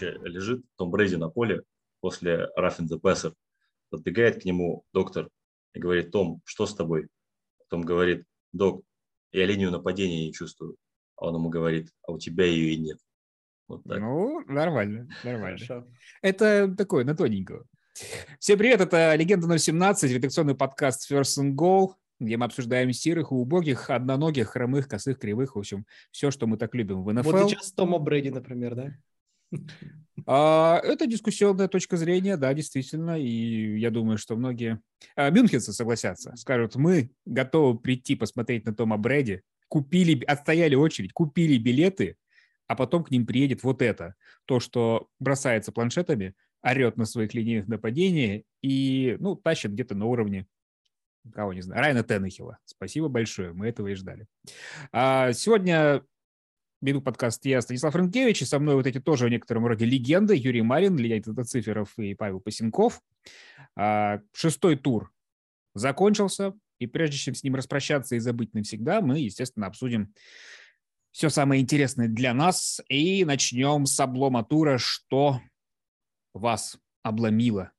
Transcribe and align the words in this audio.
Короче, 0.00 0.18
лежит 0.24 0.64
Том 0.76 0.90
Брейди 0.90 1.16
на 1.16 1.28
поле 1.28 1.62
после 2.00 2.48
Roughing 2.58 2.88
the 2.90 2.98
Passer. 3.00 3.34
Подбегает 3.90 4.42
к 4.42 4.44
нему 4.44 4.84
доктор 4.92 5.28
и 5.74 5.78
говорит, 5.78 6.10
Том, 6.10 6.40
что 6.44 6.66
с 6.66 6.74
тобой? 6.74 7.08
Том 7.68 7.82
говорит, 7.82 8.24
док, 8.52 8.82
я 9.32 9.46
линию 9.46 9.70
нападения 9.70 10.26
не 10.26 10.32
чувствую. 10.32 10.76
А 11.16 11.28
он 11.28 11.34
ему 11.34 11.50
говорит, 11.50 11.90
а 12.06 12.12
у 12.12 12.18
тебя 12.18 12.46
ее 12.46 12.74
и 12.74 12.78
нет. 12.78 12.98
Вот 13.68 13.84
так. 13.84 14.00
Ну, 14.00 14.40
нормально, 14.46 15.08
нормально. 15.22 15.58
Хорошо. 15.58 15.86
Это 16.22 16.74
такое, 16.76 17.04
на 17.04 17.14
тоненького. 17.14 17.66
Всем 18.38 18.58
привет, 18.58 18.80
это 18.80 19.14
«Легенда 19.16 19.46
017», 19.54 20.08
редакционный 20.08 20.54
подкаст 20.54 21.10
First 21.10 21.42
and 21.42 21.54
Goal, 21.54 21.94
где 22.18 22.36
мы 22.36 22.46
обсуждаем 22.46 22.92
серых 22.92 23.32
и 23.32 23.34
убогих, 23.34 23.90
одноногих, 23.90 24.48
хромых, 24.48 24.88
косых, 24.88 25.18
кривых, 25.18 25.56
в 25.56 25.58
общем, 25.58 25.84
все, 26.10 26.30
что 26.30 26.46
мы 26.46 26.56
так 26.56 26.74
любим 26.74 27.02
в 27.02 27.12
НФЛ. 27.12 27.30
Вот 27.30 27.50
сейчас 27.50 27.72
Тома 27.72 27.98
Брэди, 27.98 28.30
например, 28.30 28.74
да? 28.74 28.94
А, 30.26 30.80
это 30.84 31.06
дискуссионная 31.06 31.68
точка 31.68 31.96
зрения, 31.96 32.36
да, 32.36 32.52
действительно, 32.52 33.18
и 33.18 33.78
я 33.78 33.90
думаю, 33.90 34.18
что 34.18 34.36
многие 34.36 34.80
а, 35.16 35.30
мюнхенцы 35.30 35.72
согласятся, 35.72 36.36
скажут, 36.36 36.76
мы 36.76 37.10
готовы 37.24 37.78
прийти 37.78 38.16
посмотреть 38.16 38.66
на 38.66 38.74
Тома 38.74 38.98
Брэди, 38.98 39.42
купили, 39.68 40.22
отстояли 40.24 40.74
очередь, 40.74 41.12
купили 41.12 41.56
билеты, 41.56 42.16
а 42.66 42.76
потом 42.76 43.02
к 43.04 43.10
ним 43.10 43.26
приедет 43.26 43.62
вот 43.62 43.82
это, 43.82 44.14
то, 44.44 44.60
что 44.60 45.08
бросается 45.18 45.72
планшетами, 45.72 46.34
орет 46.62 46.96
на 46.96 47.06
своих 47.06 47.32
линейных 47.32 47.68
нападениях 47.68 48.42
и, 48.62 49.16
ну, 49.20 49.36
тащит 49.36 49.72
где-то 49.72 49.94
на 49.94 50.06
уровне 50.06 50.46
кого 51.32 51.52
не 51.52 51.60
знаю, 51.60 51.82
Райана 51.82 52.02
Теннехила. 52.02 52.58
Спасибо 52.64 53.08
большое, 53.08 53.52
мы 53.52 53.68
этого 53.68 53.88
и 53.88 53.94
ждали. 53.94 54.26
А 54.92 55.32
сегодня 55.32 56.02
веду 56.80 57.02
подкаст 57.02 57.44
я, 57.44 57.60
Станислав 57.60 57.94
Ренкевич, 57.94 58.42
и 58.42 58.44
со 58.44 58.58
мной 58.58 58.74
вот 58.74 58.86
эти 58.86 59.00
тоже 59.00 59.26
в 59.26 59.28
некотором 59.28 59.66
роде 59.66 59.84
легенды. 59.84 60.34
Юрий 60.34 60.62
Марин, 60.62 60.96
Леонид 60.96 61.26
Циферов 61.46 61.98
и 61.98 62.14
Павел 62.14 62.40
Пасенков. 62.40 63.02
А, 63.76 64.20
шестой 64.32 64.76
тур 64.76 65.12
закончился, 65.74 66.54
и 66.78 66.86
прежде 66.86 67.16
чем 67.18 67.34
с 67.34 67.44
ним 67.44 67.54
распрощаться 67.54 68.16
и 68.16 68.18
забыть 68.18 68.54
навсегда, 68.54 69.00
мы, 69.00 69.18
естественно, 69.18 69.66
обсудим 69.66 70.14
все 71.12 71.28
самое 71.28 71.60
интересное 71.60 72.08
для 72.08 72.32
нас 72.32 72.80
и 72.88 73.24
начнем 73.24 73.86
с 73.86 73.98
облома 74.00 74.44
тура, 74.44 74.78
что 74.78 75.40
вас 76.32 76.78
обломило, 77.02 77.72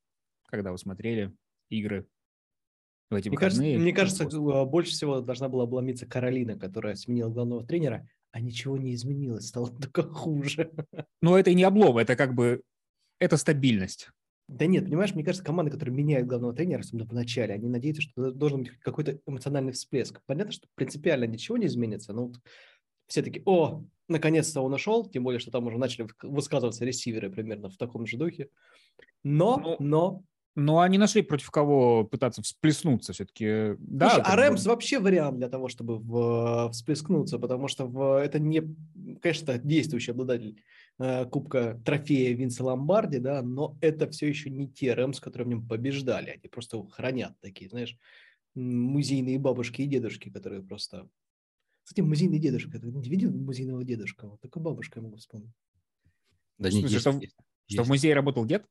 когда 0.47 0.71
вы 0.71 0.77
смотрели 0.77 1.33
игры 1.69 2.07
в 3.09 3.15
эти 3.15 3.29
мне 3.29 3.37
выходные. 3.37 3.77
Кажется, 3.77 3.81
мне 3.81 3.93
кажется, 3.93 4.65
больше 4.65 4.91
всего 4.91 5.21
должна 5.21 5.49
была 5.49 5.63
обломиться 5.63 6.05
Каролина, 6.05 6.57
которая 6.57 6.95
сменила 6.95 7.29
главного 7.29 7.65
тренера, 7.65 8.07
а 8.31 8.39
ничего 8.39 8.77
не 8.77 8.93
изменилось, 8.93 9.47
стало 9.47 9.69
только 9.81 10.03
хуже. 10.03 10.71
Но 11.21 11.37
это 11.37 11.49
и 11.51 11.55
не 11.55 11.63
облом, 11.63 11.97
это 11.97 12.15
как 12.15 12.33
бы, 12.33 12.61
это 13.19 13.37
стабильность. 13.37 14.09
Да 14.47 14.65
нет, 14.65 14.83
понимаешь, 14.83 15.13
мне 15.15 15.23
кажется, 15.23 15.45
команды, 15.45 15.71
которые 15.71 15.95
меняют 15.95 16.27
главного 16.27 16.53
тренера, 16.53 16.81
особенно 16.81 17.05
в 17.07 17.13
начале, 17.13 17.53
они 17.53 17.69
надеются, 17.69 18.01
что 18.01 18.31
должен 18.31 18.63
быть 18.63 18.71
какой-то 18.79 19.19
эмоциональный 19.25 19.71
всплеск. 19.71 20.19
Понятно, 20.25 20.51
что 20.51 20.67
принципиально 20.75 21.23
ничего 21.23 21.57
не 21.57 21.67
изменится, 21.67 22.11
но 22.11 22.27
вот 22.27 22.35
все 23.07 23.21
таки 23.21 23.41
о, 23.45 23.83
наконец-то 24.09 24.61
он 24.61 24.73
ушел, 24.73 25.09
тем 25.09 25.23
более, 25.23 25.39
что 25.39 25.51
там 25.51 25.67
уже 25.67 25.77
начали 25.77 26.07
высказываться 26.21 26.83
ресиверы 26.83 27.29
примерно 27.29 27.69
в 27.69 27.77
таком 27.77 28.05
же 28.05 28.17
духе. 28.17 28.49
Но, 29.23 29.57
ну, 29.57 29.75
но 29.79 30.23
но 30.55 30.79
они 30.79 30.97
нашли 30.97 31.21
против 31.21 31.49
кого 31.49 32.03
пытаться 32.03 32.41
всплеснуться 32.41 33.13
все-таки. 33.13 33.75
Да, 33.79 34.09
Слушай, 34.09 34.23
а 34.25 34.35
Рэмс 34.35 34.65
вообще 34.65 34.99
вариант 34.99 35.37
для 35.37 35.49
того, 35.49 35.69
чтобы 35.69 35.97
в, 35.97 36.71
всплескнуться, 36.71 37.39
потому 37.39 37.67
что 37.67 37.87
в, 37.87 38.21
это 38.21 38.37
не, 38.39 38.61
конечно, 39.21 39.57
действующий 39.57 40.11
обладатель 40.11 40.61
э, 40.99 41.25
Кубка 41.25 41.79
трофея 41.85 42.35
Винса 42.35 42.65
Ломбарди, 42.65 43.19
да, 43.19 43.41
но 43.41 43.77
это 43.79 44.09
все 44.09 44.27
еще 44.27 44.49
не 44.49 44.67
те 44.67 44.93
Рэмс, 44.93 45.21
которые 45.21 45.45
в 45.47 45.49
нем 45.49 45.67
побеждали. 45.67 46.31
Они 46.31 46.49
просто 46.49 46.85
хранят 46.89 47.39
такие, 47.39 47.69
знаешь, 47.69 47.97
музейные 48.53 49.39
бабушки 49.39 49.81
и 49.81 49.87
дедушки, 49.87 50.29
которые 50.29 50.61
просто... 50.61 51.07
Кстати, 51.83 52.01
музейный 52.01 52.39
дедушка. 52.39 52.77
Ты 52.79 52.87
не 52.87 53.09
видел 53.09 53.31
музейного 53.31 53.83
дедушка? 53.83 54.27
Вот 54.27 54.41
только 54.41 54.59
бабушка 54.59 54.99
я 54.99 55.03
могу 55.03 55.15
вспомнить. 55.17 55.51
Да 56.57 56.69
не, 56.69 56.81
есть, 56.81 56.99
что, 56.99 57.11
есть. 57.11 57.35
что 57.67 57.83
в 57.83 57.87
музее 57.87 58.13
работал 58.13 58.45
дед? 58.45 58.65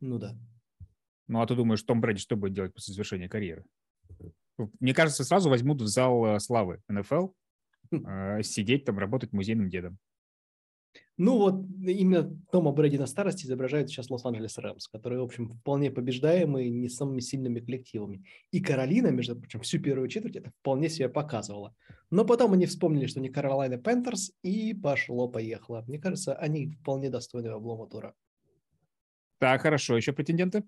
Ну 0.00 0.18
да. 0.18 0.36
Ну, 1.28 1.40
а 1.40 1.46
ты 1.46 1.54
думаешь, 1.54 1.82
Том 1.82 2.00
Брэди 2.00 2.20
что 2.20 2.36
будет 2.36 2.54
делать 2.54 2.74
после 2.74 2.94
завершения 2.94 3.28
карьеры? 3.28 3.64
Мне 4.80 4.94
кажется, 4.94 5.24
сразу 5.24 5.50
возьмут 5.50 5.82
в 5.82 5.86
зал 5.86 6.36
э, 6.36 6.40
славы 6.40 6.80
НФЛ, 6.88 7.28
хм. 7.90 8.06
э, 8.06 8.42
сидеть 8.42 8.84
там, 8.84 8.98
работать 8.98 9.32
музейным 9.32 9.68
дедом. 9.68 9.98
Ну 11.18 11.38
вот 11.38 11.64
именно 11.80 12.30
Тома 12.52 12.72
Брэди 12.72 12.98
на 12.98 13.06
старости 13.06 13.46
изображают 13.46 13.88
сейчас 13.88 14.10
Лос-Анджелес 14.10 14.58
Рэмс, 14.58 14.86
которые, 14.88 15.20
в 15.20 15.24
общем, 15.24 15.48
вполне 15.48 15.90
побеждаемые, 15.90 16.68
не 16.68 16.90
самыми 16.90 17.20
сильными 17.20 17.60
коллективами. 17.60 18.24
И 18.50 18.60
Каролина, 18.60 19.08
между 19.08 19.34
прочим, 19.34 19.60
всю 19.60 19.78
первую 19.78 20.08
четверть 20.08 20.36
это 20.36 20.50
вполне 20.60 20.90
себе 20.90 21.08
показывала. 21.08 21.74
Но 22.10 22.26
потом 22.26 22.52
они 22.52 22.66
вспомнили, 22.66 23.06
что 23.06 23.20
они 23.20 23.30
Каролина 23.30 23.78
Пентерс, 23.78 24.32
и 24.42 24.74
пошло-поехало. 24.74 25.84
Мне 25.86 25.98
кажется, 25.98 26.34
они 26.34 26.72
вполне 26.72 27.08
достойны 27.08 27.48
облома 27.48 27.88
тура. 27.88 28.14
Так, 29.38 29.62
хорошо. 29.62 29.96
Еще 29.96 30.12
претенденты? 30.12 30.64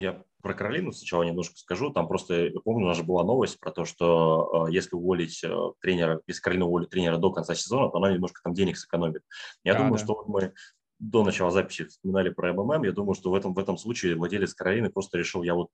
Я 0.00 0.22
про 0.42 0.54
Каролину 0.54 0.92
сначала 0.92 1.22
немножко 1.22 1.56
скажу. 1.56 1.90
Там 1.90 2.06
просто, 2.06 2.46
я 2.46 2.60
помню, 2.60 2.84
у 2.84 2.88
нас 2.88 2.98
же 2.98 3.02
была 3.02 3.24
новость 3.24 3.58
про 3.58 3.72
то, 3.72 3.84
что 3.84 4.66
э, 4.68 4.72
если 4.72 4.94
уволить 4.94 5.42
э, 5.42 5.54
тренера, 5.80 6.20
если 6.26 6.42
Каролина 6.42 6.66
уволит 6.66 6.90
тренера 6.90 7.16
до 7.16 7.32
конца 7.32 7.54
сезона, 7.54 7.90
то 7.90 7.98
она 7.98 8.12
немножко 8.12 8.40
там 8.42 8.52
денег 8.52 8.76
сэкономит. 8.76 9.22
Я 9.64 9.72
да, 9.72 9.80
думаю, 9.80 9.98
да. 9.98 10.04
что 10.04 10.24
мы 10.28 10.52
до 10.98 11.24
начала 11.24 11.50
записи 11.50 11.84
вспоминали 11.84 12.28
про 12.28 12.52
МММ. 12.52 12.84
Я 12.84 12.92
думаю, 12.92 13.14
что 13.14 13.30
в 13.30 13.34
этом, 13.34 13.54
в 13.54 13.58
этом 13.58 13.78
случае 13.78 14.16
владелец 14.16 14.54
Каролины 14.54 14.90
просто 14.90 15.18
решил, 15.18 15.42
я 15.42 15.54
вот 15.54 15.70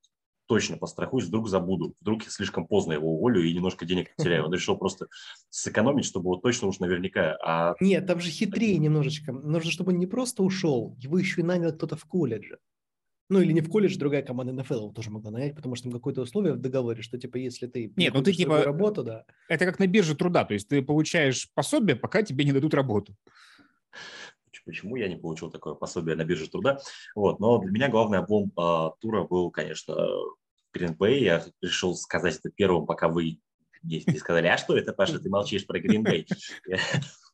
точно 0.46 0.76
пострахуюсь, 0.76 1.26
вдруг 1.26 1.48
забуду, 1.48 1.94
вдруг 2.00 2.24
я 2.24 2.30
слишком 2.30 2.66
поздно 2.66 2.92
его 2.92 3.14
уволю 3.14 3.42
и 3.42 3.54
немножко 3.54 3.84
денег 3.84 4.14
потеряю. 4.16 4.44
Он 4.44 4.52
решил 4.52 4.76
просто 4.76 5.06
сэкономить, 5.50 6.04
чтобы 6.04 6.30
вот 6.30 6.42
точно 6.42 6.68
уж 6.68 6.78
наверняка. 6.78 7.36
А... 7.42 7.74
Нет, 7.80 8.06
там 8.06 8.20
же 8.20 8.30
хитрее 8.30 8.78
немножечко. 8.78 9.32
Нужно, 9.32 9.70
чтобы 9.70 9.92
он 9.92 9.98
не 9.98 10.06
просто 10.06 10.42
ушел, 10.42 10.96
его 10.98 11.18
еще 11.18 11.40
и 11.40 11.44
нанял 11.44 11.72
кто-то 11.72 11.96
в 11.96 12.04
колледже. 12.04 12.58
Ну, 13.32 13.40
или 13.40 13.52
не 13.52 13.62
в 13.62 13.70
колледж, 13.70 13.96
другая 13.96 14.22
команда 14.22 14.52
НФЛ 14.52 14.74
его 14.74 14.92
тоже 14.92 15.10
могла 15.10 15.30
нанять, 15.30 15.56
потому 15.56 15.74
что 15.74 15.84
там 15.84 15.92
какое-то 15.92 16.20
условие 16.20 16.52
в 16.52 16.58
договоре, 16.58 17.00
что, 17.00 17.18
типа, 17.18 17.38
если 17.38 17.66
ты... 17.66 17.90
Нет, 17.96 18.12
ну 18.12 18.22
ты, 18.22 18.34
типа... 18.34 18.62
Работу, 18.62 19.02
да. 19.02 19.24
Это 19.48 19.64
как 19.64 19.78
на 19.78 19.86
бирже 19.86 20.14
труда, 20.14 20.44
то 20.44 20.52
есть 20.52 20.68
ты 20.68 20.82
получаешь 20.82 21.48
пособие, 21.54 21.96
пока 21.96 22.22
тебе 22.22 22.44
не 22.44 22.52
дадут 22.52 22.74
работу. 22.74 23.16
Почему 24.66 24.96
я 24.96 25.08
не 25.08 25.16
получил 25.16 25.50
такое 25.50 25.72
пособие 25.72 26.14
на 26.14 26.26
бирже 26.26 26.50
труда? 26.50 26.78
Вот, 27.14 27.40
но 27.40 27.58
для 27.58 27.70
меня 27.70 27.88
главный 27.88 28.18
облом 28.18 28.52
э, 28.54 28.90
тура 29.00 29.24
был, 29.24 29.50
конечно, 29.50 29.94
Green 30.76 30.94
Bay. 30.94 31.20
Я 31.20 31.42
решил 31.62 31.94
сказать 31.94 32.36
это 32.38 32.50
первым, 32.50 32.84
пока 32.84 33.08
вы 33.08 33.40
не 33.82 34.00
сказали, 34.18 34.46
а 34.46 34.58
что 34.58 34.76
это, 34.76 34.92
Паша, 34.92 35.18
ты 35.18 35.30
молчишь 35.30 35.66
про 35.66 35.80
Green 35.80 36.04
Bay? 36.04 36.26
Я, 36.66 36.78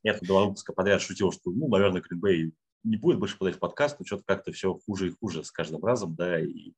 я 0.04 0.18
два 0.22 0.44
выпуска 0.44 0.72
подряд 0.72 1.02
шутил, 1.02 1.32
что, 1.32 1.50
ну, 1.50 1.66
наверное, 1.68 2.00
Green 2.00 2.20
Bay 2.22 2.52
не 2.84 2.96
будет 2.96 3.18
больше 3.18 3.38
подать 3.38 3.56
в 3.56 3.58
подкаст, 3.58 3.98
но 3.98 4.06
что-то 4.06 4.22
как-то 4.26 4.52
все 4.52 4.74
хуже 4.86 5.08
и 5.08 5.14
хуже 5.18 5.44
с 5.44 5.50
каждым 5.50 5.84
разом, 5.84 6.14
да, 6.14 6.40
и, 6.40 6.72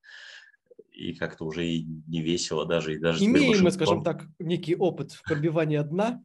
и 0.93 1.15
как-то 1.15 1.45
уже 1.45 1.67
и 1.67 1.87
не 2.07 2.23
весело 2.23 2.67
даже. 2.67 2.95
И 2.95 2.99
даже 2.99 3.25
Имеем 3.25 3.63
мы, 3.63 3.71
скажем 3.71 4.03
так, 4.03 4.27
некий 4.39 4.77
опыт 4.77 5.21
пробивания 5.25 5.83
дна, 5.83 6.23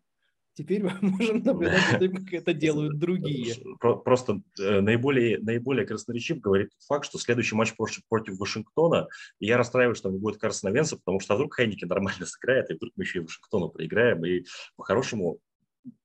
теперь 0.55 0.83
мы 0.83 0.91
можем 1.01 1.43
наблюдать 1.43 1.83
за 1.91 1.99
тем, 1.99 2.13
как 2.13 2.33
это 2.33 2.53
делают 2.53 2.97
другие. 2.97 3.55
Просто 3.79 4.41
э, 4.59 4.81
наиболее, 4.81 5.39
наиболее 5.39 5.85
красноречив 5.85 6.39
говорит 6.39 6.71
факт, 6.87 7.05
что 7.05 7.19
следующий 7.19 7.55
матч 7.55 7.73
против 7.75 8.39
Вашингтона, 8.39 9.07
и 9.39 9.45
я 9.45 9.57
расстраиваюсь, 9.57 9.97
что 9.97 10.09
не 10.09 10.17
будет 10.17 10.39
Карсона 10.39 10.71
Венса, 10.71 10.97
потому 10.97 11.19
что 11.19 11.33
а 11.33 11.37
вдруг 11.37 11.53
Хайники 11.53 11.85
нормально 11.85 12.25
сыграет, 12.25 12.71
и 12.71 12.75
вдруг 12.75 12.93
мы 12.95 13.03
еще 13.03 13.19
и 13.19 13.21
Вашингтону 13.21 13.69
проиграем, 13.69 14.25
и 14.25 14.45
по-хорошему 14.75 15.39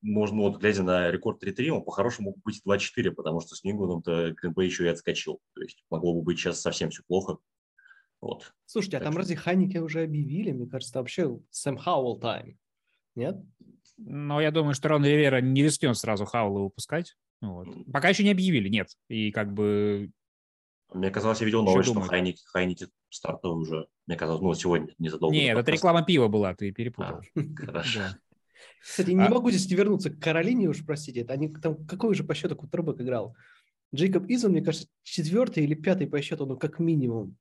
можно, 0.02 0.42
вот 0.42 0.58
глядя 0.58 0.82
на 0.82 1.10
рекорд 1.10 1.42
3-3, 1.42 1.68
он 1.68 1.84
по-хорошему 1.84 2.30
мог 2.30 2.38
быть 2.44 2.60
2-4, 2.66 3.10
потому 3.12 3.40
что 3.40 3.54
с 3.54 3.64
Нью-Ингландом-то 3.64 4.32
Гринбей 4.32 4.66
еще 4.66 4.84
и 4.84 4.88
отскочил. 4.88 5.40
То 5.54 5.62
есть 5.62 5.84
могло 5.90 6.14
бы 6.14 6.22
быть 6.22 6.38
сейчас 6.38 6.60
совсем 6.60 6.90
все 6.90 7.02
плохо. 7.06 7.38
Вот. 8.20 8.52
Слушайте, 8.66 8.98
так 8.98 9.02
а 9.02 9.04
там 9.04 9.12
что... 9.12 9.20
разве 9.20 9.36
Хайники 9.36 9.78
уже 9.78 10.02
объявили? 10.02 10.52
Мне 10.52 10.66
кажется, 10.66 10.98
вообще 10.98 11.38
Сэм 11.50 11.78
Хауэлл 11.78 12.18
тайм. 12.18 12.58
Нет? 13.14 13.36
Но 13.96 14.40
я 14.40 14.50
думаю, 14.50 14.74
что 14.74 14.88
Рон 14.88 15.04
Ривера 15.04 15.40
не 15.40 15.62
рискнет 15.62 15.96
сразу 15.96 16.24
Хауэлла 16.24 16.60
выпускать. 16.64 17.16
Вот. 17.40 17.68
Пока 17.92 18.10
еще 18.10 18.24
не 18.24 18.30
объявили, 18.30 18.68
нет. 18.68 18.88
И 19.08 19.30
как 19.30 19.52
бы... 19.52 20.10
Мне 20.92 21.10
казалось, 21.10 21.40
я 21.40 21.46
видел 21.46 21.62
новость, 21.62 21.90
что 21.90 22.00
Хайники, 22.00 22.42
Хайники 22.46 22.88
стартовый 23.08 23.62
уже. 23.62 23.86
Мне 24.06 24.16
казалось, 24.16 24.42
ну, 24.42 24.52
сегодня, 24.54 24.92
незадолго. 24.98 25.34
Нет, 25.34 25.56
это 25.56 25.70
реклама 25.70 26.02
пива 26.02 26.28
была, 26.28 26.54
ты 26.54 26.72
перепутал. 26.72 27.20
А, 27.36 27.40
хорошо. 27.56 28.00
Кстати, 28.82 29.10
не 29.10 29.24
а... 29.24 29.28
могу 29.28 29.50
здесь 29.50 29.68
не 29.68 29.76
вернуться 29.76 30.10
к 30.10 30.18
Каролине, 30.18 30.68
уж 30.68 30.84
простите. 30.84 31.20
Это 31.20 31.34
они 31.34 31.48
там 31.48 31.86
какой 31.86 32.14
же 32.14 32.24
по 32.24 32.34
счету 32.34 32.56
кутербэк 32.56 33.00
играл? 33.00 33.36
Джейкоб 33.94 34.24
Изон, 34.28 34.52
мне 34.52 34.62
кажется, 34.62 34.88
четвертый 35.02 35.64
или 35.64 35.74
пятый 35.74 36.06
по 36.06 36.20
счету, 36.22 36.46
ну 36.46 36.56
как 36.56 36.78
минимум. 36.78 37.36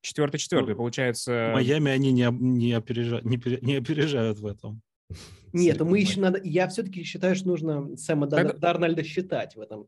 Четвертый, 0.00 0.38
четвертый, 0.38 0.70
ну, 0.70 0.76
получается. 0.76 1.50
Майами 1.54 1.90
они 1.90 2.12
не, 2.12 2.28
не, 2.30 2.72
опережают, 2.74 3.24
не, 3.24 3.40
не 3.62 3.76
опережают 3.76 4.38
в 4.38 4.46
этом. 4.46 4.82
Нет, 5.52 5.80
мы 5.80 6.00
еще 6.00 6.20
надо. 6.20 6.40
Я 6.42 6.68
все-таки 6.68 7.04
считаю, 7.04 7.34
что 7.36 7.48
нужно 7.48 7.96
Сэма 7.96 8.26
Дар, 8.26 8.58
Дарнольда 8.58 9.04
считать 9.04 9.54
в 9.54 9.60
этом 9.60 9.86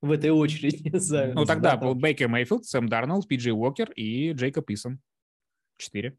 в 0.00 0.10
этой 0.10 0.30
очереди. 0.30 0.90
за- 0.96 1.32
Ну, 1.34 1.44
за 1.44 1.46
тогда 1.46 1.76
был 1.76 1.94
Бейкер 1.94 2.28
Мейфилд, 2.28 2.64
Сэм 2.64 2.88
Дарнолд, 2.88 3.26
Пиджей 3.26 3.52
Уокер 3.52 3.90
и 3.92 4.32
Джейкоб 4.32 4.70
Исон. 4.70 5.00
Четыре. 5.76 6.16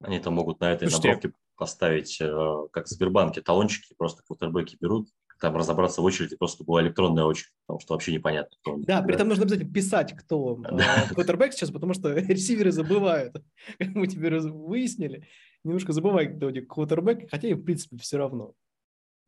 Они 0.00 0.18
там 0.18 0.34
могут 0.34 0.60
на 0.60 0.72
этой 0.72 0.88
Слушайте, 0.88 1.08
набровке 1.08 1.32
поставить, 1.56 2.20
э, 2.20 2.56
как 2.72 2.86
в 2.86 2.88
Сбербанке, 2.88 3.40
талончики, 3.42 3.94
просто 3.96 4.22
квотербеки 4.24 4.76
берут, 4.80 5.08
там 5.40 5.56
разобраться 5.56 6.00
в 6.00 6.04
очереди, 6.04 6.36
просто 6.36 6.62
была 6.62 6.82
электронная 6.82 7.24
очередь, 7.24 7.50
потому 7.66 7.80
что 7.80 7.94
вообще 7.94 8.12
непонятно, 8.12 8.56
кто 8.60 8.74
он. 8.74 8.82
Да, 8.82 9.02
при 9.02 9.14
этом 9.16 9.26
нужно 9.28 9.42
обязательно 9.44 9.72
писать, 9.72 10.16
кто 10.16 10.54
Да. 10.70 11.04
э, 11.10 11.14
квотербек 11.14 11.52
сейчас, 11.52 11.70
потому 11.70 11.94
что 11.94 12.12
ресиверы 12.14 12.70
забывают. 12.70 13.34
Как 13.78 13.88
мы 13.88 14.06
теперь 14.06 14.32
раз- 14.32 14.44
выяснили, 14.46 15.26
немножко 15.64 15.92
забывают, 15.92 16.36
кто 16.36 16.46
у 16.46 16.50
них 16.50 16.68
квотербек, 16.68 17.28
хотя 17.30 17.48
им, 17.48 17.58
в 17.58 17.64
принципе, 17.64 17.96
все 17.98 18.18
равно. 18.18 18.54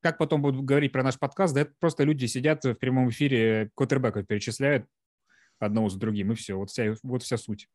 Как 0.02 0.18
потом 0.18 0.42
будут 0.42 0.64
говорить 0.64 0.92
про 0.92 1.02
наш 1.02 1.18
подкаст, 1.18 1.54
да 1.54 1.62
это 1.62 1.72
просто 1.80 2.04
люди 2.04 2.26
сидят 2.26 2.62
в 2.64 2.74
прямом 2.74 3.08
эфире, 3.08 3.70
квотербеков 3.74 4.26
перечисляют 4.26 4.86
одного 5.58 5.88
за 5.88 5.98
другим, 5.98 6.30
и 6.30 6.34
все. 6.34 6.54
Вот 6.54 6.70
вся, 6.70 6.94
вот 7.02 7.22
вся 7.22 7.38
суть. 7.38 7.68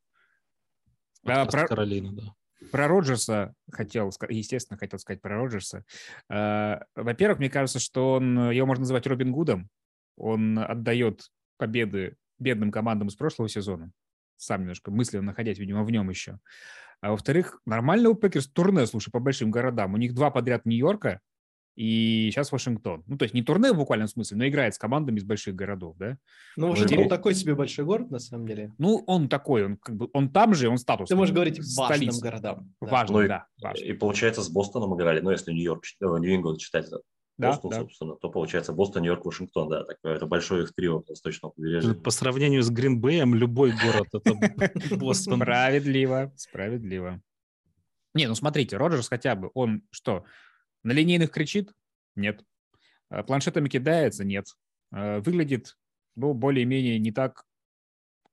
А, 1.26 1.44
Подкаст 1.44 1.52
про- 1.52 1.68
Каролина, 1.68 2.14
да. 2.14 2.36
Про 2.72 2.88
Роджерса 2.88 3.54
хотел, 3.72 4.12
естественно, 4.30 4.78
хотел 4.78 5.00
сказать 5.00 5.22
про 5.22 5.36
Роджерса. 5.38 5.86
Э, 6.30 6.80
Во-первых, 6.96 7.40
мне 7.40 7.50
кажется, 7.50 7.80
что 7.80 8.14
он, 8.14 8.52
его 8.52 8.68
можно 8.68 8.82
называть 8.82 9.08
Робин 9.08 9.32
Гудом. 9.32 9.70
Он 10.18 10.60
отдает 10.60 11.30
победы 11.58 12.16
бедным 12.38 12.72
командам 12.72 13.08
из 13.08 13.16
прошлого 13.16 13.50
сезона. 13.50 13.92
Сам 14.38 14.62
немножко 14.62 14.92
мысленно 14.92 15.24
находясь, 15.24 15.58
видимо, 15.58 15.84
в 15.84 15.92
нем 15.92 16.10
еще. 16.10 16.40
А 17.02 17.12
во-вторых, 17.12 17.62
нормально 17.66 18.10
у 18.10 18.16
Пекерс 18.16 18.48
турне, 18.48 18.86
слушай, 18.86 19.10
по 19.10 19.20
большим 19.20 19.52
городам. 19.52 19.94
У 19.94 19.98
них 19.98 20.14
два 20.14 20.32
подряд 20.32 20.66
Нью-Йорка 20.66 21.22
и 21.80 22.30
сейчас 22.32 22.52
Вашингтон. 22.52 23.04
Ну, 23.08 23.18
то 23.18 23.24
есть 23.24 23.34
не 23.34 23.42
турне 23.42 23.72
в 23.72 23.78
буквальном 23.78 24.10
смысле, 24.10 24.36
но 24.38 24.48
играет 24.48 24.76
с 24.76 24.78
командами 24.78 25.18
из 25.18 25.24
больших 25.24 25.56
городов, 25.56 25.96
да? 25.98 26.18
Ну, 26.58 26.70
Вашингтон 26.72 27.06
и- 27.06 27.08
такой 27.08 27.34
себе 27.34 27.56
большой 27.56 27.86
город, 27.86 28.12
на 28.12 28.20
самом 28.20 28.46
деле. 28.48 28.74
Ну, 28.78 29.02
он 29.08 29.30
такой, 29.30 29.66
он 29.66 29.78
как 29.78 29.96
бы, 29.96 30.10
он 30.12 30.30
там 30.30 30.54
же, 30.54 30.68
он 30.68 30.78
статус. 30.78 31.08
Ты 31.08 31.16
можешь 31.16 31.34
говорить 31.34 31.58
важным 31.78 32.20
городам. 32.20 32.74
Да. 32.82 32.88
Важно, 32.88 33.18
Ну 33.18 33.24
и- 33.24 33.28
да, 33.30 33.46
важно. 33.62 33.84
И 33.86 33.94
получается, 33.94 34.42
с 34.42 34.50
Бостоном 34.50 34.94
играли, 34.98 35.22
ну, 35.22 35.32
если 35.32 35.54
Нью-Йорк, 35.54 35.84
э, 36.02 36.06
Нью-Ингланд 36.06 36.60
читать, 36.60 36.88
Да, 37.38 37.52
Бостон, 37.52 37.72
да. 37.72 37.78
собственно, 37.78 38.16
то 38.18 38.30
получается 38.30 38.74
Бостон, 38.74 39.04
Нью-Йорк, 39.04 39.24
Вашингтон, 39.26 39.70
да, 39.70 39.86
такое, 39.86 40.16
это 40.18 40.26
большое 40.26 40.64
их 40.64 40.74
трио 40.76 41.02
восточного 41.08 41.54
побережья. 41.54 41.94
По 41.94 42.10
сравнению 42.12 42.62
с 42.62 42.70
Гринбеем, 42.70 43.34
любой 43.34 43.72
город 43.72 44.08
это 44.14 44.34
Бостон. 44.98 45.40
Справедливо, 45.40 46.34
справедливо. 46.36 47.22
Не, 48.14 48.28
ну 48.28 48.36
смотрите, 48.36 48.76
Роджерс 48.76 49.08
хотя 49.08 49.36
бы, 49.36 49.52
он 49.54 49.84
что, 49.92 50.26
на 50.84 50.92
линейных 50.92 51.32
кричит? 51.32 51.74
Нет. 52.16 52.44
А 53.10 53.24
Планшетами 53.24 53.70
кидается? 53.70 54.24
Нет. 54.24 54.48
А 54.92 55.20
Выглядит, 55.20 55.78
ну, 56.16 56.34
более-менее 56.34 57.00
не 57.00 57.12
так 57.12 57.46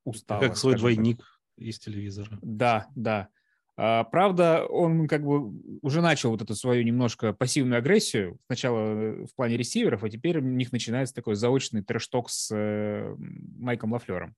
устало. 0.04 0.40
Как 0.40 0.56
свой 0.56 0.72
скажем 0.72 0.88
так. 0.88 0.94
двойник 0.96 1.40
из 1.56 1.78
телевизора. 1.78 2.38
Да, 2.42 2.88
да. 2.94 3.28
А, 3.76 4.04
Правда, 4.04 4.64
он 4.64 5.06
как 5.06 5.22
бы 5.22 5.52
уже 5.82 6.00
начал 6.00 6.30
вот 6.30 6.42
эту 6.42 6.54
свою 6.54 6.82
немножко 6.82 7.32
пассивную 7.32 7.78
агрессию. 7.78 8.38
Сначала 8.46 8.78
э, 8.78 9.24
в 9.26 9.34
плане 9.34 9.56
ресиверов, 9.56 10.02
а 10.04 10.10
теперь 10.10 10.38
у 10.38 10.42
них 10.42 10.72
начинается 10.72 11.14
такой 11.14 11.34
заочный 11.34 11.82
трэш-ток 11.82 12.30
с 12.30 12.54
э, 12.54 13.14
Майком 13.18 13.92
Лафлером. 13.92 14.34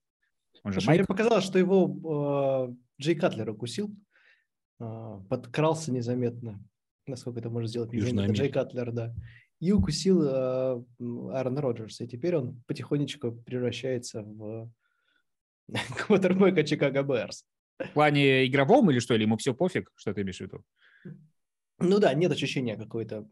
Он 0.65 0.73
же 0.73 0.81
Слушай, 0.81 0.91
мне 0.91 0.99
Майк. 0.99 1.09
показалось, 1.09 1.45
что 1.45 1.59
его 1.59 2.69
э, 2.69 3.03
Джей 3.03 3.15
カ 3.15 3.31
тлер 3.31 3.51
укусил, 3.51 3.95
э, 4.81 5.21
подкрался 5.29 5.93
незаметно, 5.93 6.61
насколько 7.09 7.41
это 7.41 7.51
может 7.51 7.71
сделать 7.71 7.93
незаметно. 7.93 8.33
Джей. 8.33 8.51
Катлер, 8.51 8.93
да. 8.93 9.15
И 9.61 9.73
укусил 9.73 10.23
э, 10.23 10.83
м, 11.01 11.29
Аарона 11.29 11.61
Роджерса. 11.61 12.05
И 12.05 12.09
теперь 12.09 12.37
он 12.37 12.63
потихонечку 12.67 13.33
превращается 13.33 14.23
в 14.23 14.71
квотербека 16.07 16.63
Чикаго 16.65 17.03
Берс. 17.03 17.45
В 17.79 17.93
плане 17.93 18.47
игровом 18.47 18.91
или 18.91 18.99
что? 18.99 19.15
Или 19.15 19.23
ему 19.23 19.37
все 19.37 19.55
пофиг? 19.55 19.91
Что 19.97 20.13
ты 20.13 20.23
имеешь 20.23 20.39
в 20.39 20.41
виду? 20.41 20.63
Ну 21.79 21.99
да, 21.99 22.13
нет 22.15 22.33
ощущения 22.33 22.77
какой-то 22.77 23.29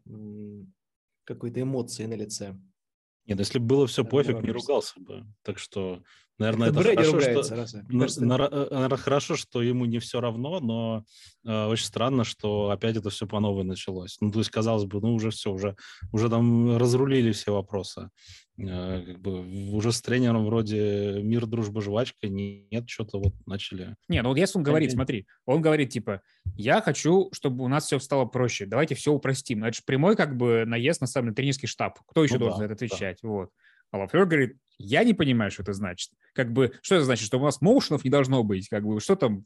какой-то 1.25 1.61
эмоции 1.61 2.05
на 2.05 2.13
лице. 2.13 2.55
Нет, 3.27 3.39
если 3.39 3.59
бы 3.59 3.65
было 3.65 3.87
все 3.87 4.05
пофиг, 4.05 4.41
не 4.41 4.51
ругался 4.51 4.99
бы. 4.99 5.25
Так 5.43 5.59
что, 5.59 6.01
наверное, 6.39 6.69
это 6.69 6.79
Брэди 6.79 6.95
хорошо, 6.95 7.11
ругается, 7.11 7.67
что... 7.67 7.77
Мне 7.87 7.99
На- 7.99 8.25
нара- 8.25 8.49
э, 8.49 8.67
наверное, 8.71 8.97
хорошо, 8.97 9.35
что 9.35 9.61
ему 9.61 9.85
не 9.85 9.99
все 9.99 10.21
равно, 10.21 10.61
но 10.61 11.03
э, 11.45 11.65
очень 11.65 11.85
странно, 11.85 12.23
что 12.23 12.69
опять 12.69 12.95
это 12.95 13.09
все 13.09 13.27
по 13.27 13.41
новой 13.41 13.65
началось. 13.65 14.17
Ну, 14.21 14.31
то 14.31 14.39
есть, 14.39 14.49
казалось 14.49 14.85
бы, 14.85 15.01
ну, 15.01 15.13
уже 15.13 15.31
все, 15.31 15.51
уже, 15.51 15.75
уже 16.13 16.29
там 16.29 16.77
разрулили 16.77 17.33
все 17.33 17.51
вопросы. 17.51 18.09
Э, 18.59 19.03
как 19.05 19.19
бы 19.19 19.71
уже 19.75 19.91
с 19.91 20.01
тренером 20.01 20.45
вроде 20.45 21.21
мир, 21.21 21.45
дружба, 21.45 21.81
жвачка, 21.81 22.27
не- 22.27 22.67
нет, 22.71 22.89
что-то 22.89 23.19
вот 23.19 23.33
начали. 23.45 23.95
Не, 24.07 24.21
ну 24.23 24.29
вот 24.29 24.37
если 24.37 24.57
он 24.57 24.63
говорит, 24.63 24.91
смотри, 24.91 25.27
он 25.45 25.61
говорит 25.61 25.91
типа, 25.91 26.21
я 26.55 26.81
хочу, 26.81 27.29
чтобы 27.33 27.63
у 27.63 27.67
нас 27.67 27.85
все 27.85 27.99
стало 27.99 28.25
проще, 28.25 28.65
давайте 28.65 28.95
все 28.95 29.11
упростим. 29.13 29.63
Это 29.63 29.77
же 29.77 29.83
прямой 29.85 30.15
как 30.15 30.35
бы 30.35 30.65
наезд 30.65 31.01
на 31.01 31.07
самый 31.07 31.35
тренерский 31.35 31.67
штаб. 31.67 31.99
Кто 32.07 32.23
еще 32.23 32.35
Ну 32.35 32.39
должен 32.39 32.59
да, 32.61 32.67
за 32.67 32.73
это 32.73 32.79
да. 32.79 32.85
отвечать? 32.85 33.19
Вот. 33.21 33.51
А 33.91 33.99
Лафлер 33.99 34.25
говорит, 34.25 34.57
я 34.79 35.03
не 35.03 35.13
понимаю, 35.13 35.51
что 35.51 35.61
это 35.61 35.73
значит. 35.73 36.11
Как 36.33 36.51
бы, 36.51 36.73
что 36.81 36.95
это 36.95 37.05
значит, 37.05 37.27
что 37.27 37.39
у 37.39 37.43
нас 37.43 37.61
моушенов 37.61 38.03
не 38.03 38.09
должно 38.09 38.43
быть? 38.43 38.69
Как 38.69 38.83
бы, 38.83 38.99
что 38.99 39.15
там, 39.15 39.45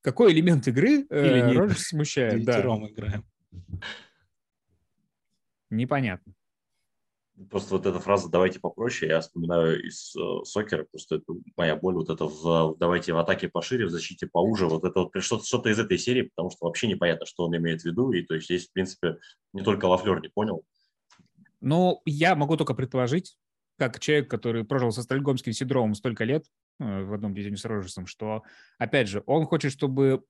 какой 0.00 0.32
элемент 0.32 0.66
игры 0.68 1.06
э, 1.10 1.48
Или. 1.50 1.56
Роджерс 1.56 1.88
смущает? 1.88 2.44
Да, 2.44 2.60
играем. 2.60 3.26
непонятно. 5.70 6.32
Просто 7.50 7.74
вот 7.74 7.86
эта 7.86 8.00
фраза 8.00 8.28
«давайте 8.28 8.58
попроще», 8.58 9.10
я 9.10 9.20
вспоминаю 9.20 9.80
из 9.86 10.14
э, 10.16 10.44
сокера, 10.44 10.84
просто 10.90 11.16
это 11.16 11.32
моя 11.56 11.76
боль, 11.76 11.94
вот 11.94 12.10
это 12.10 12.24
в 12.24 12.76
«давайте 12.78 13.12
в 13.12 13.18
атаке 13.18 13.48
пошире, 13.48 13.86
в 13.86 13.90
защите 13.90 14.26
поуже», 14.26 14.66
вот 14.66 14.84
это 14.84 15.00
вот 15.00 15.22
что-то, 15.22 15.44
что-то 15.44 15.68
из 15.68 15.78
этой 15.78 15.98
серии, 15.98 16.22
потому 16.22 16.50
что 16.50 16.66
вообще 16.66 16.88
непонятно, 16.88 17.26
что 17.26 17.44
он 17.44 17.56
имеет 17.56 17.82
в 17.82 17.84
виду, 17.84 18.10
и 18.10 18.22
то 18.22 18.34
есть 18.34 18.46
здесь, 18.46 18.68
в 18.68 18.72
принципе, 18.72 19.18
не 19.52 19.62
только 19.62 19.84
Лафлер 19.84 20.20
не 20.20 20.28
понял, 20.28 20.64
Ну, 21.60 22.02
я 22.06 22.34
могу 22.34 22.56
только 22.56 22.74
предположить, 22.74 23.36
как 23.78 24.00
человек, 24.00 24.28
который 24.28 24.64
прожил 24.64 24.90
со 24.90 25.02
стокгольмским 25.02 25.52
синдромом 25.52 25.94
столько 25.94 26.24
лет 26.24 26.44
э, 26.80 27.04
в 27.04 27.14
одном 27.14 27.34
дивизионе 27.34 27.56
с 27.56 27.64
Роджерсом, 27.64 28.06
что, 28.06 28.42
опять 28.78 29.08
же, 29.08 29.22
он 29.26 29.46
хочет, 29.46 29.70
чтобы 29.70 30.24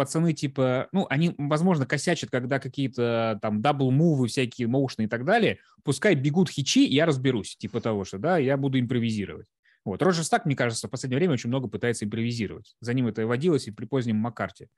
пацаны 0.00 0.32
типа, 0.32 0.88
ну, 0.92 1.06
они, 1.10 1.34
возможно, 1.36 1.84
косячат, 1.84 2.30
когда 2.30 2.58
какие-то 2.58 3.38
там 3.42 3.60
double 3.60 3.94
move 3.94 4.17
ы, 4.17 4.28
всякие 4.28 4.66
motion 4.66 4.97
ы 4.97 5.02
и 5.02 5.06
так 5.08 5.26
далее, 5.26 5.58
пускай 5.84 6.14
бегут 6.14 6.48
hitch 6.48 6.75
и, 6.75 6.86
я 6.86 7.04
разберусь, 7.04 7.54
типа 7.58 7.82
того, 7.82 8.06
что, 8.06 8.16
да, 8.16 8.38
я 8.38 8.56
буду 8.56 8.80
импровизировать. 8.80 9.46
Вот. 9.84 10.00
Роджерс 10.00 10.30
так, 10.30 10.46
мне 10.46 10.56
кажется, 10.56 10.88
в 10.88 10.90
последнее 10.90 11.18
время 11.18 11.34
очень 11.34 11.48
много 11.48 11.68
пытается 11.68 12.06
импровизировать. 12.06 12.76
За 12.80 12.94
ним 12.94 13.08
это 13.08 13.20
и 13.20 13.26
водилось 13.26 13.68
и 13.68 13.72
при 13.72 13.84
позднем 13.84 14.16
Маккарте. 14.16 14.70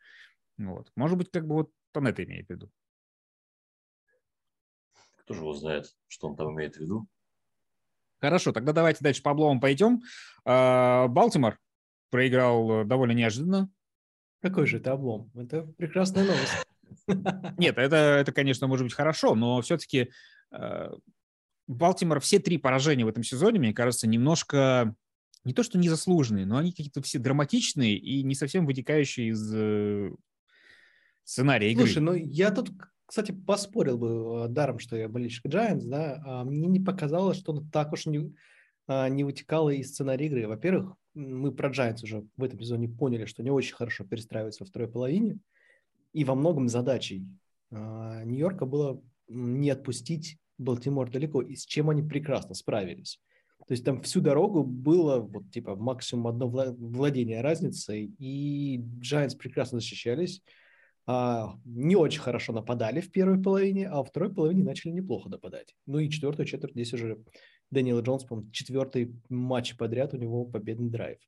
Вот. 0.58 0.90
Может 0.96 1.16
быть, 1.16 1.30
как 1.30 1.46
бы 1.46 1.54
вот 1.54 1.70
он 1.94 2.08
это 2.08 2.24
имеет 2.24 2.48
в 2.48 2.50
виду. 2.50 2.68
кто 5.18 5.34
же 5.34 5.42
его 5.42 5.54
знает, 5.54 5.86
что 6.08 6.28
он 6.28 6.36
там 6.36 6.52
имеет 6.52 6.74
в 6.74 6.80
виду. 6.80 7.06
Хорошо, 8.20 8.50
тогда 8.50 8.72
давайте 8.72 9.04
дальше 9.04 9.22
по 9.22 9.30
обломам 9.30 9.60
пойдем. 9.60 10.02
А, 10.44 11.06
Балтимор 11.06 11.60
проиграл 12.10 12.82
э, 12.82 12.84
довольно 12.84 13.12
неожиданно. 13.12 13.70
Какой 14.42 14.66
же 14.66 14.78
это 14.78 14.92
облом? 14.92 15.30
Это 15.34 15.62
прекрасная 15.78 16.24
новость. 16.24 16.52
Нет, 17.58 17.78
это, 17.78 17.96
это, 17.96 18.32
конечно, 18.32 18.66
может 18.66 18.84
быть 18.84 18.94
хорошо, 18.94 19.34
но 19.34 19.60
все-таки 19.62 20.10
Балтимор 21.68 22.20
все 22.20 22.38
три 22.38 22.58
поражения 22.58 23.04
в 23.04 23.08
этом 23.08 23.22
сезоне, 23.22 23.58
мне 23.58 23.72
кажется, 23.72 24.06
немножко 24.06 24.94
не 25.44 25.52
то 25.52 25.62
что 25.62 25.78
незаслуженные, 25.78 26.46
но 26.46 26.58
они 26.58 26.70
какие-то 26.70 27.02
все 27.02 27.18
драматичные 27.18 27.96
и 27.96 28.22
не 28.22 28.34
совсем 28.34 28.66
вытекающие 28.66 29.28
из 29.28 29.52
э, 29.54 30.10
сценария 31.24 31.72
игры. 31.72 31.86
Слушай, 31.86 32.02
ну 32.02 32.14
я 32.14 32.50
тут, 32.52 32.70
кстати, 33.06 33.32
поспорил 33.32 33.98
бы, 33.98 34.44
э, 34.44 34.48
даром, 34.48 34.78
что 34.78 34.96
я 34.96 35.08
болельщик 35.08 35.46
Giants, 35.46 35.82
да, 35.84 36.22
а 36.24 36.44
мне 36.44 36.68
не 36.68 36.80
показалось, 36.80 37.38
что 37.38 37.52
он 37.52 37.68
так 37.70 37.92
уж 37.92 38.06
не, 38.06 38.32
не 38.88 39.24
вытекало 39.24 39.70
из 39.70 39.90
сценария 39.90 40.26
игры. 40.26 40.46
Во-первых, 40.46 40.94
мы 41.14 41.52
про 41.52 41.70
Giants 41.70 42.04
уже 42.04 42.24
в 42.36 42.44
этом 42.44 42.60
сезоне 42.60 42.88
поняли, 42.88 43.24
что 43.24 43.42
не 43.42 43.50
очень 43.50 43.74
хорошо 43.74 44.04
перестраиваются 44.04 44.64
во 44.64 44.68
второй 44.68 44.88
половине, 44.88 45.38
и 46.12 46.24
во 46.24 46.34
многом 46.34 46.68
задачей 46.68 47.26
а, 47.70 48.24
Нью-Йорка 48.24 48.66
было 48.66 49.02
не 49.28 49.70
отпустить 49.70 50.38
Балтимор 50.58 51.10
далеко, 51.10 51.42
и 51.42 51.54
с 51.54 51.64
чем 51.64 51.90
они 51.90 52.02
прекрасно 52.02 52.54
справились. 52.54 53.20
То 53.66 53.72
есть 53.72 53.84
там 53.84 54.02
всю 54.02 54.20
дорогу 54.20 54.64
было 54.64 55.20
вот 55.20 55.50
типа 55.50 55.76
максимум 55.76 56.26
одно 56.26 56.48
вла- 56.48 56.74
владение 56.76 57.40
разницей, 57.40 58.12
и 58.18 58.78
Giants 59.00 59.36
прекрасно 59.36 59.78
защищались, 59.78 60.42
а, 61.06 61.56
не 61.64 61.96
очень 61.96 62.20
хорошо 62.20 62.52
нападали 62.52 63.00
в 63.00 63.10
первой 63.10 63.42
половине, 63.42 63.88
а 63.88 63.98
во 63.98 64.04
второй 64.04 64.32
половине 64.32 64.64
начали 64.64 64.92
неплохо 64.92 65.28
нападать. 65.28 65.74
Ну 65.86 65.98
и 65.98 66.10
четвертую 66.10 66.46
четверть 66.46 66.74
здесь 66.74 66.92
уже 66.92 67.22
Дэниел 67.72 68.00
Джонс, 68.02 68.24
по 68.24 68.44
четвертый 68.52 69.14
матч 69.28 69.76
подряд 69.76 70.14
у 70.14 70.16
него 70.16 70.44
победный 70.44 70.90
драйв. 70.90 71.18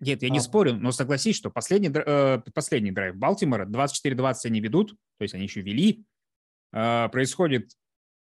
Нет, 0.00 0.22
я 0.22 0.28
не 0.28 0.38
А- 0.38 0.42
спорю, 0.42 0.74
но 0.74 0.92
согласись, 0.92 1.36
что 1.36 1.50
последний, 1.50 1.90
э, 1.92 2.40
последний 2.52 2.90
драйв 2.92 3.16
Балтимора, 3.16 3.64
24-20 3.66 4.46
они 4.46 4.60
ведут, 4.60 4.90
то 4.90 5.22
есть 5.22 5.34
они 5.34 5.44
еще 5.44 5.62
вели, 5.62 6.04
э, 6.72 7.08
происходит 7.08 7.70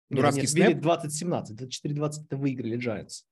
Нет, 0.09 0.17
дурацкий 0.19 0.41
нет, 0.41 0.49
снэп. 0.49 0.69
вели 0.69 0.79
20-17, 0.79 1.55
24-20 1.55 2.25
это 2.25 2.37
выиграли 2.37 2.77
Giants. 2.77 3.23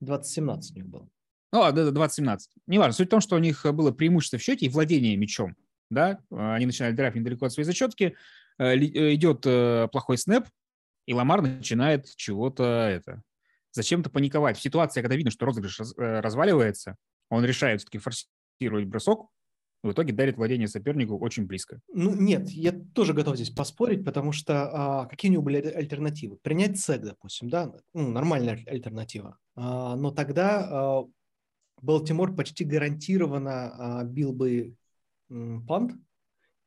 2017 0.00 0.72
у 0.72 0.74
них 0.76 0.86
было. 0.86 1.08
Ну, 1.52 1.72
да, 1.72 1.90
20-17. 1.90 2.50
Неважно. 2.66 2.92
Суть 2.92 3.08
в 3.08 3.10
том, 3.10 3.20
что 3.20 3.36
у 3.36 3.38
них 3.38 3.64
было 3.72 3.90
преимущество 3.90 4.38
в 4.38 4.42
счете 4.42 4.66
и 4.66 4.68
владение 4.68 5.16
мячом. 5.16 5.56
Да? 5.90 6.20
Они 6.30 6.66
начинали 6.66 6.92
драйв 6.92 7.14
недалеко 7.14 7.46
от 7.46 7.52
своей 7.52 7.64
зачетки. 7.64 8.14
Э, 8.58 8.74
э, 8.76 9.14
идет 9.14 9.46
э, 9.46 9.88
плохой 9.90 10.18
снэп, 10.18 10.44
и 11.08 11.14
Ламар 11.14 11.40
начинает 11.40 12.04
чего-то 12.16 12.64
это 12.64 13.22
зачем-то 13.72 14.10
паниковать. 14.10 14.58
В 14.58 14.62
ситуации, 14.62 15.00
когда 15.00 15.16
видно, 15.16 15.30
что 15.30 15.46
розыгрыш 15.46 15.80
разваливается, 15.96 16.96
он 17.30 17.46
решает 17.46 17.80
все-таки 17.80 17.96
форсировать 17.96 18.84
бросок, 18.84 19.30
в 19.82 19.92
итоге 19.92 20.12
дарит 20.12 20.36
владение 20.36 20.68
сопернику 20.68 21.16
очень 21.16 21.46
близко. 21.46 21.80
Ну, 21.94 22.14
нет, 22.14 22.50
я 22.50 22.72
тоже 22.72 23.14
готов 23.14 23.36
здесь 23.36 23.48
поспорить, 23.48 24.04
потому 24.04 24.32
что 24.32 24.68
а, 24.70 25.06
какие 25.06 25.30
у 25.30 25.32
него 25.32 25.44
были 25.44 25.62
альтернативы? 25.62 26.36
Принять 26.36 26.78
сек, 26.78 27.00
допустим, 27.00 27.48
да, 27.48 27.72
ну, 27.94 28.10
нормальная 28.10 28.62
альтернатива. 28.66 29.38
А, 29.54 29.96
но 29.96 30.10
тогда 30.10 30.68
а, 30.70 31.04
Балтимор 31.80 32.34
почти 32.34 32.64
гарантированно 32.64 34.00
а, 34.00 34.04
бил 34.04 34.34
бы 34.34 34.74
м, 35.30 35.64
пант, 35.66 35.92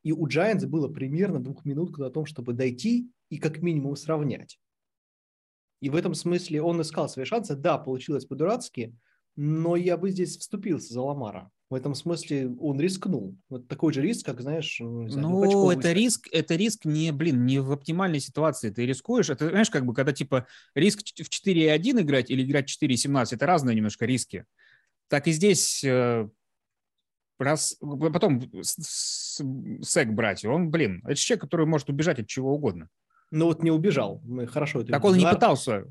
и 0.02 0.10
у 0.10 0.26
Giants 0.26 0.66
было 0.66 0.88
примерно 0.88 1.38
двух 1.38 1.64
минут 1.64 1.96
о 2.00 2.10
том, 2.10 2.26
чтобы 2.26 2.54
дойти 2.54 3.08
и 3.32 3.38
как 3.38 3.62
минимум 3.62 3.96
сравнять. 3.96 4.60
И 5.80 5.88
в 5.88 5.96
этом 5.96 6.14
смысле 6.14 6.60
он 6.60 6.82
искал 6.82 7.08
свои 7.08 7.24
шансы. 7.24 7.56
Да, 7.56 7.78
получилось 7.78 8.26
по-дурацки, 8.26 8.94
но 9.36 9.74
я 9.74 9.96
бы 9.96 10.10
здесь 10.10 10.36
вступился 10.36 10.92
за 10.92 11.00
Ламара. 11.00 11.50
В 11.70 11.74
этом 11.74 11.94
смысле 11.94 12.54
он 12.60 12.78
рискнул. 12.78 13.34
Вот 13.48 13.68
такой 13.68 13.94
же 13.94 14.02
риск, 14.02 14.26
как, 14.26 14.42
знаешь... 14.42 14.76
Ну, 14.80 15.08
ну 15.08 15.70
это 15.70 15.92
риск, 15.92 16.28
это 16.30 16.56
риск 16.56 16.84
не, 16.84 17.10
блин, 17.10 17.46
не 17.46 17.58
в 17.58 17.72
оптимальной 17.72 18.20
ситуации. 18.20 18.68
Ты 18.68 18.84
рискуешь. 18.84 19.30
Это, 19.30 19.48
знаешь, 19.48 19.70
как 19.70 19.86
бы, 19.86 19.94
когда, 19.94 20.12
типа, 20.12 20.46
риск 20.74 21.00
в 21.00 21.46
4.1 21.46 22.02
играть 22.02 22.30
или 22.30 22.44
играть 22.44 22.68
4.17, 22.68 23.28
это 23.34 23.46
разные 23.46 23.74
немножко 23.74 24.04
риски. 24.04 24.44
Так 25.08 25.26
и 25.26 25.32
здесь 25.32 25.82
э, 25.84 26.28
раз, 27.38 27.78
потом 27.80 28.42
сек 28.62 30.08
брать, 30.08 30.44
он, 30.44 30.70
блин, 30.70 31.00
это 31.06 31.14
человек, 31.14 31.40
который 31.40 31.64
может 31.64 31.88
убежать 31.88 32.18
от 32.18 32.26
чего 32.26 32.54
угодно. 32.54 32.90
Ну 33.32 33.46
вот 33.46 33.62
не 33.62 33.70
убежал. 33.70 34.20
Мы 34.24 34.46
хорошо 34.46 34.82
это 34.82 34.92
Так 34.92 35.04
он 35.04 35.16
не 35.16 35.28
пытался. 35.28 35.86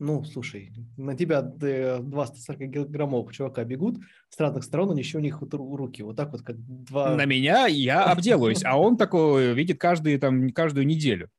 Ну, 0.00 0.22
слушай, 0.24 0.72
на 0.96 1.16
тебя 1.16 1.42
240 1.42 2.72
килограммов 2.72 3.32
чувака 3.32 3.64
бегут 3.64 3.98
с 4.28 4.38
разных 4.38 4.62
сторон, 4.62 4.90
они 4.92 5.00
еще 5.00 5.18
у 5.18 5.20
них 5.20 5.40
вот 5.40 5.54
руки 5.54 6.02
вот 6.02 6.16
так 6.16 6.30
вот, 6.30 6.42
как 6.42 6.56
два... 6.56 7.16
На 7.16 7.24
меня 7.24 7.66
я 7.66 8.04
обделаюсь, 8.04 8.64
а 8.64 8.78
он 8.78 8.96
такой 8.96 9.54
видит 9.54 9.80
каждую, 9.80 10.20
там, 10.20 10.50
каждую 10.50 10.86
неделю. 10.86 11.30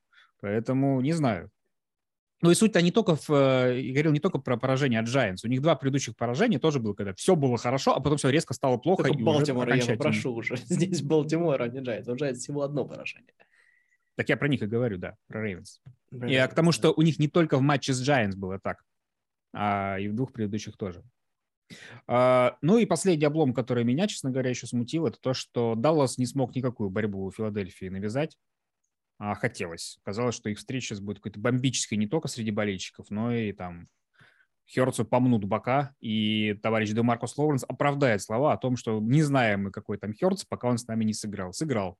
Поэтому 0.41 0.99
не 0.99 1.13
знаю. 1.13 1.49
Ну 2.41 2.51
и 2.51 2.55
суть-то 2.55 2.81
не 2.81 2.91
только 2.91 3.15
в... 3.15 3.29
Э, 3.29 3.79
я 3.81 3.91
говорил 3.91 4.13
не 4.13 4.19
только 4.19 4.39
про 4.39 4.55
поражение 4.55 4.99
от 5.01 5.07
Giants. 5.07 5.39
У 5.43 5.47
них 5.47 5.61
два 5.61 5.75
предыдущих 5.75 6.15
поражения 6.15 6.59
тоже 6.59 6.79
было, 6.79 6.93
когда 6.93 7.13
все 7.13 7.35
было 7.35 7.57
хорошо, 7.57 7.95
а 7.95 7.99
потом 7.99 8.17
все 8.17 8.29
резко 8.29 8.53
стало 8.53 8.77
плохо. 8.77 9.03
Только 9.03 9.19
Балтимора 9.21 9.75
я 9.75 9.85
попрошу 9.85 10.33
уже. 10.33 10.55
Здесь 10.65 11.01
Балтимор, 11.01 11.61
а 11.61 11.67
не 11.67 11.79
Giants. 11.79 12.09
У 12.09 12.15
Giants 12.15 12.35
всего 12.35 12.61
одно 12.61 12.85
поражение. 12.85 13.33
Так 14.19 14.27
я 14.27 14.35
про 14.35 14.49
них 14.49 14.61
и 14.61 14.67
говорю, 14.67 14.97
да, 14.97 15.15
про 15.27 15.41
Рейвенс. 15.41 15.81
И 16.11 16.35
к 16.35 16.53
тому, 16.53 16.73
что 16.73 16.91
у 16.91 17.01
них 17.03 17.19
не 17.19 17.29
только 17.29 17.57
в 17.57 17.61
матче 17.61 17.93
с 17.93 18.05
Giants 18.05 18.35
было 18.35 18.59
так, 18.59 18.83
а 19.53 19.97
и 19.97 20.09
в 20.09 20.13
двух 20.13 20.33
предыдущих 20.33 20.75
тоже. 20.75 21.05
Uh, 22.05 22.53
ну 22.61 22.77
и 22.79 22.85
последний 22.85 23.23
облом, 23.23 23.53
который 23.53 23.85
меня, 23.85 24.07
честно 24.07 24.29
говоря, 24.29 24.49
еще 24.49 24.67
смутил, 24.67 25.07
это 25.07 25.17
то, 25.21 25.33
что 25.33 25.73
Даллас 25.73 26.17
не 26.17 26.25
смог 26.25 26.53
никакую 26.53 26.89
борьбу 26.89 27.23
у 27.23 27.31
Филадельфии 27.31 27.85
навязать. 27.85 28.37
А 29.19 29.35
хотелось. 29.35 29.99
Казалось, 30.03 30.35
что 30.35 30.49
их 30.49 30.57
встреча 30.57 30.87
сейчас 30.87 30.99
будет 30.99 31.19
какой-то 31.19 31.39
бомбической 31.39 31.97
не 31.97 32.07
только 32.07 32.27
среди 32.27 32.51
болельщиков, 32.51 33.05
но 33.09 33.31
и 33.31 33.53
там 33.53 33.87
Херцу 34.67 35.05
помнут 35.05 35.45
бока, 35.45 35.95
и 36.01 36.59
товарищ 36.61 36.89
Демаркус 36.89 37.37
Лоуренс 37.37 37.63
оправдает 37.65 38.21
слова 38.21 38.51
о 38.51 38.57
том, 38.57 38.75
что 38.75 38.99
не 38.99 39.21
знаем 39.21 39.63
мы, 39.63 39.71
какой 39.71 39.97
там 39.97 40.11
Херц, 40.11 40.43
пока 40.43 40.67
он 40.67 40.77
с 40.77 40.87
нами 40.87 41.05
не 41.05 41.13
сыграл. 41.13 41.53
Сыграл. 41.53 41.97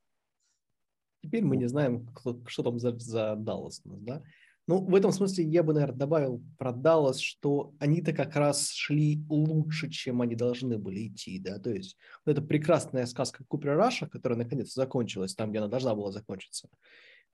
Теперь 1.22 1.44
мы 1.44 1.56
не 1.56 1.68
знаем, 1.68 2.06
кто, 2.06 2.40
что 2.46 2.62
там 2.62 2.78
за, 2.78 2.98
за 2.98 3.34
Даллас 3.36 3.82
у 3.84 3.90
нас, 3.90 4.00
да? 4.00 4.22
Ну, 4.66 4.78
в 4.84 4.94
этом 4.94 5.10
смысле 5.10 5.44
я 5.46 5.62
бы, 5.62 5.72
наверное, 5.72 5.96
добавил 5.96 6.42
про 6.56 6.72
Даллас, 6.72 7.18
что 7.18 7.72
они-то 7.80 8.12
как 8.12 8.36
раз 8.36 8.70
шли 8.70 9.20
лучше, 9.28 9.90
чем 9.90 10.22
они 10.22 10.36
должны 10.36 10.78
были 10.78 11.08
идти, 11.08 11.40
да, 11.40 11.58
то 11.58 11.70
есть 11.70 11.96
вот 12.24 12.32
эта 12.32 12.42
прекрасная 12.42 13.06
сказка 13.06 13.42
Купера 13.48 13.74
Раша, 13.74 14.06
которая 14.06 14.38
наконец 14.38 14.72
закончилась 14.72 15.34
там, 15.34 15.50
где 15.50 15.58
она 15.58 15.66
должна 15.66 15.94
была 15.94 16.12
закончиться, 16.12 16.68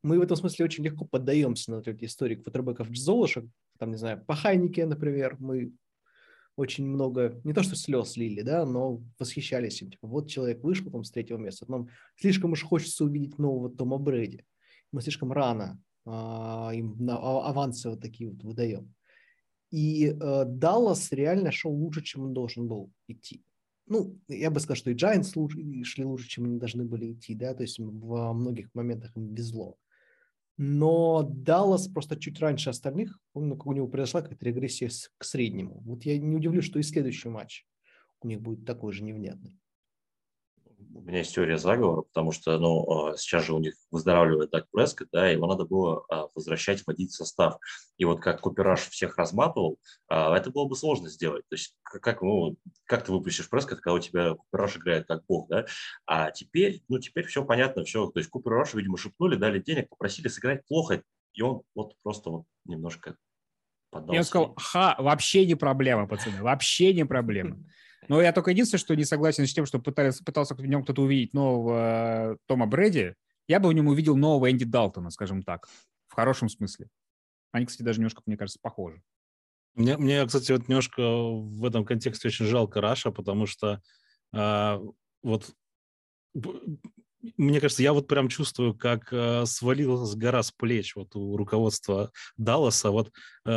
мы 0.03 0.19
в 0.19 0.23
этом 0.23 0.37
смысле 0.37 0.65
очень 0.65 0.85
легко 0.85 1.05
поддаемся 1.05 1.73
на 1.73 1.83
эти 1.85 2.05
истории 2.05 2.37
квотербеков 2.37 2.89
Золушек, 2.97 3.45
там, 3.79 3.91
не 3.91 3.97
знаю, 3.97 4.25
по 4.25 4.35
Хайнике, 4.35 4.87
например, 4.87 5.37
мы 5.39 5.73
очень 6.57 6.87
много, 6.87 7.41
не 7.45 7.53
то 7.53 7.63
что 7.63 7.77
слез 7.77 8.17
лили, 8.17 8.43
да, 8.43 8.65
но 8.65 9.03
восхищались 9.19 9.83
им. 9.83 9.91
Типа, 9.91 10.07
вот 10.07 10.29
человек 10.29 10.63
вышел 10.65 10.91
там 10.91 11.05
с 11.05 11.11
третьего 11.11 11.39
места, 11.39 11.71
нам 11.71 11.89
слишком 12.17 12.53
уж 12.53 12.63
хочется 12.63 13.05
увидеть 13.05 13.39
нового 13.39 13.71
Тома 13.71 13.99
Брэди. 13.99 14.45
Мы 14.91 15.03
слишком 15.03 15.33
рано 15.33 15.79
а, 16.07 16.71
им 16.75 16.97
на, 16.99 17.17
а, 17.17 17.49
авансы 17.51 17.91
вот 17.91 18.01
такие 18.01 18.31
вот 18.31 18.43
выдаем. 18.43 18.95
И 19.73 20.07
э, 20.07 20.45
Даллас 20.47 21.11
реально 21.11 21.51
шел 21.51 21.73
лучше, 21.73 22.01
чем 22.01 22.23
он 22.23 22.33
должен 22.33 22.69
был 22.69 22.93
идти. 23.09 23.45
Ну, 23.89 24.17
я 24.29 24.51
бы 24.51 24.61
сказал, 24.61 24.77
что 24.77 24.91
и 24.91 24.95
Giants 24.95 25.85
шли 25.85 26.05
лучше, 26.05 26.29
чем 26.29 26.45
они 26.45 26.59
должны 26.59 26.85
были 26.85 27.13
идти, 27.13 27.35
да, 27.35 27.53
то 27.53 27.63
есть 27.63 27.79
во 27.81 28.33
многих 28.33 28.73
моментах 28.75 29.17
им 29.17 29.35
везло. 29.35 29.77
Но 30.59 31.23
Даллас 31.23 31.89
просто 31.89 32.17
чуть 32.17 32.41
раньше 32.41 32.71
остальных, 32.71 33.19
он, 33.35 33.61
у 33.63 33.73
него 33.73 33.89
произошла 33.89 34.23
какая-то 34.23 34.45
регрессия 34.47 34.91
к 35.19 35.25
среднему. 35.25 35.83
Вот 35.85 36.05
я 36.05 36.19
не 36.19 36.35
удивлюсь, 36.35 36.65
что 36.65 36.79
и 36.79 36.83
следующий 36.83 37.29
матч 37.29 37.67
у 38.23 38.29
них 38.29 38.41
будет 38.41 38.65
такой 38.65 38.93
же 38.93 39.05
невнятный 39.05 39.59
у 40.97 41.03
меня 41.03 41.19
есть 41.19 41.35
теория 41.35 41.59
заговора, 41.59 42.03
потому 42.03 42.33
что 42.33 42.59
ну, 42.59 43.11
а, 43.11 43.17
сейчас 43.17 43.45
же 43.45 43.55
у 43.55 43.59
них 43.59 43.75
выздоравливает 43.91 44.51
Даг 44.51 44.67
Прескотт, 44.71 45.09
да, 45.13 45.29
его 45.29 45.47
надо 45.47 45.65
было 45.65 46.05
а, 46.09 46.29
возвращать, 46.35 46.83
вводить 46.87 47.13
в 47.13 47.17
состав. 47.17 47.59
И 47.99 48.05
вот 48.05 48.21
как 48.21 48.41
Купераж 48.41 48.89
всех 48.89 49.17
разматывал, 49.17 49.79
а, 50.09 50.37
это 50.37 50.51
было 50.51 50.67
бы 50.67 50.77
сложно 50.77 51.09
сделать. 51.09 51.45
То 51.49 51.55
есть 51.55 51.77
как, 51.83 52.23
ну, 52.23 52.57
как 52.85 53.05
ты 53.05 53.13
выпустишь 53.13 53.49
Прескотт, 53.51 53.81
когда 53.81 53.95
у 53.95 53.99
тебя 53.99 54.35
Купераж 54.35 54.77
играет 54.77 55.07
как 55.07 55.25
бог, 55.27 55.49
да? 55.49 55.67
А 56.07 56.31
теперь, 56.31 56.83
ну, 56.89 56.99
теперь 56.99 57.27
все 57.27 57.45
понятно, 57.45 57.85
все. 57.85 58.07
То 58.11 58.19
есть 58.19 58.31
Купераж, 58.31 58.75
видимо, 58.75 58.97
шепнули, 58.97 59.37
дали 59.37 59.61
денег, 59.61 59.89
попросили 59.91 60.29
сыграть 60.29 60.67
плохо, 60.67 61.03
и 61.35 61.43
он 61.43 61.63
вот 61.75 61.95
просто 62.03 62.31
вот 62.31 62.45
немножко 62.65 63.17
поддался. 63.91 64.15
Я 64.15 64.25
сказал, 64.25 64.55
ха, 64.57 64.97
вообще 64.99 65.47
не 65.47 65.55
проблема, 65.55 66.09
пацаны, 66.09 66.43
вообще 66.43 66.93
не 66.95 67.05
проблема. 67.05 67.59
Но 68.09 68.23
я 68.23 68.33
только 68.33 68.51
единственное, 68.51 68.81
что 68.81 68.95
не 68.95 69.05
согласен 69.05 69.47
с 69.47 69.53
тем, 69.53 69.67
что 69.67 69.79
пытались, 69.79 70.19
пытался 70.19 70.55
в 70.55 70.65
нем 70.65 70.83
кто-то 70.83 71.03
увидеть 71.03 71.35
нового 71.35 72.33
э, 72.33 72.37
Тома 72.47 72.67
Брэди. 72.67 73.15
Я 73.49 73.61
бы 73.61 73.69
в 73.69 73.73
нем 73.73 73.89
увидел 73.89 74.17
нового 74.17 74.51
Энди 74.51 74.65
Далтона, 74.65 75.11
скажем 75.11 75.43
так, 75.43 75.69
в 76.09 76.15
хорошем 76.15 76.49
смысле. 76.49 76.89
Они, 77.53 77.67
кстати, 77.67 77.83
даже 77.83 77.99
немножко, 78.01 78.23
мне 78.27 78.37
кажется, 78.37 78.59
похожи. 78.61 79.03
Мне, 79.75 79.97
мне 79.97 80.25
кстати, 80.25 80.53
вот 80.53 80.69
немножко 80.69 81.03
в 81.03 81.65
этом 81.65 81.85
контексте 81.85 82.29
очень 82.29 82.47
жалко 82.47 82.81
Раша, 82.81 83.11
потому 83.11 83.47
что 83.47 83.83
э, 84.33 84.81
вот 85.23 85.55
мне 87.37 87.61
кажется, 87.61 87.83
я 87.83 87.93
вот 87.93 88.09
прям 88.09 88.29
чувствую, 88.29 88.75
как 88.75 89.13
э, 89.13 89.45
свалилась 89.47 90.15
гора 90.15 90.43
с 90.43 90.51
плеч 90.53 90.97
вот 90.97 91.15
у 91.17 91.37
руководства 91.37 92.11
Далласа. 92.37 92.91
Вот 92.91 93.13
э, 93.45 93.51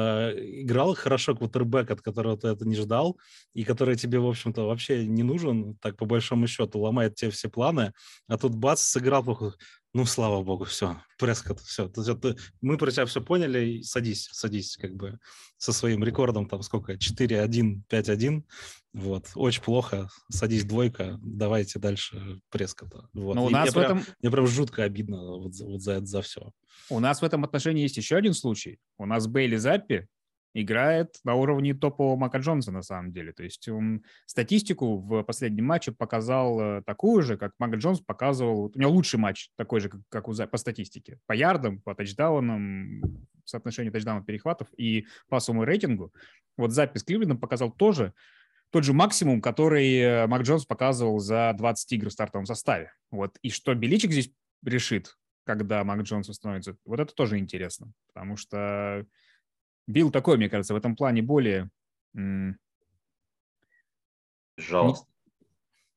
играл 0.61 0.95
хорошо 0.95 1.35
квотербек, 1.35 1.91
от 1.91 2.01
которого 2.01 2.37
ты 2.37 2.47
это 2.49 2.67
не 2.67 2.75
ждал, 2.75 3.17
и 3.53 3.63
который 3.63 3.95
тебе, 3.95 4.19
в 4.19 4.27
общем-то, 4.27 4.65
вообще 4.65 5.05
не 5.05 5.23
нужен, 5.23 5.75
так 5.81 5.97
по 5.97 6.05
большому 6.05 6.47
счету, 6.47 6.79
ломает 6.79 7.15
тебе 7.15 7.31
все 7.31 7.49
планы, 7.49 7.93
а 8.27 8.37
тут 8.37 8.55
бац, 8.55 8.81
сыграл 8.81 9.23
плохо. 9.23 9.53
Ну, 9.93 10.05
слава 10.05 10.43
богу, 10.43 10.65
все, 10.65 11.01
Прескотт, 11.17 11.61
все. 11.61 11.91
Мы 12.61 12.77
про 12.77 12.91
тебя 12.91 13.07
все 13.07 13.21
поняли, 13.21 13.81
садись, 13.81 14.29
садись, 14.31 14.77
как 14.77 14.95
бы, 14.95 15.19
со 15.57 15.73
своим 15.73 16.03
рекордом, 16.03 16.47
там, 16.47 16.61
сколько, 16.61 16.93
4-1, 16.93 17.81
5-1, 17.89 18.43
вот, 18.93 19.31
очень 19.33 19.63
плохо, 19.63 20.07
садись 20.29 20.63
двойка, 20.63 21.17
давайте 21.23 21.79
дальше 21.79 22.39
Прескотта. 22.51 23.09
Вот. 23.13 23.33
Но 23.33 23.45
у 23.45 23.49
нас 23.49 23.63
мне, 23.63 23.71
в 23.71 23.77
этом... 23.83 24.01
прям, 24.01 24.15
мне 24.21 24.31
прям 24.31 24.47
жутко 24.47 24.83
обидно 24.83 25.37
вот, 25.37 25.55
вот 25.59 25.81
за 25.81 25.93
это, 25.93 26.05
за 26.05 26.21
все. 26.21 26.51
У 26.89 26.99
нас 26.99 27.21
в 27.21 27.25
этом 27.25 27.43
отношении 27.43 27.81
есть 27.81 27.97
еще 27.97 28.15
один 28.15 28.33
случай. 28.33 28.79
У 28.97 29.07
нас 29.07 29.25
Бейли 29.25 29.57
Заппи 29.57 30.07
играет 30.53 31.15
на 31.23 31.35
уровне 31.35 31.73
топового 31.73 32.17
Мака 32.17 32.39
Джонса 32.39 32.71
на 32.71 32.81
самом 32.81 33.11
деле. 33.11 33.33
То 33.33 33.43
есть 33.43 33.67
он 33.69 34.03
статистику 34.25 34.97
в 34.97 35.23
последнем 35.23 35.65
матче 35.65 35.91
показал 35.91 36.59
э, 36.59 36.81
такую 36.85 37.21
же, 37.21 37.37
как 37.37 37.53
Мак 37.59 37.75
Джонс 37.75 38.01
показывал. 38.01 38.71
У 38.73 38.79
него 38.79 38.91
лучший 38.91 39.19
матч 39.19 39.49
такой 39.55 39.79
же, 39.79 39.89
как, 40.09 40.27
у, 40.27 40.33
по 40.33 40.57
статистике. 40.57 41.19
По 41.27 41.33
ярдам, 41.33 41.81
по 41.81 41.93
тачдаунам, 41.93 43.27
соотношению 43.45 43.91
тачдаунов 43.91 44.25
перехватов 44.25 44.67
и 44.77 45.05
пассовому 45.29 45.65
рейтингу. 45.65 46.13
Вот 46.57 46.71
запись 46.71 47.03
Кливлендом 47.03 47.37
показал 47.37 47.71
тоже 47.71 48.13
тот 48.71 48.83
же 48.83 48.93
максимум, 48.93 49.41
который 49.41 49.97
э, 49.97 50.27
Мак 50.27 50.43
Джонс 50.43 50.65
показывал 50.65 51.19
за 51.19 51.53
20 51.57 51.91
игр 51.93 52.09
в 52.09 52.13
стартовом 52.13 52.45
составе. 52.45 52.91
Вот. 53.11 53.37
И 53.41 53.49
что 53.49 53.73
Беличик 53.73 54.11
здесь 54.11 54.31
решит, 54.63 55.15
когда 55.45 55.83
Мак 55.83 56.01
Джонс 56.01 56.27
восстановится, 56.27 56.75
вот 56.85 56.99
это 56.99 57.13
тоже 57.13 57.39
интересно, 57.39 57.91
потому 58.13 58.37
что 58.37 59.05
Билл 59.89 60.11
такой, 60.11 60.37
мне 60.37 60.49
кажется, 60.49 60.75
в 60.75 60.77
этом 60.77 60.95
плане 60.95 61.23
более 61.23 61.69
Жалостно. 64.55 65.07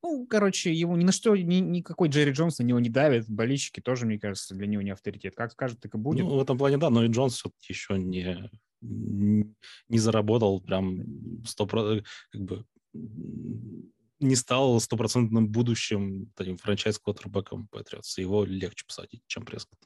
Ну, 0.03 0.27
короче, 0.27 0.73
его 0.73 0.97
ни 0.97 1.05
на 1.05 1.13
что, 1.13 1.37
ни, 1.37 1.57
никакой 1.57 2.09
Джерри 2.09 2.33
Джонс 2.33 2.59
на 2.59 2.65
него 2.65 2.81
не 2.81 2.89
давит. 2.89 3.29
Болельщики 3.29 3.81
тоже, 3.81 4.07
мне 4.07 4.19
кажется, 4.19 4.55
для 4.55 4.67
него 4.67 4.83
не 4.83 4.91
авторитет. 4.91 5.37
Как 5.37 5.53
скажут, 5.53 5.81
так 5.81 5.95
и 5.95 5.99
будет. 5.99 6.25
Ну, 6.25 6.37
в 6.37 6.41
этом 6.41 6.59
плане, 6.59 6.79
да, 6.79 6.91
но 6.91 7.05
и 7.05 7.09
Джонс 7.09 7.35
все-таки 7.35 7.73
еще 7.73 7.99
не, 7.99 8.51
не 8.81 9.99
заработал 9.99 10.61
прям 10.61 11.03
100%, 11.45 12.05
как 12.31 12.41
бы 12.41 12.65
не 14.21 14.37
стал 14.37 14.81
стопроцентным 14.81 15.49
будущим 15.49 16.33
таким 16.35 16.57
франчайз-квотербеком 16.57 17.69
Патриотс. 17.69 18.19
Его 18.19 18.45
легче 18.45 18.85
посадить, 18.87 19.23
чем 19.27 19.45
Прескотт. 19.45 19.81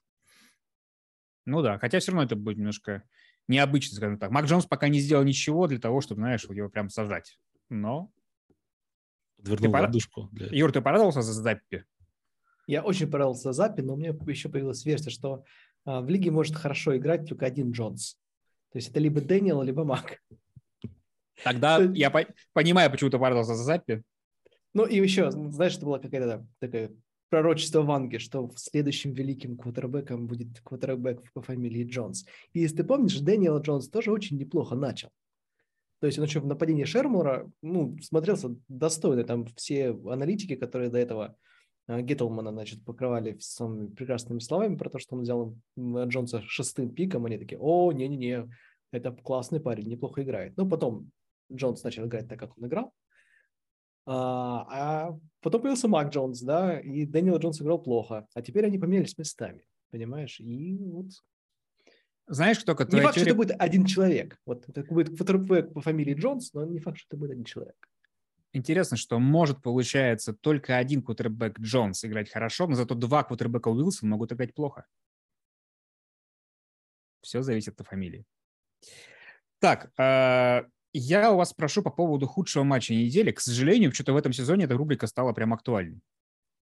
Ну 1.44 1.62
да, 1.62 1.78
хотя 1.78 1.98
все 1.98 2.12
равно 2.12 2.24
это 2.24 2.36
будет 2.36 2.58
немножко 2.58 3.02
необычно, 3.48 3.96
скажем 3.96 4.18
так. 4.18 4.30
Мак 4.30 4.46
Джонс 4.46 4.66
пока 4.66 4.88
не 4.88 5.00
сделал 5.00 5.24
ничего 5.24 5.66
для 5.66 5.78
того, 5.78 6.00
чтобы, 6.00 6.20
знаешь, 6.20 6.44
его 6.44 6.68
прям 6.68 6.88
сажать. 6.90 7.38
Но, 7.68 8.10
Подвернул 9.36 9.72
пора- 9.72 9.86
лодыжку 9.86 10.28
для 10.32 10.46
Юр, 10.50 10.72
ты 10.72 10.80
порадовался 10.80 11.22
за 11.22 11.32
Заппи? 11.32 11.84
Мне 12.66 12.82
очень 12.82 13.08
понравился 13.08 13.52
Заппи, 13.52 13.82
но 13.82 13.94
у 13.94 13.96
меня 13.96 14.14
еще 14.26 14.48
появилась 14.48 14.84
версия, 14.84 15.10
что 15.10 15.44
а, 15.84 16.00
в 16.00 16.08
лиге 16.08 16.30
может 16.32 16.56
хорошо 16.56 16.96
играть 16.96 17.28
только 17.28 17.46
один 17.46 17.70
Джонс. 17.70 18.18
То 18.72 18.78
есть 18.78 18.90
это 18.90 18.98
либо 18.98 19.20
Дэниел, 19.20 19.62
либо 19.62 19.84
Мак. 19.84 20.20
Тогда 21.44 21.78
я 21.94 22.10
по- 22.10 22.26
понимаю, 22.52 22.90
почему 22.90 23.10
ты 23.10 23.18
порадовался 23.18 23.54
за 23.54 23.62
Заппи. 23.62 24.02
Ну 24.74 24.84
и 24.84 24.96
еще, 24.96 25.30
знаешь, 25.30 25.76
это 25.76 25.86
была 25.86 25.98
какая-то 25.98 26.46
такая 26.58 26.90
пророчество 27.28 27.82
Ванги, 27.82 28.18
что 28.18 28.48
в 28.48 28.58
следующем 28.58 29.12
великим 29.12 29.56
квотербеком 29.56 30.26
будет 30.26 30.60
квотербек 30.60 31.32
по 31.32 31.42
фамилии 31.42 31.84
Джонс. 31.84 32.24
И 32.52 32.60
если 32.60 32.78
ты 32.78 32.84
помнишь, 32.84 33.18
Дэниел 33.18 33.58
Джонс 33.60 33.88
тоже 33.88 34.12
очень 34.12 34.38
неплохо 34.38 34.74
начал. 34.74 35.10
То 36.00 36.06
есть 36.06 36.18
он 36.18 36.26
еще 36.26 36.40
в 36.40 36.46
нападении 36.46 36.84
Шермура, 36.84 37.50
ну, 37.62 37.96
смотрелся 38.02 38.54
достойно. 38.68 39.24
Там 39.24 39.46
все 39.56 39.90
аналитики, 39.90 40.54
которые 40.54 40.90
до 40.90 40.98
этого 40.98 41.36
а, 41.86 42.02
Геттлмана, 42.02 42.52
значит, 42.52 42.84
покрывали 42.84 43.36
самыми 43.40 43.88
прекрасными 43.88 44.40
словами 44.40 44.76
про 44.76 44.90
то, 44.90 44.98
что 44.98 45.16
он 45.16 45.22
взял 45.22 45.56
Джонса 45.78 46.42
шестым 46.42 46.90
пиком, 46.90 47.24
они 47.24 47.38
такие, 47.38 47.58
о, 47.58 47.92
не-не-не, 47.92 48.48
это 48.92 49.12
классный 49.12 49.60
парень, 49.60 49.88
неплохо 49.88 50.22
играет. 50.22 50.56
Ну, 50.56 50.68
потом 50.68 51.10
Джонс 51.52 51.82
начал 51.82 52.06
играть 52.06 52.28
так, 52.28 52.38
как 52.38 52.58
он 52.58 52.66
играл. 52.66 52.92
А, 54.06 55.08
а 55.08 55.18
потом 55.40 55.62
появился 55.62 55.88
Мак 55.88 56.10
Джонс, 56.10 56.40
да, 56.40 56.78
и 56.80 57.04
Дэниел 57.04 57.38
Джонс 57.38 57.60
играл 57.60 57.82
плохо. 57.82 58.26
А 58.34 58.42
теперь 58.42 58.64
они 58.64 58.78
поменялись 58.78 59.18
местами, 59.18 59.66
понимаешь? 59.90 60.38
И 60.38 60.78
вот 60.78 61.06
Знаешь, 62.28 62.60
кто 62.60 62.72
не 62.72 62.76
факт, 62.76 62.86
что 62.86 63.20
теория- 63.20 63.30
это 63.30 63.34
будет 63.34 63.56
один 63.58 63.84
человек. 63.84 64.38
Вот 64.46 64.68
это 64.68 64.82
будет 64.84 65.16
квотербек 65.16 65.72
по 65.72 65.80
фамилии 65.80 66.14
Джонс, 66.14 66.52
но 66.52 66.64
не 66.64 66.78
факт, 66.78 66.98
что 66.98 67.08
это 67.10 67.16
будет 67.16 67.32
один 67.32 67.44
человек. 67.44 67.76
Интересно, 68.52 68.96
что 68.96 69.18
может, 69.18 69.60
получается, 69.60 70.32
только 70.32 70.78
один 70.78 71.02
квотербек 71.02 71.58
Джонс 71.60 72.04
играть 72.04 72.30
хорошо, 72.30 72.66
но 72.66 72.74
зато 72.74 72.94
два 72.94 73.24
квотербека 73.24 73.68
Уилсон 73.68 74.08
могут 74.08 74.32
играть 74.32 74.54
плохо. 74.54 74.86
Все 77.22 77.42
зависит 77.42 77.80
от 77.80 77.86
фамилии. 77.86 78.24
Так, 79.58 79.90
э, 79.98 80.62
я 80.98 81.32
у 81.32 81.36
вас 81.36 81.50
спрошу 81.50 81.82
по 81.82 81.90
поводу 81.90 82.26
худшего 82.26 82.64
матча 82.64 82.94
недели. 82.94 83.30
К 83.30 83.40
сожалению, 83.40 83.92
что-то 83.92 84.12
в 84.12 84.16
этом 84.16 84.32
сезоне 84.32 84.64
эта 84.64 84.74
рубрика 84.74 85.06
стала 85.06 85.32
прям 85.32 85.52
актуальной. 85.52 86.00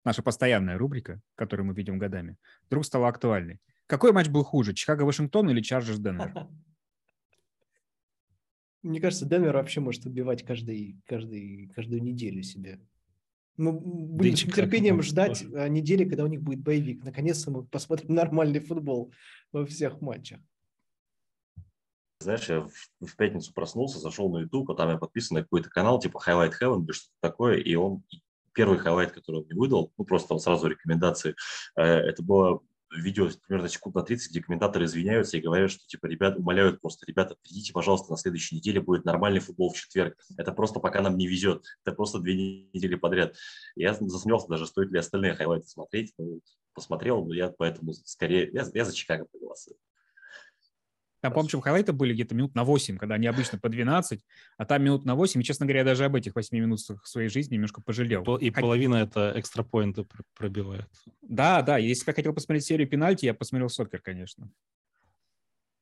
Наша 0.05 0.23
постоянная 0.23 0.79
рубрика, 0.79 1.21
которую 1.37 1.67
мы 1.67 1.75
ведем 1.75 1.99
годами, 1.99 2.37
вдруг 2.67 2.85
стала 2.85 3.09
актуальной. 3.09 3.61
Какой 3.87 4.13
матч 4.13 4.29
был 4.29 4.43
хуже, 4.43 4.75
Чикаго-Вашингтон 4.75 5.51
или 5.51 5.61
Чарджерс-Денвер? 5.61 6.49
Мне 8.83 9.01
кажется, 9.01 9.27
Денвер 9.27 9.55
вообще 9.55 9.81
может 9.81 10.07
убивать 10.07 10.45
каждый, 10.45 11.01
каждый, 11.07 11.69
каждую 11.69 12.03
неделю 12.03 12.43
себе. 12.43 12.81
Мы 13.57 13.73
будем 13.73 14.37
с 14.37 14.45
нетерпением 14.45 15.03
ждать 15.03 15.45
а, 15.55 15.69
недели, 15.69 16.05
когда 16.05 16.25
у 16.25 16.27
них 16.27 16.43
будет 16.43 16.61
bye 16.61 16.77
week. 16.77 17.05
Наконец-то 17.05 17.51
мы 17.51 17.65
посмотрим 17.65 18.15
нормальный 18.15 18.61
футбол 18.61 19.13
во 19.53 19.65
всех 19.67 20.01
матчах. 20.01 20.41
Знаешь, 22.23 22.49
я 22.49 22.61
в, 22.61 22.73
в 23.07 23.17
пятницу 23.17 23.53
проснулся, 23.53 23.99
зашел 23.99 24.31
на 24.31 24.41
YouTube, 24.41 24.71
а 24.71 24.75
там 24.75 24.91
я 24.91 24.97
подписан 24.97 25.37
на 25.37 25.43
какой-то 25.43 25.71
канал, 25.71 26.01
типа 26.01 26.23
Highlight 26.27 26.55
Heaven 26.61 26.85
или 26.85 26.93
что-то 26.93 27.15
такое, 27.21 27.57
и 27.59 27.75
он 27.75 28.03
первый 28.55 28.79
highlight, 28.79 29.13
который 29.13 29.37
он 29.37 29.47
мне 29.47 29.59
выдал, 29.59 29.93
ну 29.97 30.05
просто 30.05 30.29
там 30.29 30.39
сразу 30.39 30.67
рекомендации, 30.67 31.35
э, 31.77 31.83
это 31.83 32.23
было 32.23 32.61
видео 32.95 33.29
примерно 33.47 33.69
секунд 33.69 33.95
на 33.95 34.03
30, 34.03 34.31
где 34.31 34.43
комментаторы 34.43 34.85
извиняются 34.85 35.37
и 35.37 35.41
говорят, 35.41 35.71
что 35.71 35.87
типа 35.87 36.07
ребят 36.07 36.37
умоляют 36.37 36.81
просто, 36.81 37.07
ребята, 37.07 37.37
придите, 37.43 37.73
пожалуйста, 37.73 38.11
на 38.11 38.17
следующей 38.17 38.57
неделе 38.57 38.81
будет 38.81 39.05
нормальный 39.05 39.41
футбол 39.41 39.73
в 39.73 39.77
четверг. 39.77 40.19
Это 40.37 40.53
просто 40.53 40.81
пока 40.81 41.01
нам 41.01 41.17
не 41.17 41.27
везет. 41.27 41.65
Это 41.85 41.97
просто 41.97 42.19
две 42.19 42.35
недели 42.73 42.95
подряд. 42.95 43.35
Я 43.77 43.95
засомневался 43.95 44.49
даже, 44.49 44.67
стоит 44.67 44.91
ли 44.91 44.99
остальные 44.99 45.35
хайлайты 45.35 45.67
смотреть. 45.67 46.13
Ну, 46.19 46.41
посмотрел, 46.75 47.25
но 47.25 47.35
я 47.35 47.49
поэтому 47.57 47.93
скорее, 47.93 48.51
я, 48.53 48.67
я 48.73 48.85
за 48.85 48.95
Чикаго 48.95 49.27
проголосую. 49.31 49.77
Там, 51.23 51.33
помню, 51.33 51.61
хайлайты 51.61 51.93
были 51.93 52.13
где-то 52.15 52.35
минут 52.35 52.57
на 52.57 52.65
8, 52.65 52.99
когда 52.99 53.15
они 53.15 53.29
обычно 53.29 53.57
по 53.57 53.69
12, 53.69 54.25
а 54.59 54.65
там 54.65 54.83
минут 54.83 55.05
на 55.05 55.15
8. 55.15 55.41
И, 55.41 55.45
честно 55.45 55.67
говоря, 55.67 55.81
я 55.81 55.85
даже 55.85 56.05
об 56.05 56.17
этих 56.17 56.35
8 56.35 56.59
минутах 56.59 57.07
своей 57.07 57.29
жизни 57.29 57.55
немножко 57.55 57.81
пожалел. 57.81 58.23
И 58.39 58.51
Хот- 58.51 58.61
половина 58.61 58.97
это 58.97 59.33
экстра 59.37 59.63
поинты 59.63 60.05
пробивает. 60.35 60.89
Да, 61.23 61.63
да, 61.63 61.79
если 61.79 62.05
бы 62.05 62.11
я 62.11 62.15
хотел 62.15 62.33
посмотреть 62.35 62.65
серию 62.65 62.89
пенальти, 62.89 63.25
я 63.27 63.35
посмотрел 63.35 63.69
сокер, 63.69 64.01
конечно. 64.03 64.51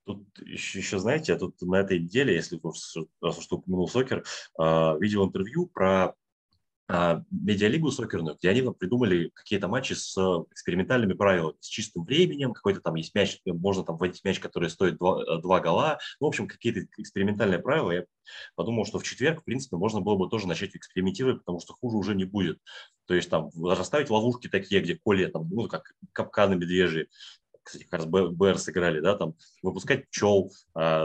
Тут 0.04 0.26
еще, 0.40 0.78
еще, 0.78 0.98
знаете, 0.98 1.32
я 1.32 1.38
тут 1.38 1.60
на 1.62 1.76
этой 1.76 1.98
неделе, 2.00 2.34
если 2.34 2.60
уж- 2.62 2.96
раз 3.22 3.38
уж 3.38 3.46
упомянул 3.50 3.88
сокер, 3.88 4.24
а, 4.58 4.96
видел 4.98 5.26
интервью 5.26 5.66
про 5.68 6.14
медиалигу 7.30 7.90
сокерную, 7.90 8.36
где 8.36 8.50
они 8.50 8.62
придумали 8.72 9.30
какие-то 9.34 9.68
матчи 9.68 9.92
с 9.92 10.16
а, 10.18 10.44
экспериментальными 10.50 11.12
правилами, 11.12 11.56
с 11.60 11.66
чистым 11.66 12.04
временем, 12.04 12.52
какой-то 12.52 12.80
там 12.80 12.96
есть 12.96 13.14
мяч, 13.14 13.38
можно 13.46 13.84
там 13.84 13.96
вводить 13.96 14.24
мяч, 14.24 14.40
который 14.40 14.70
стоит 14.70 14.96
два, 14.98 15.22
э, 15.22 15.40
два 15.40 15.60
гола, 15.60 15.98
ну, 16.20 16.26
в 16.26 16.28
общем, 16.28 16.48
какие-то 16.48 16.80
экспериментальные 16.98 17.60
правила. 17.60 17.92
Я 17.92 18.04
подумал, 18.56 18.86
что 18.86 18.98
в 18.98 19.04
четверг, 19.04 19.40
в 19.40 19.44
принципе, 19.44 19.76
можно 19.76 20.00
было 20.00 20.16
бы 20.16 20.28
тоже 20.28 20.48
начать 20.48 20.74
экспериментировать, 20.74 21.38
потому 21.38 21.60
что 21.60 21.74
хуже 21.74 21.96
уже 21.96 22.14
не 22.14 22.24
будет. 22.24 22.58
То 23.06 23.14
есть 23.14 23.30
там 23.30 23.50
расставить 23.62 24.10
ловушки 24.10 24.48
такие, 24.48 24.80
где 24.80 24.96
коли, 24.96 25.26
там, 25.26 25.48
ну, 25.50 25.68
как 25.68 25.92
капканы 26.12 26.56
медвежьи, 26.56 27.08
кстати, 27.62 27.84
как 27.84 28.00
раз 28.00 28.06
БР 28.06 28.58
сыграли, 28.58 29.00
да, 29.00 29.16
там, 29.16 29.34
выпускать 29.62 30.08
пчел, 30.08 30.52
а, 30.74 31.04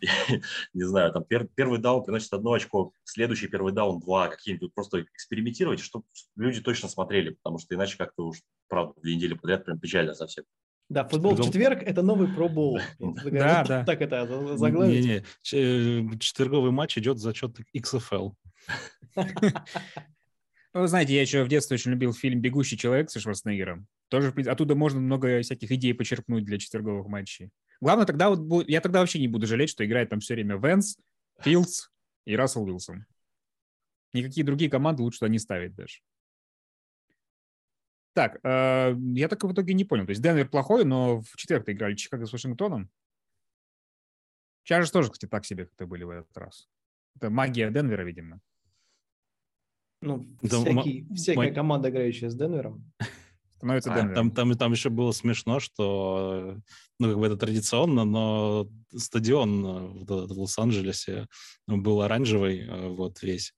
не 0.74 0.84
знаю, 0.84 1.12
там, 1.12 1.24
пер- 1.28 1.48
первый 1.54 1.78
даун 1.78 2.04
приносит 2.04 2.32
одно 2.32 2.52
очко, 2.52 2.92
следующий 3.04 3.48
первый 3.48 3.72
даун 3.72 4.00
два, 4.00 4.28
какие-нибудь, 4.28 4.74
просто 4.74 5.02
экспериментировать, 5.02 5.80
чтобы 5.80 6.04
люди 6.36 6.60
точно 6.60 6.88
смотрели, 6.88 7.30
потому 7.30 7.58
что 7.58 7.74
иначе 7.74 7.96
как-то 7.96 8.26
уж, 8.28 8.38
правда, 8.68 8.94
две 9.02 9.16
недели 9.16 9.34
подряд 9.34 9.64
прям 9.64 9.78
печально 9.78 10.14
совсем. 10.14 10.44
Да, 10.88 11.04
футбол 11.08 11.34
в 11.34 11.44
четверг– 11.44 11.82
это 11.84 12.02
новый 12.02 12.28
пробол. 12.28 12.78
Да, 13.00 13.64
да. 13.64 13.84
Так 13.86 14.00
это 14.00 14.56
заглавить. 14.56 15.04
Не-не, 15.04 15.24
ч- 15.42 16.04
э, 16.14 16.18
четверговый 16.20 16.70
матч 16.70 16.96
идет 16.98 17.18
за 17.18 17.34
счет 17.34 17.56
XFL. 17.76 18.32
Ну, 20.74 20.82
Вы 20.82 20.88
знаете, 20.88 21.14
я 21.14 21.22
еще 21.22 21.42
в 21.42 21.48
детстве 21.48 21.76
очень 21.76 21.90
любил 21.92 22.12
фильм 22.12 22.40
«Бегущий 22.42 22.76
человек» 22.76 23.08
со 23.10 23.18
Шварценеггером. 23.18 23.86
Тоже 24.08 24.30
оттуда 24.46 24.74
можно 24.74 25.00
много 25.00 25.42
всяких 25.42 25.70
идей 25.72 25.92
почерпнуть 25.94 26.44
для 26.44 26.58
четверговых 26.58 27.08
матчей. 27.08 27.50
Главное, 27.80 28.06
тогда 28.06 28.30
вот 28.30 28.38
будет- 28.40 28.68
я 28.68 28.80
тогда 28.80 29.00
вообще 29.00 29.18
не 29.18 29.28
буду 29.28 29.46
жалеть, 29.46 29.70
что 29.70 29.84
играет 29.84 30.10
там 30.10 30.20
все 30.20 30.34
время 30.34 30.56
Венс, 30.56 30.96
Филдс 31.40 31.88
и 32.24 32.36
Рассел 32.36 32.62
Уилсон. 32.64 33.04
Никакие 34.12 34.44
другие 34.46 34.70
команды 34.70 35.02
лучше 35.02 35.18
туда 35.18 35.28
не 35.28 35.38
ставить 35.38 35.74
даже. 35.74 35.98
Так, 38.14 38.38
э, 38.44 38.94
я 39.14 39.28
так 39.28 39.42
в 39.44 39.52
итоге 39.52 39.74
не 39.74 39.84
понял. 39.84 40.06
То 40.06 40.10
есть 40.10 40.22
Денвер 40.22 40.48
плохой, 40.48 40.84
но 40.86 41.20
в 41.20 41.36
четверг 41.36 41.68
играли 41.68 41.94
Чикаго 41.96 42.24
с 42.26 42.32
Вашингтоном. 42.32 42.88
Чарджерс 44.62 44.90
тоже, 44.90 45.10
кстати, 45.10 45.28
так 45.30 45.44
себе 45.44 45.66
как-то 45.66 45.86
были 45.86 46.04
в 46.04 46.10
этот 46.10 46.36
раз. 46.38 46.68
Это 47.16 47.28
магия 47.28 47.70
Денвера, 47.70 48.02
видимо. 48.04 48.40
Ну, 50.00 50.26
Да, 50.42 50.60
всякий- 50.60 51.06
всякая 51.14 51.48
ма- 51.50 51.54
команда, 51.54 51.90
играющая 51.90 52.30
с 52.30 52.34
Денвером. 52.36 52.90
Становится 53.56 53.92
А. 53.92 54.14
Там, 54.14 54.30
там, 54.30 54.54
там 54.54 54.72
еще 54.72 54.90
было 54.90 55.12
смешно, 55.12 55.60
что, 55.60 56.58
ну, 56.98 57.08
как 57.08 57.18
бы 57.18 57.26
это 57.26 57.36
традиционно, 57.36 58.04
но 58.04 58.68
стадион 58.94 59.64
э, 59.64 60.04
в, 60.04 60.26
в 60.26 60.40
Лос-Анджелесе 60.40 61.26
был 61.66 62.02
оранжевый, 62.02 62.66
э, 62.66 62.88
вот 62.88 63.22
весь. 63.22 63.54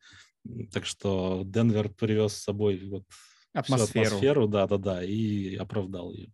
Так 0.73 0.87
что 0.87 1.43
Денвер 1.45 1.89
привез 1.91 2.35
с 2.35 2.45
собой 2.45 2.81
вот 2.89 3.05
Атмосферу. 3.53 4.07
атмосферу, 4.07 4.49
да-да-да, 4.49 5.03
и 5.03 5.57
оправдал 5.57 6.13
ее. 6.13 6.33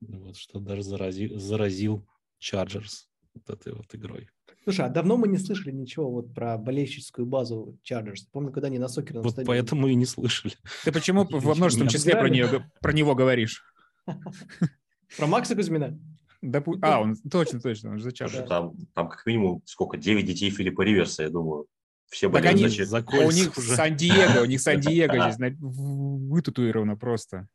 Вот, 0.00 0.36
что 0.36 0.58
даже 0.58 0.82
заразил, 0.82 1.38
заразил 1.38 2.08
Чарджерс 2.38 3.08
вот 3.34 3.50
этой 3.50 3.74
вот 3.74 3.94
игрой. 3.94 4.28
Слушай, 4.64 4.84
а 4.86 4.88
давно 4.90 5.16
мы 5.16 5.26
не 5.28 5.38
слышали 5.38 5.72
ничего 5.72 6.10
вот 6.10 6.34
про 6.34 6.58
болельщическую 6.58 7.26
базу 7.26 7.78
Чарджерс. 7.82 8.24
Помню, 8.30 8.52
когда 8.52 8.66
они 8.68 8.78
на 8.78 8.88
soccer 8.88 9.11
ном 9.11 9.22
Вот 9.22 9.32
стадионе. 9.32 9.46
поэтому 9.60 9.88
и 9.88 9.94
не 9.94 10.04
слышали. 10.06 10.54
Ты 10.84 10.92
почему 10.92 11.24
во 11.28 11.54
множественном 11.54 11.88
Не 11.88 11.92
числе 11.92 12.12
про, 12.14 12.28
нее, 12.28 12.70
про 12.80 12.92
него 12.92 13.14
говоришь? 13.14 13.64
Про 15.16 15.26
Макса 15.26 15.56
Кузьмина? 15.56 15.98
Допу- 16.42 16.78
А, 16.82 17.00
он 17.00 17.16
точно, 17.30 17.60
точно, 17.60 17.90
он 17.90 17.98
же 17.98 18.04
зачем? 18.04 18.28
что 18.28 18.42
там, 18.42 18.72
там 18.94 19.08
как 19.08 19.26
минимум 19.26 19.60
сколько, 19.66 19.96
9 19.96 20.24
детей 20.24 20.50
Филиппа 20.50 20.82
Риверса, 20.82 21.24
я 21.24 21.30
думаю. 21.30 21.66
Все 22.08 22.30
Так 22.30 22.44
они- 22.46 22.60
значит, 22.66 22.88
За 22.88 22.98
У 23.00 23.30
них 23.30 23.56
уже. 23.58 23.74
Сан-Диего, 23.74 24.42
у 24.42 24.44
них 24.46 24.60
Сан-Диего 24.60 25.30
здесь 25.32 25.54
вытатуировано 25.58 26.96
просто. 26.96 27.48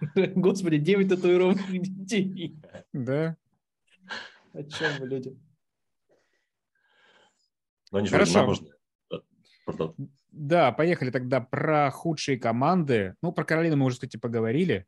Господи, 0.14 0.78
9 0.78 1.08
татуированных 1.08 1.70
детей. 1.70 2.56
Да. 2.92 3.36
О 4.52 4.62
чем 4.62 4.92
вы, 5.00 5.06
люди? 5.08 5.36
Но 7.92 7.98
они 7.98 8.08
же 8.08 8.12
Хорошо. 8.12 8.54
Да, 10.28 10.70
поехали 10.72 11.10
тогда 11.10 11.40
про 11.40 11.90
худшие 11.90 12.38
команды. 12.38 13.14
Ну, 13.22 13.32
про 13.32 13.44
Каролину 13.44 13.76
мы 13.76 13.86
уже, 13.86 13.96
кстати, 13.96 14.16
поговорили. 14.16 14.86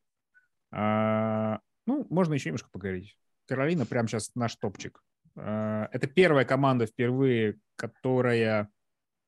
А, 0.70 1.60
ну, 1.86 2.06
можно 2.10 2.34
еще 2.34 2.50
немножко 2.50 2.68
поговорить. 2.70 3.16
Каролина 3.46 3.86
прямо 3.86 4.08
сейчас 4.08 4.34
наш 4.34 4.56
топчик. 4.56 5.02
А, 5.36 5.88
это 5.92 6.06
первая 6.06 6.44
команда 6.44 6.86
впервые, 6.86 7.56
которая 7.76 8.68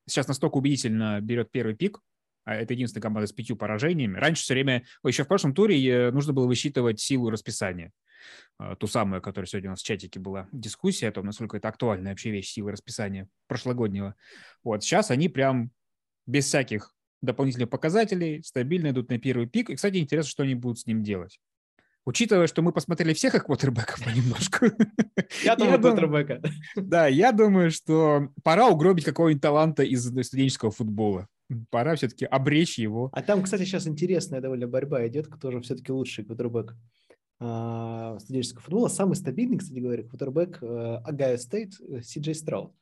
сейчас 0.07 0.29
настолько 0.29 0.57
убедительно 0.57 1.21
берет 1.21 1.51
первый 1.51 1.75
пик. 1.75 2.01
А 2.45 2.55
это 2.55 2.75
единственная 2.75 3.03
команда 3.03 3.27
с 3.27 3.33
пятью 3.33 3.57
поражениями. 3.57 4.19
Раньше 4.19 4.43
все 4.43 4.55
время, 4.55 4.85
еще 5.05 5.25
в 5.25 5.29
прошлом 5.29 5.55
туре 5.55 5.83
э, 5.87 6.11
нужно 6.11 6.33
было 6.33 6.47
высчитывать 6.47 7.01
силу 7.01 7.31
расписания. 7.31 7.93
А, 8.59 8.77
Ту 8.77 8.87
самую, 8.87 9.23
которая 9.23 9.47
сегодня 9.47 9.71
у 9.71 9.73
нас 9.73 9.81
в 9.81 9.85
чатике 9.85 10.21
была 10.21 10.49
дискуссия 10.53 11.09
о 11.09 11.13
том, 11.13 11.27
насколько 11.27 11.57
это 11.57 11.69
актуальная 11.69 12.13
вообще 12.13 12.31
вещь 12.31 12.51
силы 12.53 12.73
расписания 12.73 13.29
прошлогоднего. 13.47 14.15
Вот 14.65 14.83
сейчас 14.85 15.11
они 15.11 15.29
прям 15.29 15.71
без 16.27 16.47
всяких 16.47 16.95
дополнительных 17.23 17.69
показателей 17.71 18.43
стабильно 18.43 18.91
идут 18.91 19.11
на 19.11 19.19
первый 19.19 19.47
pick. 19.47 19.71
И, 19.71 19.75
кстати, 19.77 19.99
интересно, 19.99 20.31
что 20.31 20.43
они 20.43 20.55
будут 20.55 20.79
с 20.81 20.87
ним 20.87 21.03
делать. 21.03 21.39
Учитывая, 22.07 22.47
что 22.47 22.63
мы 22.63 22.73
посмотрели 22.73 23.13
всех 23.13 23.35
их 23.35 23.45
квотербеков 23.45 24.03
понемножку, 24.05 24.67
Я 25.45 25.55
думаю- 25.57 25.81
квотербека. 25.81 26.41
да, 26.77 27.07
я 27.09 27.33
думаю, 27.33 27.71
что 27.71 28.31
пора 28.43 28.69
угробить 28.69 29.05
какого-нибудь 29.05 29.43
таланта 29.43 29.83
из 29.83 30.07
студенческого 30.27 30.71
футбола. 30.71 31.27
Пора 31.71 31.97
все-таки 31.97 32.25
обречь 32.25 32.79
его. 32.79 33.11
А 33.13 33.23
там, 33.23 33.43
кстати, 33.43 33.65
сейчас 33.65 33.87
интересная 33.87 34.41
довольно 34.41 34.67
борьба 34.69 35.07
идет, 35.09 35.27
кто 35.27 35.51
же 35.51 35.61
все-таки 35.61 35.93
лучший 35.93 36.25
квотербек 36.25 36.75
студенческого 37.41 38.63
футбола. 38.63 38.89
Самый 38.89 39.15
стабильный, 39.15 39.59
кстати 39.59 39.79
говоря, 39.79 40.03
квотербек 40.03 40.63
Огайо 40.63 41.39
Стейт 41.39 41.73
Си 42.03 42.21
Джей 42.21 42.35
Страуд. 42.35 42.75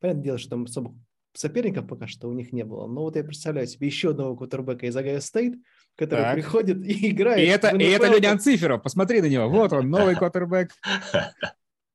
Понятное 0.00 0.24
дело, 0.24 0.38
что 0.38 0.50
там 0.50 0.64
особых 0.64 0.94
соперников 1.32 1.86
пока 1.86 2.06
что 2.06 2.28
у 2.28 2.32
них 2.32 2.52
не 2.52 2.64
было. 2.64 2.86
Но 2.86 3.02
вот 3.02 3.16
я 3.16 3.24
представляю 3.24 3.66
себе 3.66 3.86
еще 3.86 4.10
одного 4.10 4.36
квотербека 4.36 4.86
из 4.86 4.96
Ohio 4.96 5.20
State, 5.20 5.54
который 5.96 6.22
Так. 6.22 6.34
приходит 6.34 6.84
и 6.84 7.10
играет. 7.10 7.40
И 7.40 7.50
это, 7.50 7.76
и 7.76 7.84
это 7.84 8.06
NFL. 8.06 8.14
Леня 8.14 8.32
Анциферов. 8.32 8.82
Посмотри 8.82 9.20
на 9.20 9.26
него. 9.26 9.48
Вот 9.48 9.72
он, 9.72 9.90
новый 9.90 10.14
квотербек. 10.16 10.70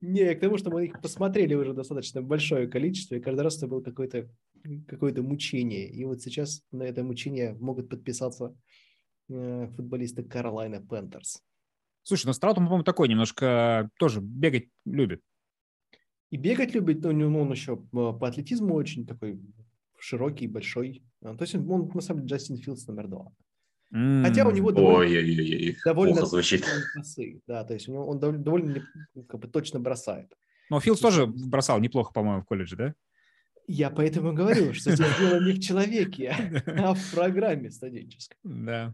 Не, 0.02 0.36
к 0.36 0.40
тому, 0.40 0.58
что 0.58 0.70
мы 0.70 0.86
их 0.86 1.02
посмотрели 1.02 1.56
уже 1.56 1.74
достаточно 1.74 2.22
большое 2.22 2.68
количество, 2.68 3.16
и 3.16 3.20
каждый 3.20 3.42
раз 3.42 3.58
это 3.58 3.68
было 3.68 3.82
какое-то 3.82 4.30
какое 4.88 5.14
мучение. 5.22 5.90
И 5.90 6.04
вот 6.06 6.22
сейчас 6.22 6.62
на 6.72 6.84
это 6.84 7.04
мучение 7.04 7.56
могут 7.60 7.90
подписаться 7.90 8.56
э, 9.30 9.68
футболисты 9.76 10.24
Carolina 10.24 10.80
Panthers. 10.82 11.42
Слушай, 12.06 12.28
ну 12.28 12.34
Страут, 12.34 12.60
он, 12.60 12.66
по-моему, 12.66 12.84
такой 12.84 13.08
немножко 13.08 13.90
тоже 13.98 14.22
бегать 14.22 14.70
любит. 14.86 15.22
И 16.30 16.38
бегать 16.38 16.76
любит, 16.76 17.02
но 17.02 17.10
у 17.10 17.14
него 17.14 17.42
он 17.42 17.52
еще 17.52 17.74
э, 17.74 17.78
по 17.92 18.28
атлетизму 18.28 18.76
очень 18.76 19.08
такой 19.08 19.40
широкий, 19.98 20.46
большой. 20.48 21.04
А, 21.24 21.36
То 21.36 21.44
есть 21.44 21.56
он, 21.56 21.70
он, 21.70 21.92
на 21.96 22.02
самом 22.02 22.22
деле 22.22 22.38
Джастин 22.38 22.58
Филдс 22.58 22.86
номер 22.88 23.08
два. 23.08 23.32
Хотя 23.90 24.48
у 24.48 24.52
него 24.52 24.72
довольно, 24.72 25.00
Ой-ой-ой, 25.00 25.78
довольно 25.84 26.14
плохо 26.16 26.28
звучит. 26.28 26.62
точные 26.62 26.84
пасы. 26.96 27.42
Да, 27.48 27.64
то 27.64 27.74
есть 27.74 27.88
у 27.88 27.94
него 27.94 28.06
он 28.06 28.20
дов- 28.20 28.38
довольно 28.38 28.86
как 29.28 29.40
бы, 29.40 29.48
точно 29.48 29.80
бросает. 29.80 30.32
Но 30.70 30.80
Филдс 30.80 31.02
тоже 31.02 31.26
бросал 31.26 31.80
неплохо, 31.80 32.14
по-моему, 32.14 32.42
в 32.42 32.46
колледже, 32.46 32.76
да? 32.76 32.96
Я 33.68 33.90
поэтому 33.90 34.32
говорю, 34.34 34.74
что 34.74 34.96
здесь 34.96 35.18
дело 35.18 35.44
не 35.44 35.54
в 35.54 35.60
человеке, 35.60 36.36
а 36.68 36.94
в 36.94 37.12
программе 37.12 37.72
студенческой. 37.72 38.38
Да. 38.44 38.94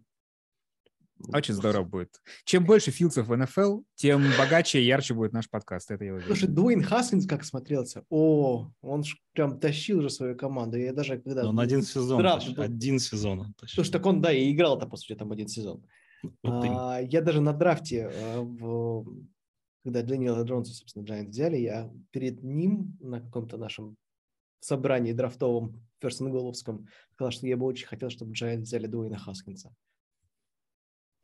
Очень 1.34 1.54
здорово 1.54 1.84
будет. 1.84 2.22
Чем 2.46 2.66
больше 2.66 2.92
Филдсов 2.92 3.28
в 3.28 3.36
НФЛ, 3.36 3.82
тем 3.96 4.24
богаче 4.38 4.80
и 4.82 4.86
ярче 4.86 5.14
будет 5.14 5.34
наш 5.34 5.50
подкаст. 5.50 5.92
Это 5.92 6.04
я 6.06 6.14
уверен. 6.14 6.28
Слушай, 6.28 6.48
Дуэйн 6.50 6.84
Хаскинс 6.84 7.26
как 7.28 7.44
смотрелся? 7.44 8.04
О, 8.10 8.72
он 8.82 9.04
ж 9.04 9.16
прям 9.34 9.60
тащил 9.60 10.02
же 10.02 10.10
свою 10.10 10.36
команду. 10.36 10.78
Я 10.78 10.94
даже 10.94 11.20
когда... 11.20 11.44
Но 11.44 11.50
он 11.50 11.60
один 11.60 11.82
сезон. 11.84 12.20
Драфт 12.20 12.40
тащил, 12.42 12.56
был. 12.56 12.64
Один 12.64 13.00
сезон. 13.00 13.40
он 13.40 13.54
тащил. 13.54 13.76
Слушай, 13.76 13.92
так 13.92 14.06
он, 14.06 14.22
да, 14.22 14.32
и 14.32 14.52
играл-то, 14.52 14.88
по 14.88 14.98
сути, 14.98 15.16
там 15.18 15.32
один 15.32 15.48
сезон. 15.48 15.86
Вот. 16.44 16.66
А, 16.68 17.00
я 17.00 17.22
даже 17.22 17.42
на 17.42 17.54
драфте, 17.54 18.12
а, 18.14 18.42
в- 18.42 19.06
когда 19.84 20.04
Дэниела 20.04 20.44
Джонса, 20.44 20.74
собственно, 20.74 21.04
Giants 21.04 21.30
взяли, 21.30 21.58
я 21.58 21.92
перед 22.12 22.44
ним 22.44 22.98
на 23.00 23.20
каком-то 23.20 23.58
нашем 23.58 23.98
собрании 24.60 25.12
драфтовом, 25.14 25.82
персонголовском, 26.00 26.88
сказал, 27.14 27.32
что 27.32 27.48
я 27.48 27.58
бы 27.58 27.66
очень 27.66 27.88
хотел, 27.88 28.10
чтобы 28.10 28.34
Giants 28.34 28.62
взяли 28.62 28.86
Дуэйна 28.88 29.18
Хаскинса. 29.18 29.74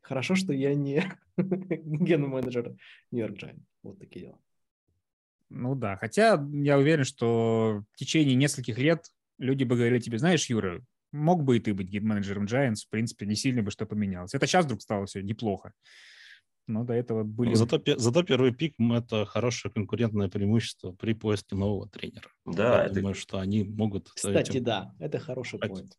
Хорошо, 0.08 0.36
что 0.36 0.54
я 0.54 0.74
не 0.74 1.04
ген-менеджер 1.38 2.78
Нью-Йорк 3.12 3.38
Giants. 3.38 3.64
Вот 3.84 4.00
такие 4.00 4.28
дела. 4.28 4.40
Ну 5.50 5.76
да, 5.76 5.98
хотя 5.98 6.42
я 6.54 6.78
уверен, 6.78 7.04
что 7.04 7.84
в 7.92 7.98
течение 7.98 8.36
нескольких 8.36 8.78
лет 8.78 9.04
люди 9.38 9.66
бы 9.66 9.76
говорили 9.76 10.00
тебе, 10.00 10.18
знаешь, 10.18 10.50
Юра, 10.50 10.82
мог 11.12 11.44
бы 11.44 11.58
и 11.58 11.60
ты 11.60 11.74
быть 11.74 11.90
гид-менеджером 11.90 12.46
Giants, 12.46 12.86
в 12.86 12.90
принципе, 12.90 13.26
не 13.26 13.36
сильно 13.36 13.64
бы 13.64 13.72
что 13.72 13.86
поменялось. 13.86 14.34
Это 14.34 14.48
сейчас 14.48 14.64
вдруг 14.64 14.82
стало 14.82 15.08
все 15.08 15.22
неплохо. 15.22 15.74
Но 16.68 16.86
до 16.86 16.94
этого 16.94 17.24
были... 17.24 17.54
Зато, 17.54 17.82
зато 17.98 18.24
первый 18.24 18.54
пик 18.54 18.76
это 18.80 19.26
хорошее 19.26 19.74
конкурентное 19.74 20.30
преимущество 20.30 20.94
при 20.94 21.14
поиске 21.14 21.56
нового 21.56 21.90
тренера. 21.90 22.30
Да, 22.46 22.80
Я 22.80 22.86
это 22.86 22.96
думаю, 22.96 23.16
что 23.16 23.40
они 23.40 23.66
могут. 23.66 24.10
Кстати, 24.10 24.52
этим- 24.52 24.64
да, 24.64 24.96
это 25.00 25.20
хороший 25.20 25.60
поинт. 25.60 25.98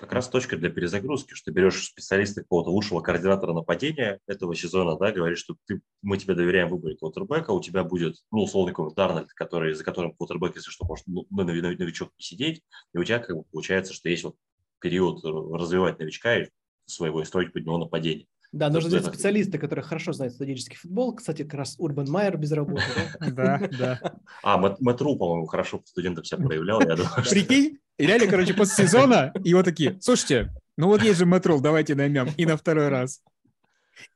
Как 0.00 0.12
раз 0.14 0.28
точка 0.28 0.56
для 0.56 0.70
перезагрузки, 0.70 1.34
что 1.34 1.50
ты 1.50 1.54
берешь 1.54 1.84
специалиста 1.84 2.40
какого-то 2.40 2.70
лучшего 2.70 3.00
координатора 3.00 3.52
нападения 3.52 4.18
этого 4.26 4.54
сезона, 4.56 4.96
да, 4.96 5.12
говоришь, 5.12 5.38
что 5.40 5.56
ты, 5.66 5.82
мы 6.02 6.16
тебе 6.16 6.34
доверяем 6.34 6.70
выборе 6.70 6.96
квотербека, 6.96 7.50
у 7.50 7.60
тебя 7.60 7.84
будет, 7.84 8.16
ну, 8.32 8.42
условный 8.44 8.72
какой-нибудь 8.72 8.96
Дарнольд, 8.96 9.32
который, 9.34 9.74
за 9.74 9.84
которым 9.84 10.14
квотербек, 10.14 10.56
если 10.56 10.70
что, 10.70 10.86
может 10.86 11.06
ну, 11.06 11.26
ну, 11.30 11.44
нови- 11.44 11.60
новичок 11.60 12.12
посидеть, 12.16 12.62
и 12.94 12.98
у 12.98 13.04
тебя 13.04 13.18
как 13.18 13.36
бы 13.36 13.44
получается, 13.52 13.92
что 13.92 14.08
есть 14.08 14.24
вот 14.24 14.36
период 14.80 15.22
развивать 15.22 15.98
новичка 15.98 16.38
и 16.38 16.48
своего 16.86 17.20
и 17.20 17.24
строить 17.26 17.52
под 17.52 17.64
него 17.66 17.76
нападение. 17.78 18.26
Да, 18.52 18.68
нужно 18.68 18.88
взять 18.88 19.02
это- 19.02 19.12
специалиста, 19.12 19.58
который 19.58 19.84
хорошо 19.84 20.12
знает 20.12 20.32
студенческий 20.32 20.76
футбол. 20.76 21.14
Кстати, 21.14 21.42
как 21.42 21.54
раз 21.54 21.76
Урбан 21.78 22.10
Майер 22.10 22.36
без 22.36 22.50
работы. 22.50 22.82
да? 23.20 23.58
Да, 23.68 23.68
да. 23.78 24.14
А, 24.42 24.56
Рул, 24.58 25.18
по-моему, 25.18 25.46
хорошо 25.46 25.78
по 25.78 25.86
студентам 25.86 26.24
себя 26.24 26.44
проявлял, 26.44 26.80
я 26.80 26.96
думаю, 26.96 27.06
что- 27.22 27.30
Прикинь, 27.30 27.78
и 28.00 28.06
реально, 28.06 28.26
короче, 28.26 28.54
после 28.54 28.86
сезона 28.86 29.32
его 29.44 29.62
такие, 29.62 30.00
слушайте, 30.00 30.52
ну 30.76 30.86
вот 30.88 31.02
есть 31.02 31.18
же 31.18 31.26
Мэтрол, 31.26 31.60
давайте 31.60 31.94
наймем. 31.94 32.28
И 32.36 32.46
на 32.46 32.56
второй 32.56 32.88
раз. 32.88 33.22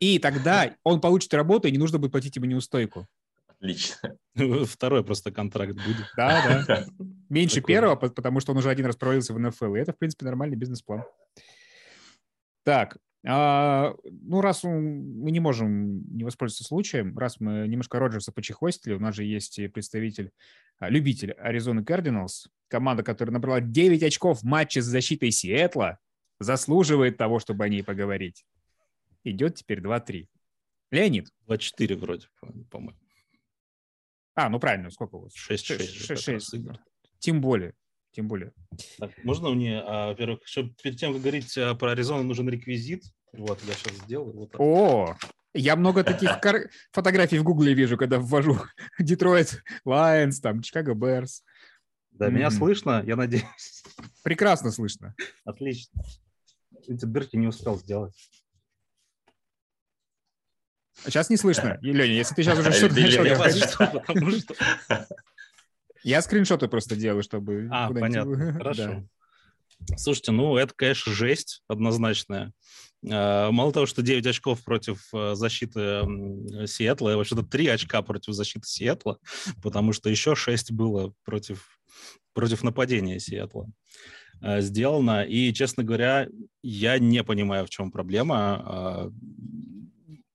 И 0.01 0.19
тогда 0.19 0.75
он 0.83 1.01
получит 1.01 1.33
работу, 1.35 1.69
и 1.69 1.71
не 1.73 1.79
нужно 1.79 1.99
будет 1.99 2.13
платить 2.13 2.37
ему 2.37 2.47
неустойку. 2.47 3.07
Отлично. 3.49 4.17
Второй 4.67 5.05
просто 5.05 5.31
контракт 5.31 5.75
будет. 5.75 6.07
Да, 6.17 6.65
да. 6.67 6.87
Меньше 7.29 7.57
Прикольно. 7.57 7.81
первого, 7.81 7.97
по- 7.97 8.09
потому 8.11 8.41
что 8.41 8.53
он 8.53 8.59
уже 8.59 8.71
один 8.71 8.87
раз 8.87 8.97
провалился 8.97 9.33
в 9.35 9.39
НФЛ. 9.39 9.75
И 9.75 9.81
это, 9.81 9.93
в 9.93 9.99
принципе, 9.99 10.25
нормальный 10.25 10.57
бизнес-план. 10.57 11.05
Так, 12.63 12.97
ну 13.27 14.41
раз 14.43 14.65
мы 14.65 15.31
не 15.31 15.41
можем 15.41 16.05
не 16.15 16.25
воспользоваться 16.25 16.65
случаем, 16.65 17.17
раз 17.19 17.41
мы 17.41 17.67
немножко 17.67 17.99
Роджерса 17.99 18.33
почехвостили, 18.33 18.93
у 18.95 19.01
нас 19.01 19.15
же 19.15 19.25
есть 19.25 19.59
представитель, 19.73 20.31
а, 20.79 20.91
любитель 20.91 21.33
Аризоны 21.33 21.85
Кардиналс, 21.85 22.49
команда, 22.69 23.03
которая 23.03 23.33
набрала 23.33 23.61
9 23.61 24.03
очков 24.03 24.41
в 24.41 24.45
матче 24.45 24.83
с 24.83 24.85
защитой 24.85 25.31
Сиэтла, 25.31 25.99
заслуживает 26.39 27.17
того, 27.17 27.39
чтобы 27.39 27.65
о 27.65 27.69
ней 27.69 27.83
поговорить. 27.83 28.45
Идет 29.25 29.55
теперь 29.55 29.81
2-3. 29.81 30.29
Леонид. 30.91 31.31
2-4 31.47 31.97
вроде, 31.97 32.27
по- 32.41 32.53
по-моему. 32.71 32.99
А, 34.35 34.49
ну 34.51 34.59
правильно, 34.61 34.91
сколько 34.91 35.15
у 35.15 35.21
вас? 35.23 35.33
6-6. 35.35 35.79
Шесть- 35.79 35.93
же 35.95 36.09
как 36.09 36.17
шесть- 36.19 36.29
раз 36.29 36.43
шесть. 36.51 36.55
игр. 36.55 36.79
Тем 37.21 37.41
более, 37.41 37.73
тем 38.15 38.29
более. 38.29 38.53
Так, 38.99 39.11
можно 39.25 39.51
мне, 39.51 39.81
а, 39.81 40.09
во-первых, 40.09 40.41
чтобы 40.45 40.75
перед 40.83 40.99
тем, 40.99 41.13
как 41.13 41.23
говорить 41.23 41.57
а, 41.59 41.75
про 41.75 41.93
Аризону, 41.93 42.23
нужен 42.23 42.49
реквизит. 42.49 43.05
Вот, 43.33 43.61
я 43.67 43.75
сейчас 43.75 43.97
сделаю. 44.05 44.33
Вот 44.35 44.53
так. 44.53 44.61
О, 44.61 45.17
я 45.53 45.77
много 45.77 46.05
таких 46.05 46.31
кар- 46.41 46.71
фотографий 46.93 47.39
в 47.39 47.45
Гугле 47.45 47.75
вижу, 47.75 47.97
когда 47.97 48.19
ввожу 48.19 48.59
Детройт 48.99 49.63
Лайонс, 49.85 50.41
там, 50.41 50.63
Чикаго 50.63 50.95
Берс. 50.95 51.43
Да, 52.13 52.29
меня 52.29 52.51
слышно? 52.51 53.03
Я 53.05 53.17
надеюсь. 53.17 53.83
Прекрасно 54.23 54.71
слышно. 54.71 55.15
Отлично. 55.45 56.01
Видите, 56.87 57.07
Берти 57.07 57.37
не 57.37 57.49
успел 57.49 57.77
сделать. 57.77 58.15
Сейчас 61.05 61.29
не 61.29 61.37
слышно. 61.37 61.79
Леня, 61.83 62.15
если 62.15 62.35
ты 62.35 62.43
сейчас 62.45 62.59
уже 62.59 62.73
что-то 62.73 63.01
начал 63.01 63.25
кажется, 63.37 64.03
Потому 64.07 64.31
что... 64.31 64.55
я 66.05 66.23
скриншоты 66.23 66.69
просто 66.69 66.97
делаю, 66.97 67.23
чтобы... 67.23 67.69
А, 67.71 67.91
понятно. 67.91 68.53
Хорошо. 68.59 69.09
Слушайте, 69.97 70.33
ну 70.33 70.57
это, 70.57 70.73
конечно, 70.75 71.13
жесть 71.13 71.63
однозначная. 71.67 72.53
Э, 73.05 73.51
мало 73.51 73.73
того, 73.73 73.87
что 73.87 74.03
9 74.03 74.27
очков 74.27 74.63
против 74.63 75.09
э, 75.13 75.35
защиты 75.35 76.03
Сиэтла, 76.67 77.17
вообще-то 77.17 77.43
3 77.43 77.67
очка 77.69 78.03
против 78.03 78.35
защиты 78.35 78.67
Сиэтла, 78.67 79.19
потому 79.63 79.93
что 79.93 80.09
еще 80.09 80.35
6 80.35 80.73
было 80.73 81.13
против, 81.25 81.81
против 82.33 82.63
нападения 82.63 83.19
Сиэтла 83.19 83.67
сделано. 84.43 85.25
И, 85.25 85.53
честно 85.53 85.85
говоря, 85.85 86.29
я 86.63 86.99
не 86.99 87.25
понимаю, 87.25 87.67
в 87.67 87.71
чем 87.71 87.91
проблема. 87.91 88.37
А, 88.37 89.11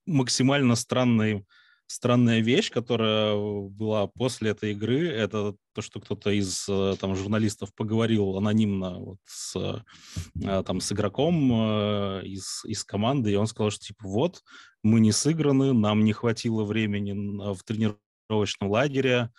максимально 0.08 0.76
странный 0.76 1.46
странная 1.90 2.40
вещь, 2.40 2.72
которая 2.72 3.36
была 3.36 4.08
после 4.08 4.52
этой 4.52 4.74
игры, 4.74 5.08
это 5.08 5.56
то, 5.74 5.82
что 5.82 6.00
кто-то 6.00 6.30
из 6.30 6.68
э, 6.70 6.96
там 7.00 7.16
журналистов 7.16 7.74
поговорил 7.74 8.38
анонимно 8.38 9.00
вот 9.00 9.18
с 9.26 9.56
э, 9.56 10.64
там 10.64 10.82
с 10.82 10.92
игроком 10.92 11.52
э, 11.52 12.22
из 12.26 12.64
из 12.66 12.84
команды, 12.84 13.32
и 13.32 13.36
он 13.36 13.48
сказал, 13.48 13.72
что 13.72 13.86
типа 13.86 14.08
вот 14.08 14.44
мы 14.84 15.00
не 15.00 15.12
сыграны, 15.12 15.74
нам 15.74 16.04
не 16.04 16.14
хватило 16.14 16.64
времени 16.64 17.54
в 17.54 17.64
тренировочном 17.64 18.70
лагере, 18.70 19.32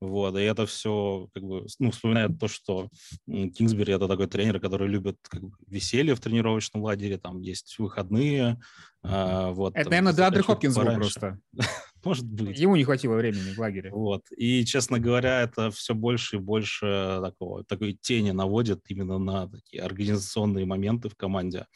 вот, 0.00 0.36
и 0.36 0.42
это 0.42 0.64
все, 0.64 1.28
как 1.34 1.42
бы, 1.42 1.66
ну, 1.80 1.90
вспоминает 1.90 2.38
то, 2.38 2.46
что 2.46 2.88
Кингсбери 3.26 3.92
это 3.92 4.06
такой 4.06 4.28
тренер, 4.28 4.60
который 4.60 4.86
любит 4.86 5.16
как 5.28 5.42
бы, 5.42 5.50
веселье 5.66 6.14
в 6.14 6.20
тренировочном 6.20 6.82
лагере, 6.82 7.18
там 7.18 7.40
есть 7.40 7.76
выходные. 7.78 8.60
А, 9.02 9.50
вот, 9.50 9.74
это, 9.74 9.90
наверное, 9.90 10.12
Деандре 10.12 10.42
Хопкинс 10.42 10.76
был 10.76 10.94
просто. 10.94 11.40
Может 12.04 12.26
быть. 12.26 12.58
Ему 12.58 12.76
не 12.76 12.84
хватило 12.84 13.14
времени 13.14 13.54
в 13.54 13.58
лагере. 13.58 13.90
Вот. 13.90 14.22
И, 14.36 14.64
честно 14.64 14.98
говоря, 14.98 15.42
это 15.42 15.70
все 15.70 15.94
больше 15.94 16.36
и 16.36 16.40
больше 16.40 17.20
такого, 17.22 17.64
такой 17.64 17.92
тени 17.94 18.30
наводит 18.30 18.80
именно 18.88 19.18
на 19.18 19.48
такие 19.48 19.82
организационные 19.82 20.66
моменты 20.66 21.08
в 21.08 21.16
команде. 21.16 21.66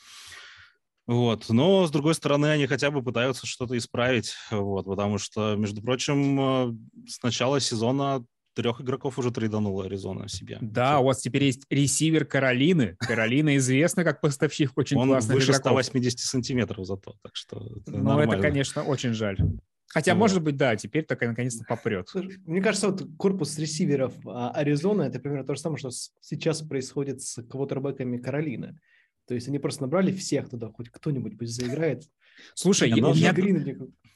Вот. 1.06 1.48
Но, 1.48 1.87
с 1.87 1.90
другой 1.90 2.14
стороны, 2.14 2.46
они 2.46 2.66
хотя 2.66 2.90
бы 2.90 3.02
пытаются 3.02 3.46
что-то 3.46 3.76
исправить, 3.76 4.35
вот, 4.50 4.87
потому 4.87 5.18
что, 5.18 5.56
между 5.56 5.82
прочим, 5.82 6.40
э, 6.40 6.74
с 7.08 7.22
начала 7.22 7.61
сезона 7.61 8.24
трех 8.54 8.80
игроков 8.80 9.18
уже 9.18 9.30
трейданула 9.30 9.87
Аризона 9.87 10.28
себе. 10.28 10.58
Да, 10.61 11.00
у 11.00 11.04
вас 11.04 11.20
теперь 11.20 11.44
есть 11.44 11.64
ресивер 11.70 12.24
Каролины. 12.24 12.96
Каролина 12.98 13.56
известна 13.56 14.04
как 14.04 14.20
поставщик 14.20 14.72
очень 14.76 14.96
Он 14.96 15.08
классных 15.08 15.37
выше 15.37 15.52
игроков. 15.52 15.85
180 15.85 16.18
сантиметров 16.20 16.87
зато, 16.87 17.14
так 17.22 17.35
что 17.35 17.66
это 17.80 17.92
Ну, 17.92 18.18
это, 18.18 18.38
конечно, 18.40 18.82
очень 18.82 19.14
жаль. 19.14 19.38
Хотя, 19.92 20.14
Вот. 20.14 20.20
может 20.20 20.42
быть, 20.42 20.57
да, 20.57 20.74
теперь 20.76 21.05
так 21.05 21.20
наконец-то 21.20 21.64
попрет. 21.68 22.09
Мне 22.46 22.62
кажется, 22.62 22.88
вот 22.88 23.02
корпус 23.18 23.59
ресиверов 23.59 24.14
а, 24.26 24.50
Аризоны 24.50 25.02
это 25.02 25.18
примерно 25.18 25.46
то 25.46 25.55
же 25.55 25.61
самое, 25.61 25.78
что 25.78 25.90
сейчас 25.90 26.62
происходит 26.62 27.20
с 27.20 27.42
квотербеками 27.42 28.16
Каролины. 28.16 28.78
То 29.26 29.35
есть 29.35 29.48
они 29.48 29.58
просто 29.58 29.82
набрали 29.82 30.12
всех 30.12 30.48
туда, 30.48 30.68
хоть 30.68 30.88
кто-нибудь 30.90 31.38
пусть 31.38 31.54
заиграет. 31.54 32.04
Слушай, 32.54 32.88
я- 32.96 33.02
у 33.11 33.14
меня, 33.14 33.32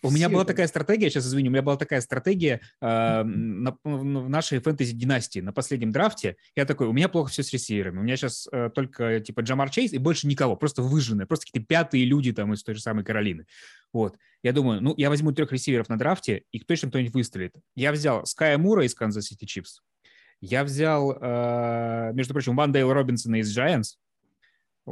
у 0.02 0.10
меня 0.10 0.28
была 0.28 0.44
такая 0.44 0.66
стратегия, 0.66 1.10
сейчас 1.10 1.26
извини, 1.26 1.48
у 1.48 1.52
меня 1.52 1.62
была 1.62 1.76
такая 1.76 2.00
стратегия 2.00 2.60
э, 2.80 3.22
на- 3.22 3.76
в 3.84 4.28
нашей 4.28 4.58
фэнтези-династии 4.58 5.40
на 5.40 5.52
последнем 5.52 5.92
драфте. 5.92 6.36
Я 6.56 6.64
такой, 6.64 6.86
у 6.88 6.92
меня 6.92 7.08
плохо 7.08 7.30
все 7.30 7.42
с 7.42 7.52
ресиверами. 7.52 7.98
У 7.98 8.02
меня 8.02 8.16
сейчас 8.16 8.48
э, 8.52 8.70
только 8.74 9.20
типа 9.20 9.40
Джамар 9.40 9.70
Чейз 9.70 9.92
и 9.92 9.98
больше 9.98 10.26
никого, 10.26 10.56
просто 10.56 10.82
выжженные, 10.82 11.26
просто 11.26 11.46
какие-то 11.46 11.66
пятые 11.66 12.04
люди 12.04 12.32
там 12.32 12.52
из 12.52 12.62
той 12.64 12.74
же 12.74 12.80
самой 12.80 13.04
Каролины. 13.04 13.46
Вот. 13.92 14.16
Я 14.42 14.52
думаю, 14.52 14.80
ну, 14.82 14.94
я 14.96 15.08
возьму 15.08 15.32
трех 15.32 15.52
ресиверов 15.52 15.88
на 15.88 15.96
драфте, 15.98 16.42
и 16.52 16.58
точно 16.60 16.88
кто-нибудь 16.88 17.14
выстрелит. 17.14 17.54
Я 17.74 17.92
взял 17.92 18.24
Ская 18.26 18.58
Мура 18.58 18.84
из 18.84 18.94
Kansas 18.94 19.26
City 19.26 19.44
Chiefs. 19.44 19.80
Я 20.40 20.64
взял, 20.64 21.16
э, 21.20 22.10
между 22.14 22.32
прочим, 22.34 22.56
Ван 22.56 22.70
Дейл 22.72 22.92
Робинсона 22.92 23.36
из 23.36 23.56
Giants. 23.56 23.94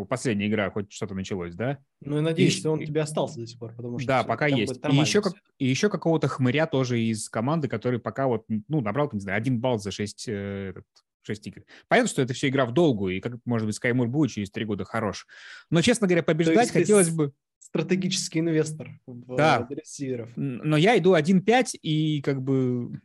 Последняя 0.09 0.48
игра, 0.48 0.70
хоть 0.70 0.90
что-то 0.92 1.14
началось, 1.14 1.54
да? 1.54 1.78
Ну, 2.00 2.16
я 2.16 2.22
надеюсь, 2.22 2.57
И- 2.57 2.59
что 2.59 2.72
он 2.72 2.80
и- 2.80 2.87
тебе 2.87 3.00
остался 3.02 3.38
до 3.38 3.46
сих 3.46 3.59
пор, 3.61 3.74
потому 3.74 3.98
что... 4.00 4.09
Да, 4.09 4.18
всё, 4.20 4.28
пока 4.28 4.46
есть. 4.48 4.80
И 4.90 4.96
еще, 4.96 5.22
как, 5.22 5.35
и 5.59 5.66
еще 5.66 5.88
какого-то 5.88 6.26
хмыря 6.26 6.66
тоже 6.66 7.00
из 7.00 7.28
команды, 7.28 7.68
который 7.68 8.00
пока 8.00 8.26
вот, 8.26 8.44
ну, 8.68 8.80
набрал, 8.80 9.09
не 9.12 9.20
знаю, 9.20 9.38
один 9.38 9.61
балл 9.61 9.78
за 9.78 9.92
6, 9.92 10.26
этот, 10.28 10.85
6 11.22 11.46
игр. 11.46 11.62
Понятно, 11.88 12.09
что 12.11 12.22
это 12.22 12.35
все 12.35 12.48
игра 12.48 12.66
в 12.66 12.72
долгую, 12.72 13.16
и 13.16 13.20
как, 13.20 13.35
может 13.44 13.66
быть, 13.66 13.76
Скаймур 13.76 14.09
будет 14.09 14.33
через 14.33 14.50
3 14.50 14.64
года 14.64 14.85
хорош. 14.85 15.26
Но, 15.70 15.80
честно 15.80 16.07
говоря, 16.09 16.22
побеждать 16.24 16.70
хотелось 16.70 17.11
бы... 17.11 17.33
Стратегический 17.61 18.40
инвестор 18.40 19.00
в 19.07 19.37
Да. 19.37 19.66
э, 19.70 19.74
ресиверов. 19.74 20.28
Н- 20.37 20.61
Но 20.64 20.76
я 20.76 20.98
иду 20.98 21.14
1-5 21.14 21.74
и 21.80 22.20
как 22.20 22.42
бы 22.42 23.00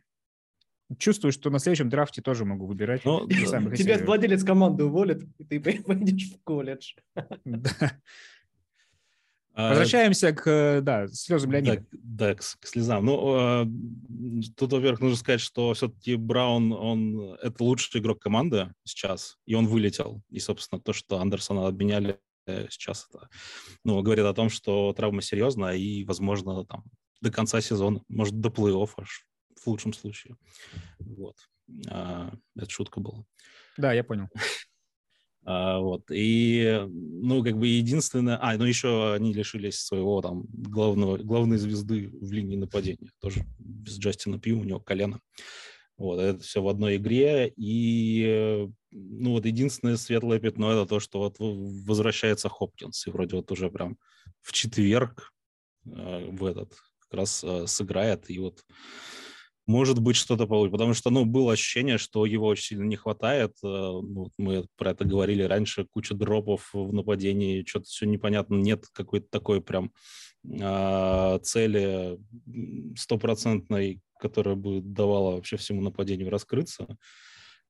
чувствую, 0.98 1.32
что 1.32 1.50
на 1.50 1.58
следующем 1.58 1.88
драфте 1.88 2.22
тоже 2.22 2.44
могу 2.44 2.66
выбирать. 2.66 3.04
Ну, 3.04 3.26
да. 3.26 3.46
самых 3.46 3.74
Тебя 3.74 3.94
ресиверов. 3.94 4.06
владелец 4.06 4.44
команды 4.44 4.84
уволит, 4.84 5.22
и 5.38 5.44
ты 5.44 5.60
пойдешь 5.86 6.32
в 6.32 6.42
колледж. 6.42 6.94
Да. 7.44 7.92
А, 9.52 9.70
Возвращаемся 9.70 10.32
к, 10.32 10.80
да, 10.80 11.08
слезам 11.08 11.50
Леонида. 11.52 11.84
Да, 11.90 12.28
да, 12.28 12.34
к, 12.34 12.38
к 12.38 12.66
слезам. 12.66 13.04
Ну, 13.04 13.64
э, 13.64 13.66
тут, 14.56 14.72
во-первых, 14.72 15.00
нужно 15.00 15.16
сказать, 15.16 15.40
что 15.40 15.74
все-таки 15.74 16.14
Браун, 16.14 16.72
он 16.72 17.34
это 17.42 17.62
лучший 17.64 18.00
игрок 18.00 18.20
команды 18.20 18.72
сейчас, 18.84 19.38
и 19.46 19.54
он 19.54 19.66
вылетел. 19.66 20.22
И, 20.30 20.38
собственно, 20.38 20.80
то, 20.80 20.92
что 20.92 21.18
Андерсона 21.18 21.66
обменяли 21.66 22.20
э, 22.46 22.68
сейчас, 22.70 23.08
это, 23.10 23.28
ну, 23.84 24.00
говорит 24.02 24.24
о 24.24 24.34
том, 24.34 24.50
что 24.50 24.92
травма 24.92 25.20
серьезная, 25.20 25.74
и, 25.74 26.04
возможно, 26.04 26.64
там, 26.64 26.84
до 27.20 27.32
конца 27.32 27.60
сезона, 27.60 28.02
может, 28.08 28.40
до 28.40 28.50
плей-офф 28.50 28.90
аж, 28.98 29.26
в 29.62 29.66
лучшем 29.66 29.92
случае. 29.92 30.36
Вот. 30.98 31.36
А, 31.88 32.32
это 32.56 32.70
шутка 32.70 33.00
была. 33.00 33.24
Да, 33.76 33.92
я 33.92 34.04
понял. 34.04 34.28
А, 35.42 35.78
вот. 35.78 36.04
И, 36.10 36.84
ну, 36.86 37.42
как 37.42 37.58
бы 37.58 37.66
единственное... 37.66 38.38
А, 38.42 38.56
ну, 38.58 38.64
еще 38.64 39.14
они 39.14 39.32
лишились 39.32 39.80
своего 39.80 40.20
там 40.20 40.44
главного, 40.50 41.16
главной 41.16 41.56
звезды 41.56 42.10
в 42.12 42.30
линии 42.30 42.56
нападения. 42.56 43.10
Тоже 43.20 43.46
без 43.58 43.98
Джастина 43.98 44.38
Пью, 44.38 44.60
у 44.60 44.64
него 44.64 44.80
колено. 44.80 45.18
Вот, 45.96 46.18
это 46.18 46.42
все 46.42 46.62
в 46.62 46.68
одной 46.68 46.96
игре. 46.96 47.52
И, 47.56 48.68
ну, 48.90 49.32
вот 49.32 49.46
единственное 49.46 49.96
светлое 49.96 50.40
пятно 50.40 50.72
это 50.72 50.86
то, 50.86 51.00
что 51.00 51.20
вот 51.20 51.36
возвращается 51.38 52.48
Хопкинс. 52.48 53.06
И 53.06 53.10
вроде 53.10 53.36
вот 53.36 53.50
уже 53.50 53.70
прям 53.70 53.98
в 54.42 54.52
четверг 54.52 55.32
э, 55.86 56.26
в 56.30 56.44
этот 56.44 56.74
как 57.00 57.14
раз 57.14 57.42
э, 57.44 57.66
сыграет. 57.66 58.30
И 58.30 58.38
вот 58.38 58.64
может 59.70 60.00
быть, 60.00 60.16
что-то 60.16 60.46
получится. 60.46 60.72
Потому 60.72 60.94
что, 60.94 61.10
ну, 61.10 61.24
было 61.24 61.52
ощущение, 61.52 61.96
что 61.96 62.26
его 62.26 62.46
очень 62.46 62.64
сильно 62.64 62.84
не 62.84 62.96
хватает. 62.96 63.52
Э, 63.62 63.66
ну, 63.66 64.32
мы 64.36 64.66
про 64.76 64.90
это 64.90 65.04
говорили 65.04 65.44
раньше. 65.44 65.86
Куча 65.88 66.14
дропов 66.14 66.70
в 66.72 66.92
нападении, 66.92 67.64
что-то 67.64 67.86
все 67.86 68.06
непонятно. 68.06 68.56
Нет 68.56 68.86
какой-то 68.92 69.28
такой 69.30 69.60
прям 69.62 69.92
а, 70.60 71.38
цели 71.38 72.18
стопроцентной, 72.96 74.00
которая 74.18 74.56
бы 74.56 74.80
давала 74.80 75.36
вообще 75.36 75.56
всему 75.56 75.82
нападению 75.82 76.30
раскрыться. 76.30 76.86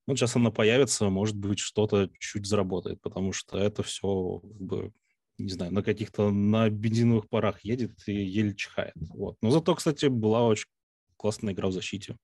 Вот 0.07 0.19
сейчас 0.19 0.35
она 0.37 0.51
появится, 0.51 1.11
может 1.11 1.37
быть, 1.37 1.59
что-то 1.59 2.09
чуть 2.19 2.47
заработает, 2.47 3.01
потому 3.03 3.33
что 3.33 3.59
это 3.59 3.83
все, 3.83 4.39
как 4.39 4.61
бы, 4.61 4.93
не 5.37 5.51
знаю, 5.51 5.73
на 5.73 5.83
каких-то 5.83 6.31
на 6.31 6.71
бензиновых 6.71 7.29
парах 7.29 7.63
едет 7.63 7.93
и 8.07 8.15
еле 8.15 8.55
чихает. 8.55 8.95
Вот. 8.97 9.37
Но 9.43 9.51
зато, 9.51 9.75
кстати, 9.75 10.07
была 10.07 10.47
очень 10.47 10.67
классная 11.20 11.52
игра 11.52 11.68
в 11.68 11.72
защите. 11.72 12.16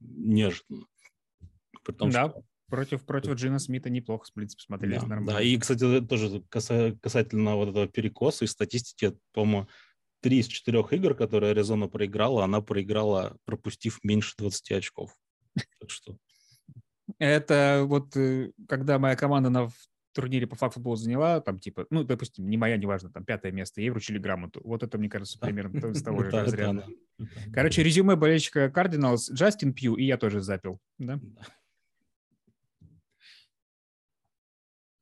Неожиданно. 0.00 0.86
При 1.84 1.92
том, 1.92 2.10
Да, 2.10 2.30
что- 2.30 2.42
Против, 2.70 3.06
против 3.06 3.32
Джина 3.32 3.58
Смита 3.58 3.88
неплохо, 3.88 4.26
в 4.26 4.32
принципе, 4.34 4.62
смотрелись 4.62 5.00
да, 5.00 5.06
нормально. 5.06 5.32
да, 5.32 5.42
и, 5.42 5.56
кстати, 5.56 6.02
тоже 6.06 6.42
каса- 6.50 6.98
касательно 7.00 7.56
вот 7.56 7.70
этого 7.70 7.88
перекоса 7.88 8.44
и 8.44 8.48
статистики, 8.48 9.16
по-моему, 9.32 9.68
три 10.20 10.40
из 10.40 10.48
четырех 10.48 10.92
игр, 10.92 11.14
которые 11.14 11.52
Аризона 11.52 11.88
проиграла, 11.88 12.44
она 12.44 12.60
проиграла, 12.60 13.38
пропустив 13.46 14.00
меньше 14.04 14.34
20 14.36 14.72
очков. 14.72 15.16
Так 15.80 15.88
что, 15.90 16.18
Это 17.18 17.84
вот 17.86 18.14
э, 18.18 18.52
когда 18.68 18.98
моя 18.98 19.16
команда 19.16 19.48
на 19.48 19.70
турнире 20.20 20.46
по 20.48 20.56
флаг-футболу 20.56 20.96
заняла, 20.96 21.40
там 21.40 21.60
типа, 21.60 21.86
ну, 21.90 22.02
допустим, 22.02 22.48
не 22.50 22.56
моя, 22.56 22.76
неважно, 22.76 23.08
там 23.10 23.24
пятое 23.24 23.52
место, 23.52 23.80
ей 23.80 23.90
вручили 23.90 24.18
грамоту. 24.18 24.60
Вот 24.64 24.82
это, 24.82 24.98
мне 24.98 25.08
кажется, 25.08 25.38
примерно 25.38 25.94
с 25.94 26.02
того 26.02 26.22
же 26.24 26.28
это- 26.30 26.36
это 26.38 26.44
разряда. 26.46 26.86
Короче, 27.52 27.82
резюме 27.84 28.16
болельщика 28.16 28.68
Кардиналс, 28.68 29.30
Джастин 29.30 29.72
Пью, 29.72 29.94
и 29.94 30.04
я 30.04 30.16
тоже 30.16 30.40
запил. 30.40 30.80
Да? 30.98 31.20
Да. 31.22 31.42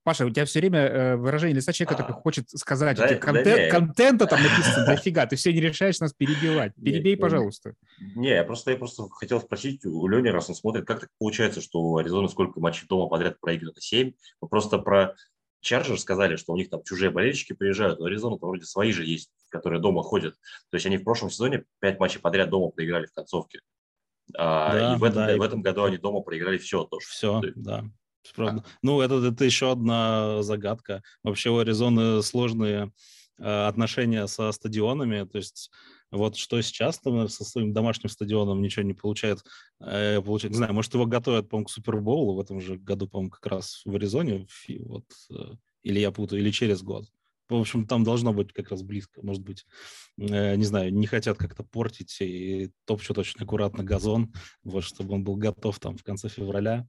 Паша, 0.07 0.25
у 0.25 0.31
тебя 0.31 0.45
все 0.45 0.61
время 0.61 0.79
э, 0.87 1.17
выражение 1.17 1.57
лица 1.57 1.73
человека, 1.73 1.97
который 1.97 2.17
А. 2.17 2.21
хочет 2.21 2.49
сказать, 2.51 2.97
Да- 2.97 3.07
у 3.07 3.09
тебя 3.09 3.19
да 3.19 3.27
контент- 3.27 3.71
контента 3.73 4.27
там 4.27 4.39
написано 4.43 4.87
дофига, 4.87 5.27
ты 5.27 5.35
все 5.35 5.53
не 5.53 5.61
решаешь 5.61 5.99
нас 5.99 6.13
перебивать. 6.13 6.73
Перебей, 6.77 7.17
не. 7.17 7.21
пожалуйста. 7.21 7.75
Не, 8.15 8.29
я 8.29 8.45
просто, 8.45 8.71
я 8.71 8.77
просто 8.77 9.09
хотел 9.09 9.41
спросить 9.41 9.85
у 9.85 10.07
Лени, 10.07 10.29
раз 10.29 10.49
он 10.49 10.55
смотрит, 10.55 10.87
как 10.87 11.01
так 11.01 11.11
получается, 11.19 11.61
что 11.61 11.81
у 11.81 11.97
Аризоны 11.97 12.29
сколько 12.29 12.61
матчей 12.61 12.87
дома 12.87 13.09
подряд 13.09 13.41
проиграно? 13.41 13.75
Семь? 13.81 14.13
Вы 14.41 14.47
просто 14.49 14.79
про 14.79 15.17
Чарджер 15.61 15.99
сказали, 15.99 16.37
что 16.37 16.53
у 16.53 16.57
них 16.57 16.71
там 16.71 16.85
чужие 16.85 17.11
болельщики 17.11 17.53
приезжают, 17.53 17.99
но 17.99 18.07
Аризона-то 18.07 18.47
вроде 18.47 18.65
свои 18.65 18.93
же 18.93 19.05
есть, 19.05 19.33
которые 19.49 19.81
дома 19.83 20.05
ходят. 20.05 20.35
То 20.71 20.77
есть 20.77 20.87
они 20.87 20.99
в 20.99 21.03
прошлом 21.03 21.31
сезоне 21.31 21.65
пять 21.81 21.99
матчей 21.99 22.21
подряд 22.21 22.49
дома 22.49 22.69
проиграли 22.71 23.07
в 23.07 23.13
концовке. 23.13 23.59
А, 24.39 24.73
Да, 24.73 24.95
и 24.95 24.99
в 24.99 25.03
этом, 25.03 25.27
да, 25.27 25.35
и- 25.35 25.39
в 25.41 25.43
этом 25.43 25.63
году 25.63 25.83
они 25.83 25.97
дома 25.99 26.21
проиграли 26.21 26.59
все 26.59 26.85
тоже. 26.85 27.09
Все, 27.09 27.43
да. 27.57 27.85
Правда. 28.35 28.65
Ну, 28.83 29.01
это, 29.01 29.25
это 29.25 29.45
еще 29.45 29.73
одна 29.73 30.43
загадка. 30.43 31.03
Вообще 31.23 31.51
у 31.51 31.59
Аризоны 31.59 32.23
сложные 32.23 32.93
э, 33.39 33.67
отношения 33.67 34.27
со 34.27 34.51
стадионами. 34.53 35.25
То 35.27 35.39
есть 35.39 35.71
вот 36.11 36.37
что 36.37 36.61
сейчас 36.63 36.99
там 36.99 37.29
со 37.29 37.45
своим 37.45 37.73
домашним 37.73 38.09
стадионом 38.09 38.63
ничего 38.63 38.85
не 38.85 38.95
получает. 38.95 39.43
Э, 39.81 40.21
получает 40.23 40.53
не 40.53 40.59
знаю, 40.59 40.75
может, 40.75 40.95
его 40.95 41.07
готовят, 41.07 41.49
по-моему, 41.49 41.67
к 41.67 41.71
Супербоулу 41.71 42.35
в 42.35 42.41
этом 42.41 42.61
же 42.61 42.77
году, 42.77 43.09
по-моему, 43.09 43.31
как 43.31 43.47
раз 43.47 43.83
в 43.85 43.95
Аризоне. 43.95 44.47
Вот, 44.81 45.05
э, 45.31 45.55
или 45.83 46.01
я 46.01 46.11
путаю, 46.13 46.41
или 46.41 46.51
через 46.51 46.83
год. 46.83 47.07
В 47.49 47.55
общем, 47.55 47.87
там 47.87 48.03
должно 48.03 48.33
быть 48.33 48.53
как 48.53 48.71
раз 48.71 48.83
близко, 48.83 49.21
может 49.25 49.43
быть, 49.43 49.67
э, 50.19 50.57
не 50.57 50.65
знаю, 50.65 50.93
не 50.93 51.07
хотят 51.07 51.39
как-то 51.39 51.63
портить 51.63 52.17
и 52.21 52.73
топчут 52.87 53.19
очень 53.19 53.41
аккуратно 53.41 53.85
газон, 53.85 54.33
вот, 54.65 54.83
чтобы 54.83 55.15
он 55.15 55.23
был 55.23 55.37
готов 55.37 55.79
там 55.79 55.97
в 55.97 56.03
конце 56.03 56.29
февраля. 56.29 56.89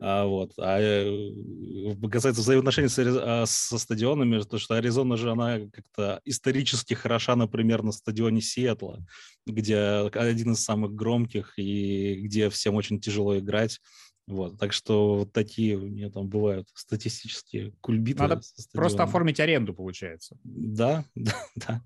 А, 0.00 0.26
вот. 0.26 0.52
А 0.58 0.78
э, 0.80 1.96
касается 2.10 2.40
взаимоотношений 2.40 2.88
с, 2.88 2.98
а, 2.98 3.44
со 3.46 3.78
стадионами, 3.78 4.40
то 4.42 4.58
что 4.58 4.74
Аризона 4.74 5.16
же, 5.16 5.32
она 5.32 5.58
как-то 5.72 6.20
исторически 6.24 6.94
хороша, 6.94 7.34
например, 7.34 7.82
на 7.82 7.90
стадионе 7.90 8.40
Сиэтла, 8.40 9.04
где 9.44 9.78
один 9.78 10.52
из 10.52 10.62
самых 10.62 10.94
громких 10.94 11.58
и 11.58 12.20
где 12.22 12.48
всем 12.48 12.76
очень 12.76 13.00
тяжело 13.00 13.38
играть. 13.38 13.80
Вот, 14.28 14.58
так 14.58 14.74
что 14.74 15.16
вот 15.16 15.32
такие 15.32 15.76
у 15.76 15.86
меня 15.86 16.10
там 16.10 16.28
бывают 16.28 16.68
статистические 16.74 17.72
кульбиты. 17.80 18.22
Надо 18.22 18.40
просто 18.72 19.02
оформить 19.02 19.40
аренду, 19.40 19.72
получается. 19.72 20.36
Да, 20.44 21.04
да, 21.14 21.34
да. 21.56 21.82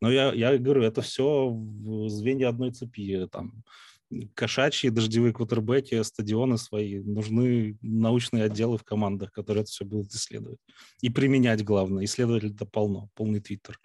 Но 0.00 0.10
я, 0.10 0.32
я 0.32 0.56
говорю, 0.56 0.82
это 0.82 1.02
все 1.02 1.48
в 1.48 2.08
звенья 2.08 2.50
одной 2.50 2.70
цепи. 2.70 3.26
Там 3.30 3.64
кошачьи 4.34 4.90
дождевые 4.90 5.32
квотербеки, 5.32 6.02
стадионы 6.02 6.58
свои. 6.58 7.00
Нужны 7.02 7.78
научные 7.82 8.44
отделы 8.44 8.78
в 8.78 8.84
командах, 8.84 9.32
которые 9.32 9.62
это 9.62 9.70
все 9.70 9.84
будут 9.84 10.12
исследовать. 10.12 10.58
И 11.00 11.10
применять, 11.10 11.64
главное. 11.64 12.04
Исследователей-то 12.04 12.66
полно, 12.66 13.08
полный 13.14 13.40
твиттер. 13.40 13.78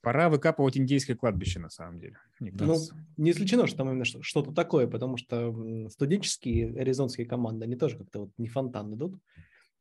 Пора 0.00 0.28
выкапывать 0.28 0.76
индейское 0.76 1.16
кладбище, 1.16 1.60
на 1.60 1.70
самом 1.70 2.00
деле. 2.00 2.16
Ну, 2.40 2.76
не 3.16 3.30
исключено, 3.30 3.68
что 3.68 3.76
там 3.76 3.90
именно 3.90 4.04
что-то 4.04 4.52
такое, 4.52 4.88
потому 4.88 5.16
что 5.16 5.88
студенческие 5.90 6.76
аризонские 6.80 7.26
команды, 7.26 7.64
они 7.64 7.76
тоже 7.76 7.98
как-то 7.98 8.20
вот 8.20 8.30
не 8.36 8.48
фонтан 8.48 8.94
идут. 8.94 9.16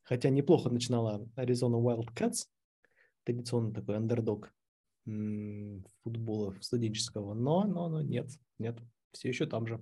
Хотя 0.03 0.29
неплохо 0.29 0.69
начинала 0.69 1.27
Аризона 1.35 1.77
Wildcats, 1.77 2.47
традиционно 3.23 3.73
такой 3.73 3.97
андердог 3.97 4.53
футбола 6.03 6.55
студенческого, 6.61 7.33
но, 7.33 7.63
но, 7.65 7.89
но 7.89 8.01
нет, 8.01 8.29
нет, 8.59 8.77
все 9.11 9.29
еще 9.29 9.45
там 9.45 9.67
же. 9.67 9.81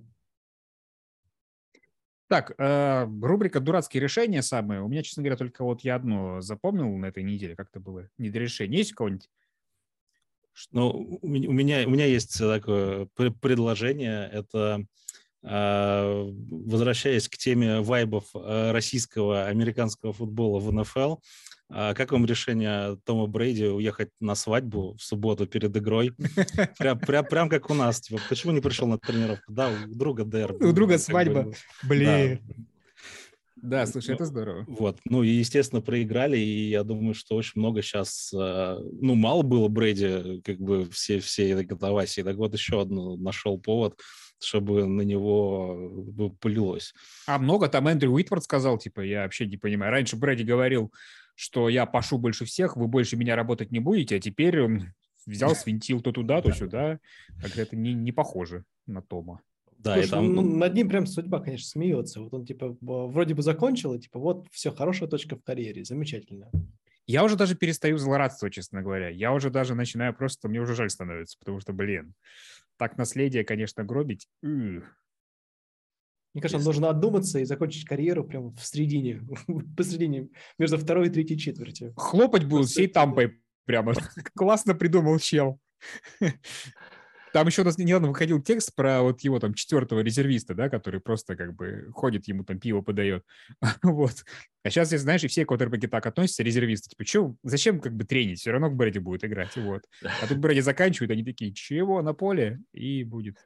Так, 2.28 2.54
э, 2.58 3.06
рубрика 3.22 3.58
«Дурацкие 3.58 4.00
решения» 4.00 4.42
самые. 4.42 4.82
У 4.82 4.88
меня, 4.88 5.02
честно 5.02 5.22
говоря, 5.22 5.36
только 5.36 5.64
вот 5.64 5.82
я 5.82 5.96
одно 5.96 6.40
запомнил 6.40 6.88
на 6.96 7.06
этой 7.06 7.24
неделе, 7.24 7.56
как 7.56 7.70
это 7.70 7.80
было. 7.80 8.08
Недорешение. 8.18 8.78
Есть 8.78 8.92
у 8.92 8.96
кого-нибудь 8.96 9.28
ну, 10.72 11.18
у 11.22 11.28
меня, 11.28 11.86
у 11.86 11.90
меня 11.90 12.06
есть 12.06 12.38
такое 12.38 13.06
предложение. 13.40 14.28
Это 14.30 14.84
а, 15.42 16.30
возвращаясь 16.50 17.28
к 17.28 17.36
теме 17.36 17.80
вайбов 17.80 18.24
а, 18.34 18.72
российского, 18.72 19.46
американского 19.46 20.12
футбола 20.12 20.60
в 20.60 20.72
НФЛ, 20.72 21.16
а 21.72 21.94
как 21.94 22.12
вам 22.12 22.26
решение 22.26 22.98
Тома 23.04 23.26
Брейди 23.26 23.66
уехать 23.66 24.10
на 24.20 24.34
свадьбу 24.34 24.96
в 24.96 25.02
субботу 25.02 25.46
перед 25.46 25.76
игрой? 25.76 26.12
Прям, 26.78 26.98
прям, 26.98 27.24
прям 27.24 27.48
как 27.48 27.70
у 27.70 27.74
нас. 27.74 28.00
Типа, 28.00 28.20
почему 28.28 28.52
не 28.52 28.60
пришел 28.60 28.88
на 28.88 28.98
тренировку? 28.98 29.52
Да, 29.52 29.70
у 29.70 29.94
друга 29.94 30.24
Дэр. 30.24 30.54
У 30.54 30.72
друга 30.72 30.98
свадьба. 30.98 31.52
Блин. 31.82 32.40
Да, 33.62 33.86
слушай, 33.86 34.14
это 34.14 34.24
здорово. 34.24 34.64
Вот, 34.66 34.98
ну 35.04 35.22
и, 35.22 35.28
естественно, 35.28 35.82
проиграли, 35.82 36.38
и 36.38 36.70
я 36.70 36.82
думаю, 36.82 37.14
что 37.14 37.36
очень 37.36 37.52
много 37.56 37.82
сейчас, 37.82 38.32
а, 38.34 38.78
ну, 39.00 39.14
мало 39.14 39.42
было 39.42 39.68
Брэди, 39.68 40.40
как 40.44 40.58
бы 40.58 40.88
все, 40.90 41.20
все 41.20 41.62
катавасии, 41.64 42.22
так 42.22 42.36
вот 42.36 42.54
еще 42.54 42.80
одну 42.80 43.18
нашел 43.18 43.60
повод, 43.60 44.00
чтобы 44.42 44.86
на 44.86 45.02
него 45.02 46.32
полилось. 46.40 46.94
А 47.26 47.38
много 47.38 47.68
там 47.68 47.86
Эндрю 47.88 48.12
Уитворд 48.12 48.44
сказал, 48.44 48.78
типа, 48.78 49.00
я 49.02 49.22
вообще 49.24 49.46
не 49.46 49.58
понимаю. 49.58 49.92
Раньше 49.92 50.16
Брэди 50.16 50.42
говорил, 50.42 50.90
что 51.40 51.70
я 51.70 51.86
пошу 51.86 52.18
больше 52.18 52.44
всех, 52.44 52.76
вы 52.76 52.86
больше 52.86 53.16
меня 53.16 53.34
работать 53.34 53.70
не 53.70 53.80
будете, 53.80 54.16
а 54.16 54.20
теперь 54.20 54.60
он 54.60 54.92
взял, 55.24 55.54
свинтил 55.54 56.02
то 56.02 56.12
туда, 56.12 56.42
то 56.42 56.52
сюда. 56.52 57.00
Как 57.40 57.56
это 57.56 57.76
не, 57.76 57.94
не 57.94 58.12
похоже 58.12 58.64
на 58.86 59.00
Тома. 59.00 59.40
Да, 59.78 59.94
Слушай, 59.94 60.06
и 60.06 60.10
там... 60.10 60.34
ну, 60.34 60.42
над 60.42 60.74
ним 60.74 60.90
прям 60.90 61.06
судьба, 61.06 61.40
конечно, 61.40 61.66
смеется. 61.66 62.20
Вот 62.20 62.34
он, 62.34 62.44
типа, 62.44 62.76
вроде 62.82 63.32
бы 63.32 63.40
закончил, 63.40 63.94
и, 63.94 63.98
типа, 63.98 64.18
вот, 64.18 64.48
все, 64.50 64.70
хорошая 64.70 65.08
точка 65.08 65.36
в 65.36 65.42
карьере, 65.42 65.82
замечательно. 65.82 66.50
Я 67.06 67.24
уже 67.24 67.36
даже 67.36 67.54
перестаю 67.54 67.96
злорадствовать, 67.96 68.52
честно 68.52 68.82
говоря. 68.82 69.08
Я 69.08 69.32
уже 69.32 69.48
даже 69.48 69.74
начинаю 69.74 70.14
просто, 70.14 70.46
мне 70.46 70.60
уже 70.60 70.74
жаль 70.74 70.90
становится, 70.90 71.38
потому 71.38 71.58
что, 71.60 71.72
блин, 71.72 72.12
так 72.76 72.98
наследие, 72.98 73.44
конечно, 73.44 73.82
гробить. 73.82 74.28
Мне 76.32 76.42
кажется, 76.42 76.58
он 76.58 76.64
должен 76.64 76.84
отдуматься 76.84 77.40
и 77.40 77.44
закончить 77.44 77.84
карьеру 77.84 78.24
прямо 78.24 78.52
в 78.52 78.64
середине, 78.64 79.22
посередине, 79.76 80.28
между 80.58 80.78
второй 80.78 81.08
и 81.08 81.10
третьей 81.10 81.38
четвертью. 81.38 81.92
Хлопать 81.96 82.44
будут 82.44 82.68
всей 82.68 82.86
тампой 82.86 83.40
прямо. 83.64 83.94
Классно 84.36 84.74
придумал 84.74 85.18
чел. 85.18 85.58
Там 87.32 87.46
еще 87.46 87.62
у 87.62 87.64
нас 87.64 87.78
недавно 87.78 88.08
выходил 88.08 88.42
текст 88.42 88.74
про 88.74 89.02
вот 89.02 89.20
его 89.20 89.38
там 89.38 89.54
четвертого 89.54 90.00
резервиста, 90.00 90.54
да, 90.54 90.68
который 90.68 91.00
просто 91.00 91.36
как 91.36 91.54
бы 91.54 91.88
ходит, 91.92 92.26
ему 92.26 92.42
там 92.44 92.58
пиво 92.58 92.80
подает. 92.80 93.24
вот. 93.82 94.24
А 94.64 94.70
сейчас, 94.70 94.90
если 94.90 95.04
знаешь, 95.04 95.22
и 95.22 95.28
все 95.28 95.44
квотербеки 95.44 95.86
так 95.86 96.04
относятся, 96.06 96.42
резервисты, 96.42 96.90
типа, 96.90 97.04
чё, 97.04 97.36
зачем 97.44 97.80
как 97.80 97.94
бы 97.94 98.04
тренить? 98.04 98.40
Все 98.40 98.50
равно 98.50 98.68
Брэди 98.68 98.98
будет 98.98 99.24
играть, 99.24 99.56
вот. 99.56 99.84
А 100.02 100.26
тут 100.26 100.38
Брэди 100.38 100.60
заканчивает, 100.60 101.12
они 101.12 101.24
такие, 101.24 101.52
чего, 101.52 102.02
на 102.02 102.14
поле? 102.14 102.60
И 102.72 103.04
будет 103.04 103.36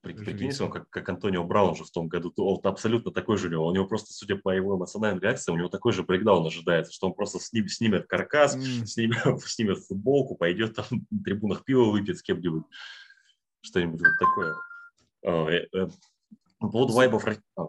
Прикинь, 0.00 0.52
он 0.60 0.70
как, 0.70 0.88
как 0.90 1.08
Антонио 1.08 1.44
Браун 1.44 1.74
же 1.74 1.84
в 1.84 1.90
том 1.90 2.08
году, 2.08 2.32
он 2.36 2.60
абсолютно 2.64 3.10
такой 3.10 3.36
же 3.36 3.48
у 3.48 3.50
него. 3.50 3.66
У 3.66 3.74
него 3.74 3.86
просто, 3.86 4.12
судя 4.12 4.36
по 4.36 4.50
его 4.50 4.76
эмоциональной 4.76 5.20
реакции, 5.20 5.52
у 5.52 5.56
него 5.56 5.68
такой 5.68 5.92
же 5.92 6.02
брейкдаун 6.02 6.46
ожидается, 6.46 6.92
что 6.92 7.08
он 7.08 7.14
просто 7.14 7.40
сним, 7.40 7.68
снимет 7.68 8.06
каркас, 8.06 8.56
mm. 8.56 8.86
снимет, 8.86 9.40
снимет 9.46 9.78
футболку, 9.78 10.36
пойдет 10.36 10.76
там 10.76 10.86
на 11.10 11.22
трибунах 11.22 11.64
пиво 11.64 11.90
выпьет 11.90 12.18
с 12.18 12.22
кем-нибудь. 12.22 12.64
Что-нибудь 13.62 14.00
вот 14.00 14.18
такое. 14.20 14.54
А, 15.24 15.48
э, 15.50 15.66
э, 15.72 15.88
по 16.58 16.68
поводу 16.68 16.92
вайбов... 16.92 17.26
А, 17.56 17.68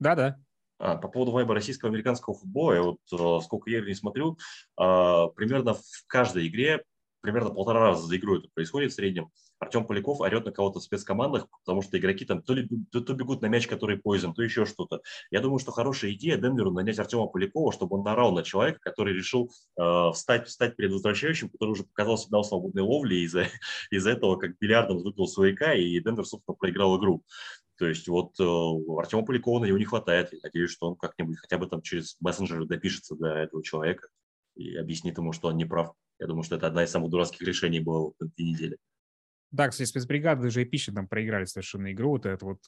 Да-да. 0.00 0.38
А, 0.78 0.96
по 0.96 1.08
поводу 1.08 1.32
вайба 1.32 1.54
российского 1.54 1.90
американского 1.90 2.34
футбола, 2.34 2.72
я 2.72 2.82
вот 2.82 3.42
сколько 3.44 3.70
я 3.70 3.80
не 3.82 3.94
смотрю, 3.94 4.38
а, 4.76 5.28
примерно 5.28 5.74
в 5.74 6.04
каждой 6.06 6.48
игре 6.48 6.84
примерно 7.24 7.48
полтора 7.48 7.80
раза 7.80 8.06
за 8.06 8.16
игру 8.18 8.36
это 8.36 8.48
происходит 8.52 8.92
в 8.92 8.94
среднем. 8.94 9.30
Артем 9.58 9.86
Поляков 9.86 10.20
орет 10.20 10.44
на 10.44 10.52
кого-то 10.52 10.78
в 10.78 10.82
спецкомандах, 10.82 11.48
потому 11.64 11.80
что 11.80 11.98
игроки 11.98 12.26
там 12.26 12.42
то, 12.42 12.52
ли, 12.52 12.68
то, 12.92 13.00
то 13.00 13.14
бегут 13.14 13.40
на 13.40 13.46
мяч, 13.46 13.66
который 13.66 13.96
поизон, 13.96 14.34
то 14.34 14.42
еще 14.42 14.66
что-то. 14.66 15.00
Я 15.30 15.40
думаю, 15.40 15.58
что 15.58 15.72
хорошая 15.72 16.12
идея 16.12 16.36
Денверу 16.36 16.70
нанять 16.70 16.98
Артема 16.98 17.26
Полякова, 17.26 17.72
чтобы 17.72 17.96
он 17.96 18.04
наорал 18.04 18.32
на 18.32 18.42
человека, 18.42 18.78
который 18.82 19.14
решил 19.14 19.50
э, 19.80 20.10
встать, 20.12 20.48
встать 20.48 20.76
перед 20.76 20.92
возвращающим, 20.92 21.48
который 21.48 21.70
уже 21.70 21.84
показал 21.84 22.18
сигнал 22.18 22.44
свободной 22.44 22.82
ловли, 22.82 23.14
из-за 23.24 23.46
из 23.90 24.06
этого 24.06 24.36
как 24.36 24.58
бильярдом 24.58 24.98
выпил 24.98 25.26
свояка, 25.26 25.72
и 25.72 25.98
Денвер, 26.00 26.26
собственно, 26.26 26.54
проиграл 26.54 26.98
игру. 26.98 27.22
То 27.78 27.86
есть 27.86 28.06
вот 28.06 28.38
э, 28.38 28.98
Артема 28.98 29.24
Полякова 29.24 29.60
на 29.60 29.64
него 29.64 29.78
не 29.78 29.86
хватает. 29.86 30.30
Я 30.34 30.40
надеюсь, 30.42 30.72
что 30.72 30.88
он 30.88 30.96
как-нибудь 30.96 31.38
хотя 31.38 31.56
бы 31.56 31.66
там 31.68 31.80
через 31.80 32.16
мессенджеры 32.20 32.66
допишется 32.66 33.16
до 33.16 33.28
этого 33.28 33.64
человека 33.64 34.08
и 34.56 34.76
объяснит 34.76 35.16
ему, 35.16 35.32
что 35.32 35.48
он 35.48 35.56
не 35.56 35.64
прав. 35.64 35.94
Я 36.18 36.26
думаю, 36.26 36.44
что 36.44 36.56
это 36.56 36.66
одна 36.66 36.84
из 36.84 36.90
самых 36.90 37.10
дурацких 37.10 37.46
решений 37.46 37.80
было 37.80 38.12
в 38.18 38.22
этой 38.22 38.44
неделе. 38.44 38.76
Да, 39.50 39.68
кстати, 39.68 39.88
спецбригады 39.88 40.50
же 40.50 40.62
эпично 40.62 40.94
там 40.94 41.08
проиграли 41.08 41.44
совершенно 41.44 41.92
игру. 41.92 42.10
Вот 42.10 42.26
это 42.26 42.44
вот, 42.44 42.58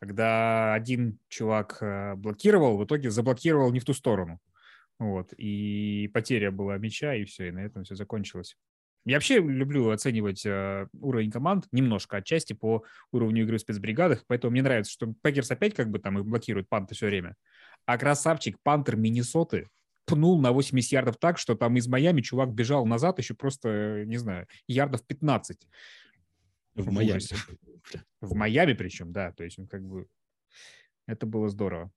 когда 0.00 0.74
один 0.74 1.18
чувак 1.28 1.78
э, 1.82 2.14
блокировал, 2.14 2.78
в 2.78 2.84
итоге 2.84 3.10
заблокировал 3.10 3.72
не 3.72 3.80
в 3.80 3.84
ту 3.84 3.92
сторону. 3.92 4.40
Вот, 4.98 5.34
и 5.36 6.10
потеря 6.14 6.50
была 6.50 6.78
мяча, 6.78 7.14
и 7.14 7.24
все, 7.24 7.48
и 7.48 7.50
на 7.50 7.58
этом 7.58 7.84
все 7.84 7.94
закончилось. 7.94 8.56
Я 9.04 9.16
вообще 9.16 9.38
люблю 9.38 9.90
оценивать 9.90 10.44
э, 10.46 10.88
уровень 11.00 11.30
команд 11.30 11.66
немножко 11.70 12.16
отчасти 12.16 12.54
по 12.54 12.82
уровню 13.12 13.42
игры 13.42 13.58
в 13.58 13.60
спецбригадах, 13.60 14.24
поэтому 14.26 14.52
мне 14.52 14.62
нравится, 14.62 14.90
что 14.90 15.14
Packers 15.22 15.50
опять 15.50 15.74
как 15.74 15.90
бы 15.90 15.98
там 15.98 16.18
их 16.18 16.24
блокирует 16.24 16.68
панты 16.68 16.94
все 16.94 17.06
время. 17.06 17.36
А 17.84 17.98
красавчик 17.98 18.56
пантер 18.62 18.96
Миннесоты 18.96 19.68
пнул 20.06 20.40
на 20.40 20.52
80 20.52 20.92
ярдов 20.92 21.16
так, 21.18 21.38
что 21.38 21.54
там 21.54 21.76
из 21.76 21.86
Майами 21.86 22.22
чувак 22.22 22.52
бежал 22.52 22.86
назад 22.86 23.18
еще 23.18 23.34
просто, 23.34 24.04
не 24.06 24.16
знаю, 24.16 24.46
ярдов 24.66 25.04
15. 25.06 25.58
В, 26.74 26.82
в 26.82 26.92
Майами. 26.92 27.20
В 28.20 28.34
Майами 28.34 28.72
причем, 28.72 29.12
да. 29.12 29.32
То 29.32 29.44
есть 29.44 29.58
он 29.58 29.66
как 29.66 29.82
бы... 29.84 30.06
Это 31.06 31.26
было 31.26 31.48
здорово. 31.48 31.90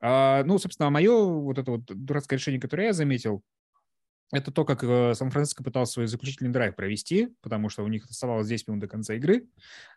А, 0.00 0.44
ну, 0.44 0.58
собственно, 0.58 0.90
мое 0.90 1.24
вот 1.24 1.58
это 1.58 1.70
вот 1.72 1.84
дурацкое 1.86 2.38
решение, 2.38 2.60
которое 2.60 2.88
я 2.88 2.92
заметил, 2.92 3.42
это 4.32 4.50
то, 4.50 4.64
как 4.64 4.82
э, 4.82 5.14
Сан-Франциско 5.14 5.62
пытался 5.62 5.94
свой 5.94 6.06
заключительный 6.06 6.50
драйв 6.50 6.74
провести, 6.74 7.28
потому 7.40 7.68
что 7.68 7.84
у 7.84 7.88
них 7.88 8.04
оставалось 8.04 8.48
10 8.48 8.68
минут 8.68 8.80
до 8.80 8.88
конца 8.88 9.14
игры. 9.14 9.46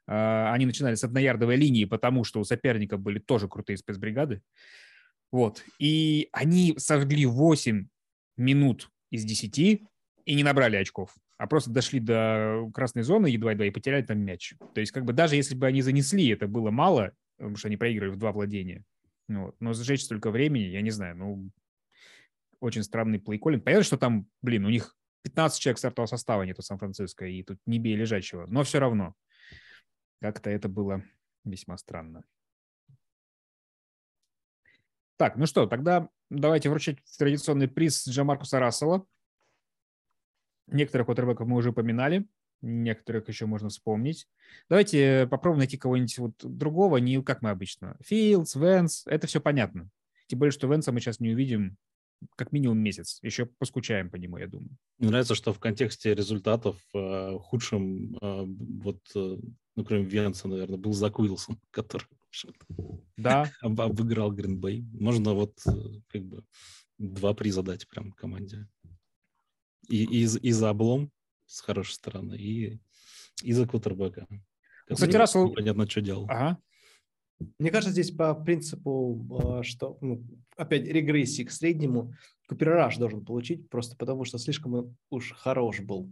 А, 0.06 0.54
они 0.54 0.66
начинали 0.66 0.96
с 0.96 1.04
одноярдовой 1.04 1.56
линии, 1.56 1.86
потому 1.86 2.24
что 2.24 2.40
у 2.40 2.44
соперника 2.44 2.98
были 2.98 3.20
тоже 3.20 3.48
крутые 3.48 3.78
спецбригады. 3.78 4.42
Вот. 5.32 5.64
И 5.80 6.30
они 6.32 6.76
сожгли 6.78 7.26
8 7.26 7.88
минут 8.38 8.92
из 9.10 9.26
10 9.26 9.58
и 9.60 10.36
не 10.36 10.44
набрали 10.44 10.76
очков, 10.76 11.16
а 11.38 11.48
просто 11.48 11.72
дошли 11.72 12.00
до 12.00 12.70
красной 12.74 13.04
зоны 13.04 13.28
едва-едва 13.28 13.66
и 13.66 13.72
потеряли 13.72 14.04
там 14.04 14.20
мяч. 14.20 14.56
То 14.74 14.82
есть 14.82 14.92
как 14.92 15.06
бы 15.06 15.14
даже 15.14 15.36
если 15.36 15.56
бы 15.56 15.68
они 15.68 15.82
занесли, 15.82 16.28
это 16.30 16.48
было 16.48 16.72
мало, 16.72 17.14
потому 17.38 17.56
что 17.56 17.68
они 17.68 17.78
проиграли 17.78 18.10
в 18.10 18.18
два 18.18 18.32
владения. 18.32 18.84
Вот. 19.28 19.56
Но 19.60 19.74
сжечь 19.74 20.04
столько 20.04 20.32
времени, 20.32 20.66
я 20.66 20.82
не 20.82 20.92
знаю, 20.92 21.18
ну, 21.18 21.50
очень 22.60 22.84
странный 22.84 23.20
плейколлинг. 23.20 23.64
Понятно, 23.64 23.84
что 23.84 23.98
там, 23.98 24.28
блин, 24.42 24.66
у 24.66 24.70
них 24.70 24.96
15 25.24 25.60
человек 25.60 25.78
стартового 25.78 26.08
состава 26.08 26.44
нету 26.44 26.62
Сан-Франциско, 26.62 27.26
и 27.26 27.44
тут 27.44 27.60
не 27.66 27.80
бей 27.80 27.96
лежачего. 27.96 28.46
Но 28.48 28.64
все 28.64 28.80
равно 28.80 29.14
как-то 30.22 30.50
это 30.50 30.70
было 30.70 31.04
весьма 31.44 31.78
странно. 31.78 32.24
Так, 35.18 35.36
ну 35.36 35.48
что, 35.48 35.66
тогда 35.66 36.10
давайте 36.30 36.70
вручать 36.70 37.00
традиционный 37.18 37.68
приз 37.68 38.08
Джамаркуса 38.08 38.60
Рассела. 38.60 39.06
Некоторых 40.68 41.08
квотербеков 41.08 41.48
мы 41.48 41.58
уже 41.58 41.72
упоминали, 41.72 42.28
некоторых 42.62 43.28
еще 43.28 43.48
можно 43.48 43.70
вспомнить. 43.70 44.28
Давайте 44.70 45.28
попробуем 45.28 45.60
найти 45.60 45.78
кого-нибудь 45.78 46.18
вот 46.20 46.34
другого, 46.44 46.98
не 46.98 47.22
как 47.24 47.42
мы 47.42 47.50
обычно. 47.50 47.98
Филдс, 48.02 48.56
Венс, 48.56 49.08
это 49.08 49.26
все 49.26 49.42
понятно. 49.42 49.90
Тем 50.28 50.40
более, 50.40 50.52
что 50.52 50.68
Венса 50.68 50.92
мы 50.92 51.00
сейчас 51.00 51.20
не 51.20 51.32
увидим 51.32 51.78
как 52.36 52.52
минимум 52.52 52.80
месяц. 52.80 53.20
Еще 53.22 53.46
поскучаем 53.46 54.10
по 54.10 54.18
нему, 54.18 54.38
я 54.38 54.48
думаю. 54.48 54.70
Мне 54.98 55.10
нравится, 55.10 55.36
что 55.36 55.54
в 55.54 55.60
контексте 55.60 56.14
результатов 56.14 56.78
э, 56.94 57.38
худшим, 57.40 58.18
э, 58.22 58.44
вот, 58.82 59.00
э, 59.16 59.38
ну, 59.76 59.86
кроме 59.86 60.04
Венца, 60.04 60.48
наверное, 60.48 60.78
был 60.78 60.94
Зак 60.94 61.20
Уилсон, 61.20 61.60
который 61.72 62.08
да. 63.18 63.52
обыграл 63.62 64.32
Гринбей. 64.32 64.86
Можно 64.94 65.34
вот 65.34 65.60
э, 65.66 65.72
как 66.08 66.24
бы 66.24 66.44
два 66.98 67.34
приза 67.34 67.64
дать 67.64 67.88
прям 67.88 68.12
команде. 68.12 68.68
И, 69.88 70.04
и, 70.04 70.24
и 70.24 70.52
за 70.52 70.70
облом 70.70 71.12
с 71.46 71.62
хорошей 71.62 71.94
стороны, 71.94 72.36
и, 72.36 72.80
и 73.42 73.54
за 73.54 73.68
кутербека. 73.68 74.28
Кстати, 74.90 75.16
Рассел... 75.16 75.54
Понятно, 75.54 75.90
что 75.90 76.02
делал. 76.02 76.26
Ага. 76.30 76.60
Мне 77.60 77.70
кажется, 77.70 77.92
здесь 77.92 78.12
по 78.12 78.34
принципу, 78.34 79.60
э, 79.60 79.64
что, 79.64 79.98
ну, 80.02 80.26
опять, 80.56 80.86
регрессии 80.88 81.44
к 81.44 81.52
среднему, 81.52 82.14
Купер 82.48 82.70
Раш 82.70 82.98
должен 82.98 83.24
получить, 83.26 83.70
просто 83.70 83.96
потому 83.96 84.24
что 84.26 84.38
слишком 84.38 84.98
уж 85.10 85.34
хорош 85.34 85.82
был. 85.82 86.12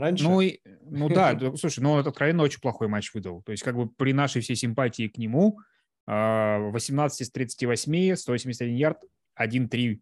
Раньше? 0.00 0.24
Ну, 0.24 0.40
и, 0.40 0.58
ну 0.82 1.08
да, 1.08 1.38
слушай, 1.56 1.80
ну, 1.80 1.98
откровенно 1.98 2.42
очень 2.42 2.60
плохой 2.60 2.88
матч 2.88 3.12
выдал. 3.14 3.42
То 3.42 3.52
есть, 3.52 3.62
как 3.62 3.76
бы 3.76 3.88
при 3.88 4.12
нашей 4.12 4.42
всей 4.42 4.56
симпатии 4.56 5.08
к 5.08 5.18
нему 5.18 5.60
18 6.06 7.20
а, 7.20 7.24
из 7.24 7.30
38, 7.30 8.16
181 8.16 8.74
ярд, 8.74 8.98
1-3 9.40 10.00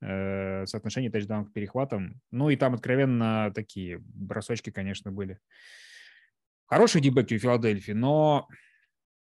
э, 0.00 0.66
соотношение 0.66 1.10
тачдаун 1.10 1.46
к 1.46 1.52
перехватам. 1.52 2.20
Ну, 2.30 2.50
и 2.50 2.56
там 2.56 2.74
откровенно 2.74 3.52
такие 3.54 3.98
бросочки, 4.02 4.70
конечно, 4.70 5.12
были. 5.12 5.38
Хорошие 6.66 7.02
дебеки 7.02 7.34
у 7.34 7.38
Филадельфии, 7.38 7.92
но 7.92 8.48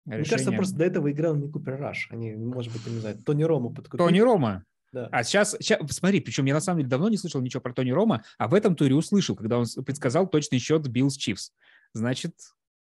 Решение... 0.06 0.20
Мне 0.20 0.30
кажется, 0.30 0.52
просто 0.52 0.76
до 0.76 0.86
этого 0.86 1.12
играл 1.12 1.36
не 1.36 1.50
Купер 1.50 1.78
Раш. 1.78 2.10
Они, 2.12 2.36
может 2.36 2.74
быть, 2.74 2.86
не 2.88 3.00
знаю, 3.00 3.18
Тони 3.26 3.44
Рома 3.44 3.70
подкупили. 3.70 4.06
Тони 4.06 4.20
Рома. 4.20 4.66
Да. 4.94 5.10
А 5.12 5.24
сейчас, 5.24 5.56
сейчас, 5.60 5.80
смотри, 5.90 6.22
причем 6.22 6.46
я 6.46 6.54
на 6.54 6.62
самом 6.62 6.80
деле 6.80 6.90
давно 6.90 7.10
не 7.10 7.18
слышал 7.18 7.42
ничего 7.42 7.62
про 7.62 7.74
Тони 7.74 7.92
Рома, 7.92 8.24
а 8.38 8.48
в 8.48 8.54
этом 8.54 8.76
туре 8.76 8.96
услышал, 8.96 9.36
когда 9.36 9.58
он 9.58 9.66
предсказал 9.86 10.30
точный 10.30 10.60
счет 10.60 10.88
Bills 10.88 11.18
Chiefs. 11.18 11.52
Значит, 11.94 12.36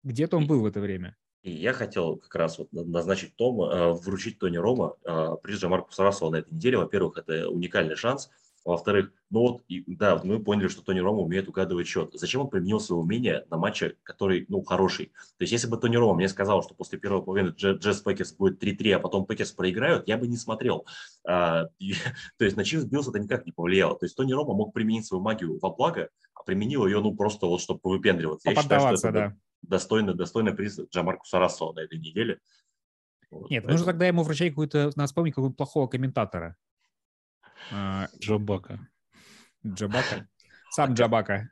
где-то 0.03 0.36
он 0.36 0.47
был 0.47 0.62
в 0.62 0.66
это 0.66 0.80
время. 0.80 1.16
И 1.43 1.51
я 1.51 1.72
хотел 1.72 2.18
как 2.18 2.36
раз 2.36 2.57
вот 2.57 2.74
назначить 2.74 3.36
Тома, 3.36 3.72
э, 3.72 3.91
вручить 3.93 4.39
Тони 4.39 4.57
Рома 4.57 4.95
э, 5.05 5.36
приз 5.41 5.62
Маркуса 5.62 6.03
Рассела 6.03 6.32
на 6.32 6.38
этой 6.38 6.51
неделе. 6.53 6.80
Во-первых, 6.80 7.18
это 7.18 7.47
уникальный 7.47 7.95
шанс– 7.95 8.30
во-вторых, 8.70 9.11
ну 9.32 9.39
вот, 9.39 9.63
и, 9.67 9.84
да, 9.95 10.22
мы 10.24 10.39
поняли, 10.39 10.67
что 10.67 10.84
Тони 10.84 10.99
Рома 10.99 11.22
умеет 11.22 11.47
угадывать 11.47 11.88
счет. 11.88 12.11
Зачем 12.13 12.41
он 12.41 12.49
применил 12.49 12.80
свое 12.80 13.01
умение 13.01 13.45
на 13.49 13.57
матче, 13.57 13.95
который, 14.03 14.45
ну, 14.47 14.61
хороший? 14.63 15.07
То 15.07 15.41
есть, 15.43 15.51
если 15.51 15.67
бы 15.67 15.78
Тони 15.78 15.95
Рома 15.95 16.15
мне 16.15 16.30
сказал, 16.30 16.61
что 16.63 16.76
после 16.76 16.99
первой 16.99 17.24
половины 17.24 17.49
Jets 17.49 18.01
Packers 18.01 18.34
будет 18.34 18.63
3-3, 18.63 18.93
а 18.93 18.99
потом 18.99 19.26
Packers 19.26 19.51
проиграют, 19.51 20.07
я 20.07 20.17
бы 20.17 20.28
не 20.28 20.38
смотрел. 20.38 20.86
А, 21.28 21.65
и, 21.80 21.93
то 22.38 22.45
есть, 22.45 22.57
на 22.57 22.63
Chiefs 22.64 22.86
Bills 22.86 23.07
это 23.07 23.20
никак 23.20 23.45
не 23.47 23.51
повлияло. 23.51 23.97
То 23.97 24.05
есть, 24.05 24.15
Тони 24.15 24.34
Рома 24.34 24.53
мог 24.53 24.72
применить 24.72 25.05
свою 25.05 25.24
магию 25.24 25.57
во 25.59 25.72
благо, 25.72 26.09
а 26.36 26.43
применил 26.43 26.86
ее, 26.86 27.01
ну, 27.01 27.15
просто 27.15 27.47
вот, 27.47 27.61
чтобы 27.61 27.80
выпендриваться. 27.84 28.49
Я 28.49 28.55
считаю, 28.55 28.97
что 28.97 29.09
это 29.09 29.11
да. 29.11 29.38
достойный, 29.63 30.13
достойный 30.13 30.53
приз 30.53 30.80
Джамаркуса 30.91 31.39
Рассела 31.39 31.74
на 31.74 31.80
этой 31.80 31.97
неделе. 31.97 32.39
Вот, 33.32 33.49
Нет, 33.49 33.63
поэтому... 33.63 33.72
нужно 33.72 33.86
тогда 33.88 34.07
ему 34.07 34.24
вручать 34.24 34.49
какую-то, 34.49 34.91
надо 34.95 35.07
вспомнить 35.07 35.34
какого-то 35.34 35.55
плохого 35.55 35.88
комментатора. 35.88 36.55
А, 37.72 38.07
Джабака. 38.20 38.80
Джабака? 39.66 40.28
Сам 40.72 40.93
Джабака. 40.93 41.49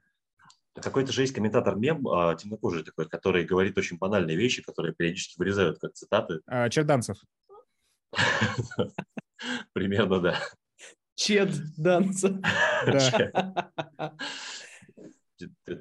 Какой-то 0.81 1.11
же 1.11 1.21
есть 1.21 1.33
комментатор 1.33 1.75
мем, 1.75 2.07
а, 2.07 2.35
темнокожий 2.35 2.83
такой, 2.83 3.09
который 3.09 3.45
говорит 3.45 3.77
очень 3.77 3.97
банальные 3.97 4.37
вещи, 4.37 4.61
которые 4.61 4.93
периодически 4.93 5.37
вырезают 5.39 5.79
как 5.79 5.93
цитаты. 5.93 6.41
А, 6.45 6.69
Черданцев. 6.69 7.17
Примерно, 9.73 10.19
да. 10.19 10.39
Чед 11.15 11.49
Данцев. 11.77 12.37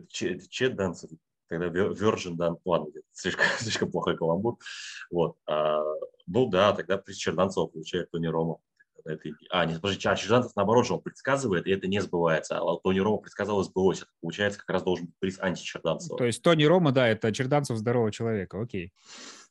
Чед 0.09 0.77
Данцев. 0.77 1.11
Тогда 1.49 1.69
Virgin 1.69 2.35
Дан. 2.35 2.59
Ладно, 2.65 2.89
слишком, 3.13 3.47
слишком 3.59 3.91
плохой 3.91 4.17
каламбур. 4.17 4.59
Вот. 5.11 5.37
А, 5.47 5.83
ну 6.27 6.47
да, 6.49 6.73
тогда 6.73 6.99
приз 6.99 7.17
Черданцева 7.17 7.67
получает 7.67 8.11
Тони 8.11 8.27
Рома 8.27 8.59
этой... 9.07 9.35
А, 9.51 9.65
нет, 9.65 9.81
подожди, 9.81 10.01
Чарчижантов 10.01 10.55
наоборот 10.57 10.87
же 10.87 10.95
он 10.95 11.01
предсказывает, 11.01 11.67
и 11.67 11.71
это 11.71 11.87
не 11.87 12.01
сбывается. 12.01 12.59
А 12.59 12.77
Тони 12.83 12.99
Рома 12.99 13.19
предсказал 13.19 13.61
и 13.61 13.65
сбылось. 13.65 13.99
Это, 13.99 14.11
получается, 14.21 14.59
как 14.61 14.71
раз 14.71 14.83
должен 14.83 15.07
быть 15.07 15.15
приз 15.19 15.39
античерданцева. 15.41 16.19
То 16.19 16.25
есть 16.25 16.43
Тони 16.43 16.65
Рома, 16.65 16.93
да, 16.93 17.09
это 17.09 17.33
Черданцев 17.33 17.77
здорового 17.77 18.13
человека, 18.13 18.61
окей. 18.61 18.93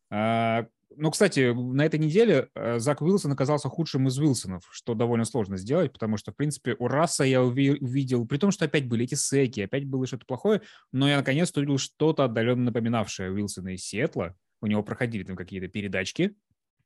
А, 0.09 0.67
ну, 0.97 1.11
кстати, 1.11 1.53
на 1.53 1.85
этой 1.85 1.99
неделе 1.99 2.49
э, 2.55 2.79
Зак 2.79 3.01
Уилсон 3.01 3.31
оказался 3.31 3.69
худшим 3.69 4.07
из 4.07 4.17
Уилсонов, 4.17 4.63
что 4.71 4.93
довольно 4.93 5.25
сложно 5.25 5.57
сделать, 5.57 5.91
потому 5.91 6.17
что, 6.17 6.31
в 6.31 6.35
принципе, 6.35 6.75
у 6.79 6.87
Расса 6.87 7.23
я 7.23 7.43
увидел, 7.43 8.25
при 8.25 8.37
том, 8.37 8.51
что 8.51 8.65
опять 8.65 8.87
были 8.87 9.03
эти 9.05 9.15
секи, 9.15 9.61
опять 9.61 9.85
было 9.85 10.05
что-то 10.05 10.25
плохое, 10.25 10.61
но 10.91 11.07
я 11.07 11.17
наконец-то 11.17 11.59
увидел 11.59 11.77
что-то 11.77 12.23
отдаленно 12.23 12.65
напоминавшее 12.65 13.31
Уилсона 13.31 13.69
из 13.69 13.85
Сиэтла. 13.85 14.35
У 14.61 14.67
него 14.67 14.83
проходили 14.83 15.23
там 15.23 15.35
какие-то 15.35 15.67
передачки, 15.67 16.35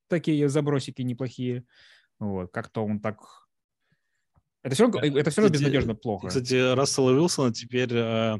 такие 0.07 0.49
забросики 0.49 1.01
неплохие. 1.01 1.65
Вот, 2.19 2.51
как-то 2.51 2.85
он 2.85 2.99
так... 2.99 3.19
Это 4.61 4.75
все 4.75 4.89
это 4.89 5.29
все 5.31 5.41
равно 5.41 5.53
безнадежно 5.53 5.95
плохо. 5.95 6.27
Кстати, 6.27 6.73
Рассела 6.73 7.11
Уилсона 7.11 7.53
теперь 7.53 7.93
э, 7.93 8.39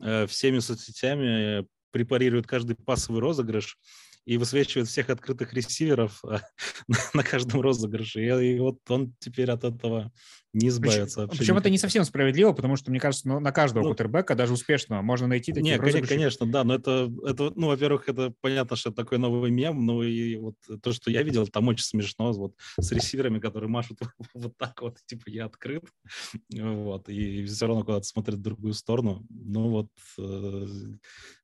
э, 0.00 0.26
всеми 0.26 0.60
соцсетями 0.60 1.66
препарирует 1.90 2.46
каждый 2.46 2.76
пассовый 2.76 3.20
розыгрыш 3.20 3.78
и 4.26 4.38
высвечивает 4.38 4.88
всех 4.88 5.08
открытых 5.10 5.54
ресиверов 5.54 6.24
э, 6.24 6.38
на 7.14 7.22
каждом 7.22 7.60
розыгрыше. 7.60 8.20
И, 8.22 8.58
вот 8.60 8.78
он 8.88 9.14
теперь 9.18 9.50
от 9.50 9.64
этого 9.64 10.12
не 10.56 10.68
избавится. 10.68 11.26
Причем, 11.26 11.38
причем 11.38 11.58
это 11.58 11.70
не 11.70 11.76
совсем 11.76 12.04
справедливо, 12.04 12.52
потому 12.52 12.76
что, 12.76 12.90
мне 12.90 12.98
кажется, 12.98 13.28
ну, 13.28 13.40
на 13.40 13.52
каждого 13.52 13.84
ну, 13.84 13.90
кутербека, 13.90 14.34
даже 14.34 14.54
успешного, 14.54 15.02
можно 15.02 15.26
найти 15.26 15.52
такие 15.52 15.72
Нет, 15.72 15.80
конечно, 15.80 16.06
конечно, 16.06 16.46
да, 16.46 16.64
но 16.64 16.74
это, 16.74 17.12
это, 17.26 17.52
ну, 17.54 17.66
во-первых, 17.66 18.08
это 18.08 18.32
понятно, 18.40 18.74
что 18.76 18.88
это 18.88 18.96
такой 18.96 19.18
новый 19.18 19.50
мем, 19.50 19.84
ну, 19.84 20.02
и 20.02 20.36
вот 20.36 20.54
то, 20.82 20.92
что 20.92 21.10
я 21.10 21.22
видел, 21.22 21.46
там 21.46 21.68
очень 21.68 21.84
смешно, 21.84 22.32
вот, 22.32 22.54
с 22.80 22.90
ресиверами, 22.90 23.38
которые 23.38 23.68
машут 23.68 23.98
вот 24.34 24.56
так 24.56 24.80
вот, 24.80 24.98
типа, 25.04 25.24
я 25.28 25.44
открыт, 25.44 25.84
вот, 26.50 27.08
и 27.10 27.44
все 27.44 27.66
равно 27.66 27.84
куда-то 27.84 28.06
смотрят 28.06 28.38
в 28.38 28.42
другую 28.42 28.72
сторону. 28.72 29.26
Ну, 29.28 29.68
вот, 29.68 29.88
э, 30.18 30.66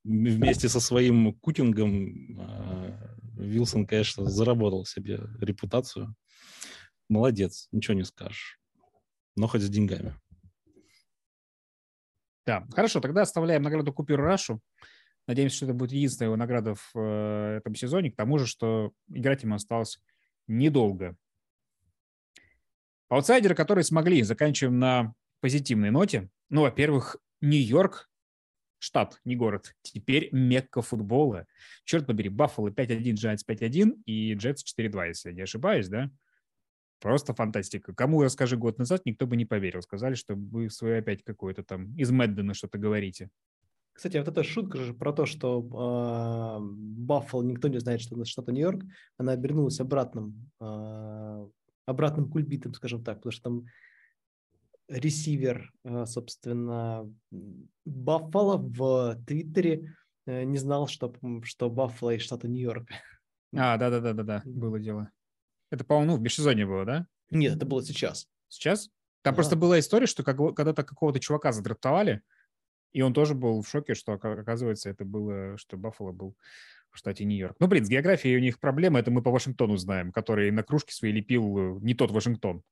вместе 0.04 0.70
со 0.70 0.80
своим 0.80 1.34
кутингом 1.34 2.40
э, 2.40 3.16
Вилсон, 3.36 3.86
конечно, 3.86 4.24
заработал 4.24 4.86
себе 4.86 5.20
репутацию. 5.38 6.14
Молодец, 7.10 7.68
ничего 7.72 7.94
не 7.94 8.04
скажешь 8.04 8.61
но 9.36 9.46
хоть 9.46 9.62
с 9.62 9.68
деньгами. 9.68 10.14
Да, 12.46 12.66
хорошо, 12.72 13.00
тогда 13.00 13.22
оставляем 13.22 13.62
награду 13.62 13.92
Куперу 13.92 14.24
Рашу. 14.24 14.60
Надеемся, 15.28 15.56
что 15.56 15.66
это 15.66 15.74
будет 15.74 15.92
единственная 15.92 16.28
его 16.28 16.36
награда 16.36 16.74
в 16.74 16.90
э, 16.96 17.58
этом 17.58 17.74
сезоне. 17.76 18.10
К 18.10 18.16
тому 18.16 18.38
же, 18.38 18.46
что 18.46 18.92
играть 19.08 19.44
ему 19.44 19.54
осталось 19.54 20.00
недолго. 20.48 21.16
Аутсайдеры, 23.08 23.54
которые 23.54 23.84
смогли, 23.84 24.22
заканчиваем 24.22 24.78
на 24.78 25.14
позитивной 25.40 25.90
ноте. 25.90 26.28
Ну, 26.48 26.62
во-первых, 26.62 27.16
Нью-Йорк, 27.40 28.10
штат, 28.78 29.20
не 29.24 29.36
город, 29.36 29.74
теперь 29.82 30.28
мекка 30.32 30.82
футбола. 30.82 31.46
Черт 31.84 32.06
побери, 32.06 32.28
Баффало 32.28 32.68
5-1, 32.68 33.14
Джайнс 33.14 33.44
5-1 33.46 34.02
и 34.06 34.34
Jets 34.34 34.64
4-2, 34.64 35.08
если 35.08 35.28
я 35.28 35.34
не 35.34 35.42
ошибаюсь, 35.42 35.88
да? 35.88 36.10
Просто 37.02 37.34
фантастика. 37.34 37.92
Кому 37.92 38.22
расскажи 38.22 38.56
год 38.56 38.78
назад, 38.78 39.02
никто 39.04 39.26
бы 39.26 39.36
не 39.36 39.44
поверил. 39.44 39.82
Сказали, 39.82 40.14
что 40.14 40.36
вы 40.36 40.70
свой 40.70 40.98
опять 40.98 41.24
какой-то 41.24 41.64
там 41.64 41.92
из 41.96 42.12
Мэддена 42.12 42.54
что-то 42.54 42.78
говорите. 42.78 43.28
Кстати, 43.92 44.18
вот 44.18 44.28
эта 44.28 44.44
шутка 44.44 44.78
же 44.78 44.94
про 44.94 45.12
то, 45.12 45.26
что 45.26 45.60
э, 45.60 46.58
Баффало 46.62 47.42
никто 47.42 47.66
не 47.66 47.80
знает, 47.80 48.00
что 48.00 48.14
это 48.14 48.24
штата 48.24 48.52
Нью-Йорк, 48.52 48.84
она 49.18 49.32
обернулась 49.32 49.80
обратным, 49.80 50.48
э, 50.60 51.46
обратным 51.86 52.30
кульбитом, 52.30 52.72
скажем 52.72 53.02
так, 53.02 53.16
потому 53.16 53.32
что 53.32 53.42
там 53.42 53.66
ресивер, 54.88 55.72
э, 55.84 56.06
собственно, 56.06 57.12
Баффало 57.84 58.58
в 58.58 59.18
Твиттере 59.26 59.92
э, 60.26 60.44
не 60.44 60.56
знал, 60.56 60.86
что, 60.86 61.12
что 61.42 61.68
Баффало 61.68 62.14
из 62.14 62.22
штата 62.22 62.46
Нью-Йорк. 62.46 62.88
А, 63.54 63.76
да-да-да-да-да, 63.76 64.42
было 64.46 64.78
дело. 64.78 65.10
Это, 65.72 65.84
по-моему, 65.84 66.12
ну, 66.12 66.18
в 66.18 66.20
межсезонье 66.20 66.66
было, 66.66 66.84
да? 66.84 67.06
Нет, 67.30 67.56
это 67.56 67.64
было 67.64 67.82
сейчас. 67.82 68.28
Сейчас? 68.48 68.90
Там 69.22 69.32
Да. 69.32 69.36
просто 69.36 69.56
была 69.56 69.78
история, 69.78 70.04
что 70.06 70.22
как, 70.22 70.36
когда-то 70.54 70.82
какого-то 70.84 71.18
чувака 71.18 71.50
задрафтовали, 71.52 72.20
и 72.92 73.00
он 73.00 73.14
тоже 73.14 73.34
был 73.34 73.62
в 73.62 73.68
шоке, 73.68 73.94
что, 73.94 74.12
ока- 74.12 74.38
оказывается, 74.38 74.90
это 74.90 75.06
было, 75.06 75.56
что 75.56 75.78
Баффало 75.78 76.12
был 76.12 76.36
в 76.90 76.98
штате 76.98 77.24
Нью-Йорк. 77.24 77.56
Ну, 77.58 77.68
блин, 77.68 77.86
с 77.86 77.88
географией 77.88 78.36
у 78.36 78.40
них 78.40 78.60
проблемы, 78.60 78.98
это 79.00 79.10
мы 79.10 79.22
по 79.22 79.30
Вашингтону 79.30 79.78
знаем, 79.78 80.12
который 80.12 80.50
на 80.50 80.62
кружке 80.62 80.92
свои 80.92 81.10
лепил 81.10 81.58
э, 81.58 81.78
не 81.80 81.94
тот 81.94 82.10
Вашингтон. 82.10 82.62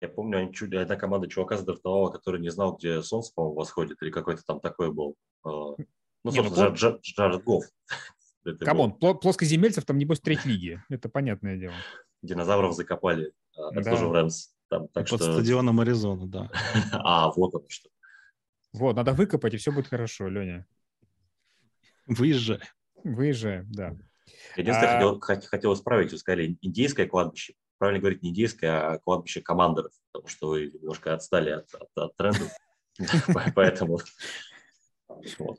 Я 0.00 0.08
помню, 0.08 0.38
они 0.38 0.54
чуть, 0.54 0.72
одна 0.72 0.96
команда 0.96 1.28
чувака 1.28 1.58
задрафтовала, 1.58 2.10
который 2.10 2.40
не 2.40 2.48
знал, 2.50 2.76
где 2.78 3.02
солнце, 3.02 3.30
по-моему, 3.34 3.56
восходит, 3.56 4.00
или 4.02 4.10
какой-то 4.10 4.42
там 4.46 4.58
такой 4.60 4.90
был. 4.90 5.16
А, 5.44 5.48
Ну, 5.50 5.76
Не, 5.76 6.40
ну, 6.40 6.44
собственно, 6.44 6.68
Джар- 6.74 7.00
Джаред 7.02 7.44
Гофф. 7.44 7.64
Come 8.60 8.78
on, 8.78 8.92
был. 8.92 8.98
пло- 8.98 9.14
плоскоземельцев 9.18 9.84
там, 9.84 9.98
небось, 9.98 10.20
треть 10.20 10.44
лиги. 10.44 10.82
Это 10.88 11.08
понятное 11.08 11.56
дело. 11.56 11.74
Динозавров 12.22 12.74
закопали. 12.74 13.32
а, 13.56 13.70
Это 13.72 13.84
Да. 13.84 13.90
тоже 13.92 14.06
в 14.06 14.12
Rams. 14.12 14.54
Там, 14.68 14.88
так 14.88 15.08
Под 15.08 15.20
что... 15.20 15.32
стадионом 15.34 15.80
Аризона, 15.80 16.26
да. 16.26 16.50
А, 16.92 17.30
вот 17.32 17.54
оно 17.54 17.64
что. 17.68 17.88
Вот, 18.72 18.96
надо 18.96 19.12
выкопать, 19.12 19.54
и 19.54 19.56
все 19.56 19.70
будет 19.72 19.86
хорошо, 19.88 20.28
Леня. 20.28 20.66
Выезжай. 22.06 22.60
Выезжаем, 23.02 23.70
да. 23.70 23.96
Единственное, 24.56 24.90
А- 24.90 24.94
хотел, 24.94 25.18
хот- 25.20 25.46
хотел 25.46 25.74
исправить, 25.74 26.12
вы 26.12 26.18
сказали 26.18 26.56
индейское 26.60 27.06
кладбище. 27.06 27.54
Правильно 27.78 28.00
говорить 28.00 28.22
не 28.22 28.30
индейское, 28.30 28.92
а 28.94 28.98
кладбище 28.98 29.42
командоров, 29.42 29.92
потому 30.12 30.28
что 30.28 30.48
вы 30.48 30.70
немножко 30.72 31.12
отстали 31.14 31.50
от, 31.50 31.74
от, 31.74 31.88
от 31.96 32.16
тренда. 32.16 32.50
Поэтому 33.54 33.98
вот. 35.38 35.58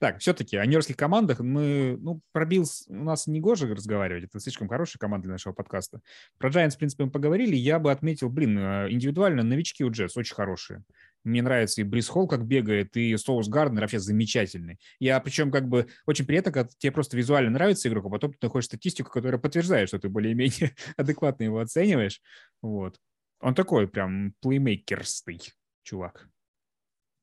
Так, 0.00 0.18
все-таки 0.20 0.56
о 0.56 0.64
нью-йоркских 0.64 0.96
командах 0.96 1.40
мы, 1.40 1.98
ну, 2.00 2.22
про 2.32 2.46
Bills 2.46 2.86
у 2.88 3.04
нас 3.04 3.26
не 3.26 3.38
гоже 3.38 3.68
разговаривать, 3.74 4.24
это 4.24 4.40
слишком 4.40 4.66
хорошая 4.66 4.98
команда 4.98 5.24
для 5.24 5.32
нашего 5.32 5.52
подкаста. 5.52 6.00
Про 6.38 6.48
Giants, 6.48 6.70
в 6.70 6.78
принципе, 6.78 7.04
мы 7.04 7.10
поговорили, 7.10 7.54
я 7.54 7.78
бы 7.78 7.92
отметил, 7.92 8.30
блин, 8.30 8.58
э, 8.58 8.90
индивидуально 8.90 9.42
новички 9.42 9.84
у 9.84 9.90
Jets 9.90 10.16
очень 10.16 10.34
хорошие. 10.34 10.84
Мне 11.22 11.42
нравится 11.42 11.82
и 11.82 11.84
Брис 11.84 12.08
Холл 12.08 12.26
как 12.26 12.46
бегает, 12.46 12.96
и 12.96 13.14
Соус 13.18 13.48
Гарднер 13.48 13.82
вообще 13.82 13.98
замечательный. 13.98 14.78
Я 15.00 15.20
причем 15.20 15.50
как 15.50 15.68
бы 15.68 15.86
очень 16.06 16.24
приятно, 16.24 16.50
когда 16.50 16.70
тебе 16.78 16.92
просто 16.92 17.18
визуально 17.18 17.50
нравится 17.50 17.90
игрок, 17.90 18.06
а 18.06 18.08
потом 18.08 18.32
ты 18.32 18.38
находишь 18.40 18.66
статистику, 18.66 19.10
которая 19.10 19.38
подтверждает, 19.38 19.88
что 19.88 19.98
ты 19.98 20.08
более-менее 20.08 20.74
адекватно 20.96 21.44
его 21.44 21.58
оцениваешь. 21.58 22.22
Вот. 22.62 22.98
Он 23.40 23.54
такой 23.54 23.86
прям 23.86 24.32
плеймейкерстый 24.40 25.42
чувак. 25.82 26.26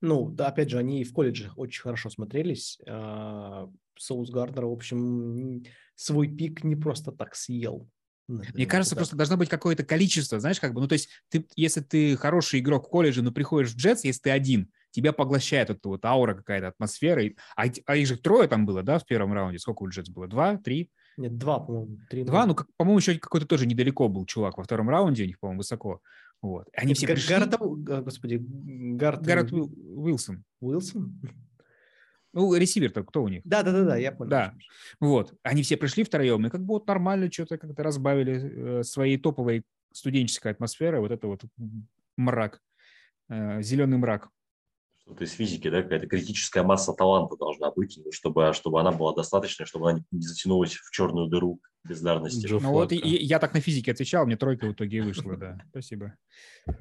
Ну, 0.01 0.29
да, 0.29 0.47
опять 0.47 0.69
же, 0.69 0.77
они 0.77 1.01
и 1.01 1.03
в 1.03 1.13
колледжах 1.13 1.57
очень 1.57 1.81
хорошо 1.81 2.09
смотрелись. 2.09 2.79
А, 2.87 3.69
Соус 3.97 4.29
Гарднер, 4.29 4.65
в 4.65 4.71
общем, 4.71 5.63
свой 5.95 6.27
пик 6.27 6.63
не 6.63 6.75
просто 6.75 7.11
так 7.11 7.35
съел. 7.35 7.89
Мне 8.27 8.65
кажется, 8.65 8.95
просто 8.95 9.15
должно 9.15 9.37
быть 9.37 9.47
какое-то 9.47 9.83
количество, 9.85 10.39
знаешь, 10.39 10.59
как 10.59 10.73
бы, 10.73 10.81
ну, 10.81 10.87
то 10.87 10.93
есть, 10.93 11.09
ты, 11.29 11.47
если 11.55 11.79
ты 11.79 12.17
хороший 12.17 12.59
игрок 12.59 12.87
в 12.87 12.89
колледже, 12.89 13.21
но 13.21 13.31
приходишь 13.31 13.71
в 13.71 13.77
Джетс, 13.77 14.03
если 14.03 14.21
ты 14.23 14.29
один, 14.31 14.69
тебя 14.91 15.13
поглощает 15.13 15.69
эта 15.69 15.87
вот 15.87 16.03
аура 16.03 16.35
какая-то, 16.35 16.67
атмосфера. 16.67 17.23
и- 17.23 17.35
А, 17.55 17.63
а 17.85 17.95
их 17.95 18.05
же 18.05 18.17
трое 18.17 18.49
там 18.49 18.65
было, 18.65 18.83
да, 18.83 18.99
в 18.99 19.05
первом 19.05 19.31
раунде? 19.31 19.59
Сколько 19.59 19.83
у 19.83 19.89
Джетс 19.89 20.09
было? 20.09 20.27
Два, 20.27 20.57
три? 20.57 20.91
Нет, 21.15 21.37
два, 21.37 21.59
по-моему. 21.59 21.99
Три 22.09 22.23
Два? 22.25 22.45
Ну, 22.45 22.53
как- 22.53 22.67
по-моему, 22.75 22.99
еще 22.99 23.17
какой-то 23.17 23.47
тоже 23.47 23.65
недалеко 23.65 24.07
был 24.09 24.25
чувак 24.25 24.57
во 24.57 24.63
втором 24.63 24.89
раунде, 24.89 25.23
у 25.23 25.25
них, 25.25 25.39
по-моему, 25.39 25.59
высоко. 25.61 26.01
Вот. 26.41 26.67
Они 26.73 26.93
все 26.93 27.07
пришли... 27.07 27.35
Гаррет, 27.35 27.57
господи, 28.03 28.39
Гаррет, 28.39 29.21
Гаррет 29.21 29.51
Уил- 29.51 29.73
Уилсон. 29.95 30.43
Уилсон? 30.59 31.19
Ну, 32.33 32.53
ресивер-то 32.53 33.03
кто 33.03 33.23
у 33.23 33.27
них? 33.27 33.41
Да-да-да, 33.45 33.97
я 33.97 34.11
понял. 34.11 34.29
Да. 34.29 34.53
Вот. 34.99 35.33
Они 35.41 35.63
все 35.63 35.75
пришли 35.77 36.03
втроем, 36.03 36.45
и 36.45 36.49
как 36.49 36.61
бы 36.61 36.75
вот 36.75 36.87
нормально 36.87 37.31
что-то 37.31 37.57
как-то 37.57 37.81
разбавили 37.81 38.79
э, 38.79 38.83
своей 38.83 39.17
топовой 39.17 39.63
студенческой 39.91 40.51
атмосферой, 40.51 40.99
вот 40.99 41.11
это 41.11 41.27
вот 41.27 41.41
мрак, 42.15 42.61
э, 43.29 43.61
зеленый 43.63 43.97
мрак. 43.97 44.29
Что-то 45.07 45.23
из 45.23 45.31
физики, 45.31 45.69
да, 45.69 45.83
какая-то 45.83 46.05
критическая 46.07 46.63
масса 46.63 46.91
таланта 46.91 47.37
должна 47.37 47.71
быть, 47.71 47.97
ну, 48.03 48.11
чтобы, 48.11 48.51
чтобы 48.53 48.81
она 48.81 48.91
была 48.91 49.13
достаточной, 49.15 49.65
чтобы 49.65 49.89
она 49.89 50.03
не 50.11 50.21
затянулась 50.21 50.73
в 50.73 50.91
черную 50.91 51.29
дыру 51.29 51.61
бездарности. 51.87 52.45
Джо 52.45 52.59
Ну 52.61 52.73
вот 52.73 52.91
и- 52.91 52.97
и 52.97 53.23
я 53.23 53.39
так 53.39 53.53
на 53.53 53.61
физике 53.61 53.91
отвечал, 53.93 54.25
мне 54.25 54.35
тройка 54.35 54.65
в 54.67 54.73
итоге 54.73 54.97
и 54.97 55.01
вышла, 55.01 55.37
да. 55.37 55.57
Спасибо. 55.69 56.13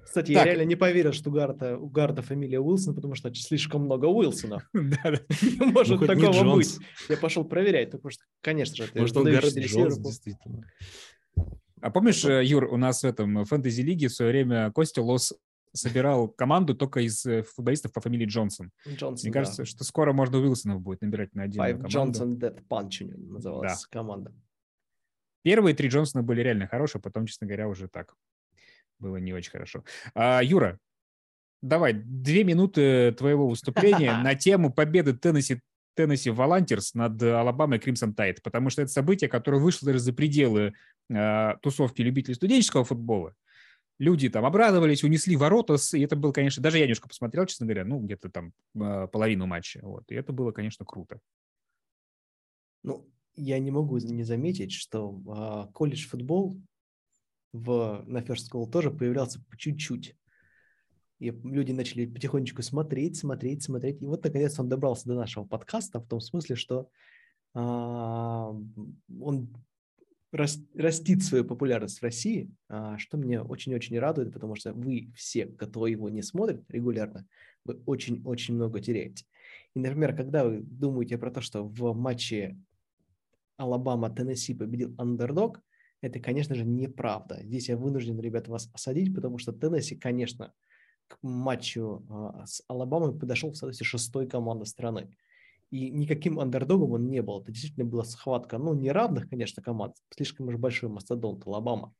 Кстати, 0.04 0.32
я 0.32 0.38
Так. 0.38 0.46
реально 0.46 0.62
не 0.64 0.74
поверил, 0.74 1.12
что 1.12 1.30
у 1.30 1.32
Гарта, 1.32 1.78
у 1.78 1.86
Гарта 1.88 2.22
фамилия 2.22 2.58
Уилсон, 2.58 2.96
потому 2.96 3.14
что 3.14 3.32
слишком 3.32 3.82
много 3.84 4.06
Уилсонов. 4.06 4.68
Не 4.74 5.64
может 5.72 6.00
Ну, 6.00 6.00
не 6.00 6.06
такого 6.08 6.56
быть. 6.56 6.66
Джонс. 6.66 6.80
Я 7.08 7.16
пошел 7.18 7.44
проверять, 7.44 7.92
потому 7.92 8.10
что, 8.10 8.24
конечно 8.40 8.74
же, 8.74 8.84
это 8.84 8.98
Может, 8.98 9.16
он 9.18 9.28
ресивер 9.28 9.66
Джонс, 9.68 9.98
действительно. 9.98 10.64
А 11.80 11.90
помнишь, 11.90 12.24
э, 12.24 12.42
Юр, 12.44 12.64
у 12.64 12.76
нас 12.76 13.02
в 13.02 13.06
этом 13.06 13.44
фэнтези-лиге 13.44 14.08
в 14.08 14.12
свое 14.12 14.32
время 14.32 14.72
Костя 14.72 15.02
Лос 15.02 15.32
собирал 15.76 16.28
команду 16.28 16.74
только 16.74 17.00
из 17.00 17.24
э, 17.26 17.42
футболистов 17.42 17.92
по 17.92 18.00
фамилии 18.00 18.26
Джонсон. 18.26 18.70
Джонсон, 18.86 19.26
Мне 19.26 19.32
да. 19.32 19.40
кажется, 19.40 19.64
что 19.64 19.84
скоро 19.84 20.12
можно 20.12 20.38
Уилсонов 20.38 20.80
будет 20.80 21.02
набирать 21.02 21.34
на 21.34 21.46
Five 21.46 21.82
команду. 21.82 21.88
Johnson 21.88 22.38
Death 22.38 22.62
Punch 22.68 23.14
называлась 23.16 23.86
команда. 23.86 24.34
Первые 25.42 25.74
три 25.76 25.88
Джонсона 25.88 26.24
были 26.24 26.40
реально 26.40 26.66
хорошие, 26.66 27.00
потом, 27.00 27.26
честно 27.26 27.46
говоря, 27.46 27.68
уже 27.68 27.86
так. 27.88 28.14
Было 28.98 29.18
не 29.18 29.32
очень 29.32 29.52
хорошо. 29.52 29.84
А, 30.14 30.42
Юра, 30.42 30.80
давай, 31.62 31.92
две 31.92 32.42
минуты 32.42 33.12
твоего 33.12 33.48
выступления 33.48 34.16
на 34.22 34.34
тему 34.34 34.72
победы 34.72 35.16
Теннесси 35.16 35.60
Теннесси 35.94 36.30
Волонтерс 36.30 36.94
над 36.94 37.22
Алабамой 37.22 37.78
Кримсон 37.78 38.14
Тайд, 38.14 38.42
потому 38.42 38.70
что 38.70 38.82
это 38.82 38.90
событие, 38.90 39.30
которое 39.30 39.58
вышло 39.58 39.86
даже 39.86 40.00
за 40.00 40.12
пределы 40.12 40.74
э, 41.08 41.52
тусовки 41.62 42.02
любителей 42.02 42.34
студенческого 42.34 42.84
футбола. 42.84 43.34
Люди 43.98 44.28
там 44.28 44.44
обрадовались, 44.44 45.04
унесли 45.04 45.36
ворота, 45.36 45.76
и 45.94 46.00
это 46.00 46.16
было, 46.16 46.32
конечно, 46.32 46.62
даже 46.62 46.78
я 46.78 46.84
немножко 46.84 47.08
посмотрел, 47.08 47.46
честно 47.46 47.66
говоря, 47.66 47.84
ну, 47.84 48.00
где-то 48.00 48.30
там 48.30 48.52
э, 48.74 49.08
половину 49.08 49.46
матча, 49.46 49.80
вот, 49.82 50.04
и 50.10 50.14
это 50.14 50.32
было, 50.32 50.52
конечно, 50.52 50.84
круто. 50.84 51.18
Ну, 52.82 53.08
я 53.36 53.58
не 53.58 53.70
могу 53.70 53.98
не 53.98 54.22
заметить, 54.22 54.72
что 54.72 55.20
а, 55.28 55.66
колледж 55.72 56.06
футбол 56.06 56.60
в, 57.52 58.02
на 58.06 58.18
First 58.18 58.50
School 58.52 58.70
тоже 58.70 58.90
появлялся 58.90 59.42
по 59.50 59.56
чуть-чуть. 59.56 60.14
И 61.18 61.30
люди 61.30 61.72
начали 61.72 62.06
потихонечку 62.06 62.62
смотреть, 62.62 63.16
смотреть, 63.16 63.62
смотреть. 63.62 64.02
И 64.02 64.06
вот, 64.06 64.22
наконец, 64.22 64.58
он 64.58 64.68
добрался 64.68 65.08
до 65.08 65.14
нашего 65.14 65.44
подкаста 65.44 65.98
в 65.98 66.06
том 66.06 66.20
смысле, 66.20 66.56
что 66.56 66.90
а, 67.54 68.54
он 69.20 69.48
растит 70.36 71.22
свою 71.22 71.44
популярность 71.44 71.98
в 71.98 72.02
России, 72.02 72.50
а, 72.68 72.98
что 72.98 73.16
мне 73.16 73.40
очень-очень 73.40 73.98
радует, 73.98 74.32
потому 74.32 74.54
что 74.54 74.72
вы 74.72 75.10
все, 75.14 75.46
кто 75.46 75.86
его 75.86 76.08
не 76.08 76.22
смотрит 76.22 76.64
регулярно, 76.68 77.26
вы 77.64 77.80
очень-очень 77.86 78.54
много 78.54 78.80
теряете. 78.80 79.24
И, 79.74 79.78
например, 79.78 80.16
когда 80.16 80.44
вы 80.44 80.60
думаете 80.60 81.18
про 81.18 81.30
то, 81.30 81.40
что 81.40 81.64
в 81.64 81.94
матче 81.94 82.56
Алабама, 83.56 84.10
Теннесси 84.10 84.54
победил 84.54 84.94
андердог, 84.98 85.60
это, 86.02 86.20
конечно 86.20 86.54
же, 86.54 86.64
неправда. 86.64 87.40
Здесь 87.42 87.68
я 87.68 87.76
вынужден, 87.76 88.20
ребята, 88.20 88.50
вас 88.50 88.70
осадить, 88.72 89.14
потому 89.14 89.38
что 89.38 89.52
Теннесси, 89.52 89.96
конечно, 89.96 90.52
к 91.08 91.18
матчу 91.22 92.04
а, 92.10 92.46
с 92.46 92.62
Алабамой 92.68 93.18
подошел 93.18 93.50
в 93.50 93.56
статусе 93.56 93.84
шестой 93.84 94.28
команды 94.28 94.66
страны. 94.66 95.08
И 95.70 95.90
никаким 95.90 96.38
андердогом 96.38 96.92
он 96.92 97.08
не 97.08 97.22
был. 97.22 97.40
Это 97.40 97.50
действительно 97.50 97.86
была 97.86 98.04
схватка, 98.04 98.58
ну, 98.58 98.74
не 98.74 98.92
равных, 98.92 99.28
конечно, 99.28 99.62
команд, 99.62 99.94
слишком 100.10 100.48
уж 100.48 100.56
большой 100.56 100.88
мастодонт 100.88 101.46
Алабама, 101.46 101.92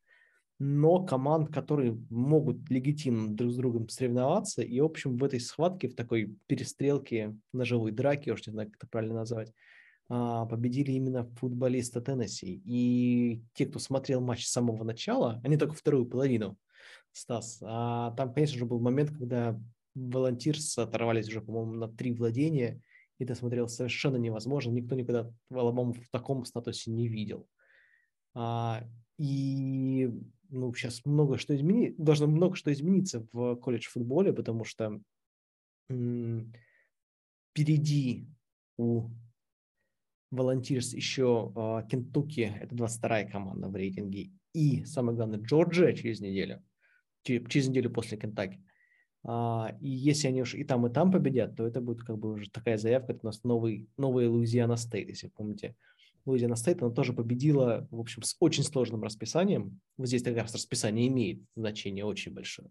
но 0.58 1.04
команд, 1.04 1.52
которые 1.52 1.98
могут 2.08 2.70
легитимно 2.70 3.34
друг 3.34 3.52
с 3.52 3.56
другом 3.56 3.88
соревноваться, 3.88 4.62
и, 4.62 4.80
в 4.80 4.84
общем, 4.84 5.16
в 5.16 5.24
этой 5.24 5.40
схватке, 5.40 5.88
в 5.88 5.94
такой 5.94 6.34
перестрелке, 6.46 7.36
ножевой 7.52 7.92
драке, 7.92 8.32
уж 8.32 8.46
не 8.46 8.52
знаю, 8.52 8.68
как 8.68 8.76
это 8.76 8.88
правильно 8.88 9.16
назвать, 9.16 9.52
а, 10.08 10.46
победили 10.46 10.92
именно 10.92 11.26
футболисты 11.36 12.00
Теннесси. 12.00 12.62
И 12.64 13.42
те, 13.54 13.66
кто 13.66 13.78
смотрел 13.78 14.20
матч 14.20 14.46
с 14.46 14.52
самого 14.52 14.84
начала, 14.84 15.40
они 15.44 15.56
только 15.56 15.74
вторую 15.74 16.06
половину, 16.06 16.56
Стас, 17.12 17.60
а 17.62 18.12
там, 18.12 18.32
конечно 18.32 18.58
же, 18.58 18.66
был 18.66 18.78
момент, 18.78 19.10
когда 19.10 19.58
волонтирс 19.94 20.76
оторвались 20.78 21.28
уже, 21.28 21.40
по-моему, 21.40 21.72
на 21.72 21.88
три 21.88 22.12
владения, 22.12 22.80
и 23.18 23.24
это 23.24 23.34
смотрелось 23.34 23.74
совершенно 23.74 24.16
невозможно. 24.16 24.70
Никто 24.70 24.94
никогда 24.94 25.32
Алабаму 25.50 25.94
в 25.94 26.08
таком 26.10 26.44
статусе 26.44 26.90
не 26.90 27.08
видел. 27.08 27.48
А, 28.34 28.84
и 29.18 30.10
ну, 30.50 30.74
сейчас 30.74 31.04
много 31.04 31.38
что 31.38 31.56
измени... 31.56 31.94
должно 31.96 32.26
много 32.26 32.56
что 32.56 32.72
измениться 32.72 33.26
в 33.32 33.56
колледж 33.56 33.88
футболе, 33.88 34.32
потому 34.32 34.64
что 34.64 35.00
м, 35.88 36.52
впереди 37.50 38.28
у 38.76 39.08
Volunteers 40.30 40.92
еще 40.92 41.52
а, 41.56 41.82
Кентукки, 41.82 42.52
это 42.60 42.74
22-я 42.74 43.30
команда 43.30 43.68
в 43.68 43.76
рейтинге, 43.76 44.30
и, 44.52 44.84
самое 44.84 45.16
главное, 45.16 45.40
Джорджия 45.40 45.92
через 45.92 46.20
неделю. 46.20 46.62
через 47.22 47.68
неделю 47.68 47.90
после 47.90 48.18
Кентаки. 48.18 48.62
А, 49.28 49.76
и 49.80 49.88
если 49.88 50.28
они 50.28 50.42
уж 50.42 50.54
и 50.54 50.62
там, 50.62 50.86
и 50.86 50.90
там 50.90 51.10
победят, 51.10 51.56
то 51.56 51.66
это 51.66 51.80
будет 51.80 52.04
как 52.04 52.16
бы 52.16 52.34
уже 52.34 52.48
такая 52.48 52.78
заявка, 52.78 53.12
это 53.12 53.20
у 53.24 53.26
нас 53.26 53.42
новый, 53.42 53.88
новый 53.96 54.28
Louisiana 54.28 54.76
State, 54.76 55.08
если 55.08 55.28
помните. 55.28 55.74
Louisiana 56.24 56.54
State, 56.54 56.80
она 56.80 56.92
тоже 56.92 57.12
победила, 57.12 57.88
в 57.90 57.98
общем, 57.98 58.22
с 58.22 58.36
очень 58.38 58.62
сложным 58.62 59.02
расписанием. 59.02 59.80
Вот 59.96 60.06
здесь 60.06 60.22
как 60.22 60.36
раз 60.36 60.54
расписание 60.54 61.08
имеет 61.08 61.40
значение 61.56 62.04
очень 62.04 62.32
большое. 62.32 62.70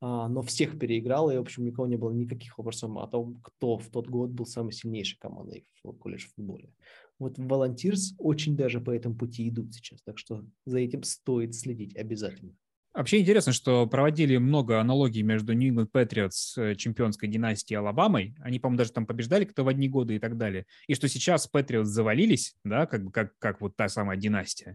А, 0.00 0.28
но 0.28 0.42
всех 0.42 0.78
переиграла, 0.78 1.32
и, 1.32 1.38
в 1.38 1.40
общем, 1.40 1.64
никого 1.64 1.88
не 1.88 1.96
было 1.96 2.12
никаких 2.12 2.56
вопросов 2.56 2.96
о 2.96 3.06
том, 3.08 3.40
кто 3.42 3.76
в 3.76 3.88
тот 3.88 4.06
год 4.06 4.30
был 4.30 4.46
самой 4.46 4.72
сильнейшей 4.72 5.18
командой 5.18 5.66
в 5.82 5.92
колледж 5.92 6.26
футболе. 6.36 6.72
Вот 7.18 7.36
Волонтирс 7.36 8.14
очень 8.18 8.56
даже 8.56 8.80
по 8.80 8.92
этому 8.92 9.16
пути 9.16 9.48
идут 9.48 9.74
сейчас, 9.74 10.00
так 10.02 10.18
что 10.18 10.44
за 10.66 10.78
этим 10.78 11.02
стоит 11.02 11.56
следить 11.56 11.96
обязательно. 11.96 12.54
Вообще 12.92 13.20
интересно, 13.20 13.52
что 13.52 13.86
проводили 13.86 14.36
много 14.36 14.80
аналогий 14.80 15.22
между 15.22 15.52
New 15.52 15.72
England 15.72 15.90
Patriots 15.92 16.60
э, 16.60 16.74
чемпионской 16.74 17.28
династией 17.28 17.78
Алабамой. 17.78 18.34
Они, 18.40 18.58
по-моему, 18.58 18.78
даже 18.78 18.90
там 18.90 19.06
побеждали 19.06 19.44
кто 19.44 19.62
в 19.62 19.68
одни 19.68 19.88
годы 19.88 20.16
и 20.16 20.18
так 20.18 20.36
далее. 20.36 20.66
И 20.88 20.96
что 20.96 21.06
сейчас 21.06 21.48
Patriots 21.52 21.84
завалились, 21.84 22.56
да, 22.64 22.86
как, 22.86 23.12
как, 23.12 23.38
как 23.38 23.60
вот 23.60 23.76
та 23.76 23.88
самая 23.88 24.16
династия. 24.16 24.74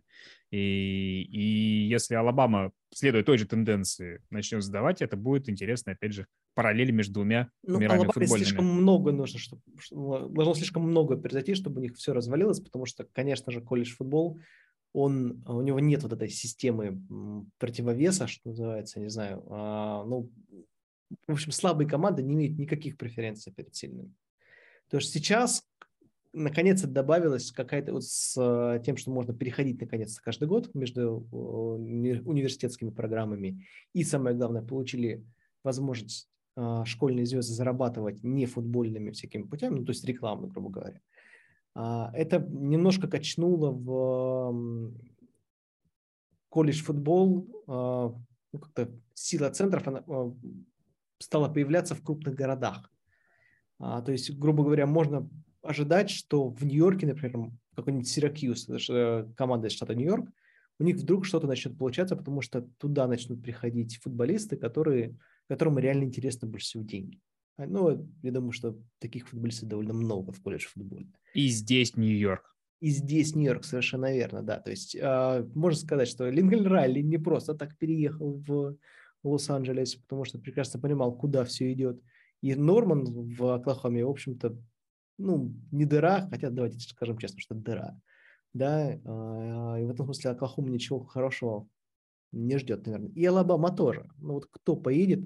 И, 0.49 1.24
и 1.24 1.88
если 1.89 2.16
Алабама, 2.16 2.72
следуя 2.93 3.22
той 3.22 3.38
же 3.38 3.47
тенденции, 3.47 4.22
начнет 4.30 4.63
сдавать, 4.63 5.01
это 5.01 5.18
будет 5.18 5.49
интересно, 5.49 5.91
опять 5.91 6.13
же, 6.13 6.26
параллели 6.53 6.91
между 6.91 7.16
двумя 7.16 7.49
ну, 7.63 7.80
мирами 7.80 7.97
Алабаме 7.97 8.13
футбольными. 8.13 8.45
слишком 8.45 8.66
много 8.66 9.11
нужно, 9.11 9.39
чтобы, 9.39 9.61
должно 9.91 10.53
слишком 10.53 10.84
много 10.84 11.18
произойти, 11.18 11.53
чтобы 11.53 11.80
у 11.80 11.84
них 11.84 11.95
все 11.97 12.13
развалилось, 12.13 12.61
потому 12.61 12.86
что, 12.86 13.05
конечно 13.11 13.51
же, 13.51 13.59
колледж 13.59 13.93
футбол– 13.93 14.39
он, 14.96 15.43
у 15.46 15.62
него 15.62 15.82
нет 15.82 16.04
вот 16.04 16.14
этой 16.14 16.30
системы 16.30 17.02
противовеса, 17.58 18.28
что 18.28 18.50
называется, 18.50 19.02
не 19.02 19.10
знаю, 19.10 19.43
а, 19.50 20.06
ну, 20.06 20.32
в 21.28 21.34
общем, 21.34 21.52
слабые 21.52 21.88
команды 21.88 22.24
не 22.24 22.34
имеют 22.34 22.58
никаких 22.58 22.98
преференций 22.98 23.52
перед 23.52 23.76
сильными. 23.76 24.14
То 24.89 24.98
есть 24.98 25.12
сейчас 25.12 25.68
наконец-то 26.32 26.88
добавилась 26.88 27.52
какая-то 27.52 27.91
вот 27.91 28.06
с 28.06 28.36
э, 28.38 28.82
тем, 28.86 28.96
что 28.96 29.12
можно 29.12 29.34
переходить 29.34 29.82
наконец-то 29.82 30.22
каждый 30.22 30.48
год 30.48 30.74
между 30.74 31.28
университетскими 31.32 32.89
программами. 32.89 33.66
И 33.93 34.04
самое 34.04 34.36
главное, 34.36 34.62
получили 34.62 35.26
возможность 35.64 36.30
а, 36.56 36.86
школьные 36.86 37.26
звезды 37.26 37.54
зарабатывать 37.54 38.24
не 38.24 38.46
футбольными 38.46 39.12
всякими 39.12 39.43
путями, 39.43 39.80
ну, 39.80 39.86
то 39.86 39.91
есть 39.91 40.06
рекламно, 40.06 40.48
грубо 40.48 40.70
говоря. 40.70 41.02
А, 41.76 42.09
это 42.13 42.39
немножко 42.39 43.07
качнуло 43.07 43.71
в 43.71 44.93
колледж 46.49 46.82
футбол, 46.82 47.47
а, 47.67 48.15
ну, 48.53 48.59
как-то 48.59 48.89
сила 49.13 49.49
центров 49.49 49.88
она, 49.88 50.03
а, 50.07 50.34
стала 51.19 51.49
появляться 51.49 51.93
в 51.93 52.01
крупных 52.01 52.36
городах. 52.36 52.89
То 53.78 54.05
есть, 54.07 54.34
грубо 54.38 54.63
говоря, 54.63 54.88
можно 54.88 55.30
ожидать, 55.61 56.09
что 56.09 56.47
в 56.47 56.63
Нью-Йорке, 56.63 57.07
например, 57.07 57.51
какой-нибудь 57.76 58.07
Сиракьюз, 58.07 58.69
команда 59.36 59.67
из 59.67 59.73
штата 59.73 59.93
Нью-Йорк, 59.95 60.30
у 60.80 60.84
них 60.84 60.95
вдруг 60.95 61.26
что-то 61.26 61.45
начнет 61.45 61.78
получаться, 61.78 62.15
потому 62.15 62.39
что 62.39 62.61
туда 62.78 63.05
начнут 63.07 63.43
приходить 63.43 63.97
футболисты, 64.01 64.55
которые, 64.55 65.17
которым 65.49 65.78
реально 65.78 66.05
интересны 66.05 66.47
больше 66.47 66.67
всего 66.67 66.84
деньги. 66.84 67.19
Ну, 67.58 68.10
я 68.22 68.32
думаю, 68.32 68.51
что 68.51 68.78
таких 68.99 69.28
футболистов 69.30 69.70
довольно 69.70 69.93
много 69.93 70.32
в 70.32 70.41
колледж 70.41 70.66
футболе. 70.66 71.08
И 71.34 71.47
здесь 71.47 71.95
Нью-Йорк. 71.95 72.56
И 72.82 72.89
здесь 72.89 73.34
Нью-Йорк, 73.36 73.64
совершенно 73.64 74.14
верно, 74.14 74.43
да. 74.43 74.60
То 74.60 74.72
есть 74.72 74.95
э, 74.95 75.49
можно 75.56 75.80
сказать, 75.80 76.08
что 76.08 76.30
Линкольн 76.30 76.68
Райли 76.68 77.01
не 77.01 77.18
просто 77.18 77.53
так 77.53 77.78
переехал 77.78 78.43
в 78.45 78.78
Лос-Анджелес, 79.24 79.95
потому 79.95 80.26
что 80.26 80.39
прекрасно 80.39 80.80
понимал, 80.80 81.16
куда 81.16 81.45
все 81.45 81.72
идет. 81.72 82.01
И 82.41 82.53
Норман 82.56 83.06
в 83.06 83.53
Оклахоме, 83.53 84.06
в 84.06 84.10
общем-то, 84.10 84.58
ну, 85.18 85.53
не 85.72 85.86
дыра, 85.86 86.28
хотя 86.30 86.49
давайте 86.49 86.80
скажем 86.80 87.18
честно, 87.18 87.39
что 87.39 87.56
дыра. 87.56 87.97
Да, 88.53 88.91
э, 88.91 88.97
и 89.82 89.86
в 89.86 89.89
этом 89.89 90.06
смысле 90.06 90.32
Оклахома 90.32 90.70
ничего 90.70 91.03
хорошего 91.06 91.68
не 92.34 92.58
ждет, 92.58 92.86
наверное. 92.86 93.12
И 93.12 93.26
Алабама 93.26 93.76
тоже. 93.76 94.10
Ну 94.18 94.36
вот 94.36 94.47
кто 94.51 94.76
поедет 94.76 95.24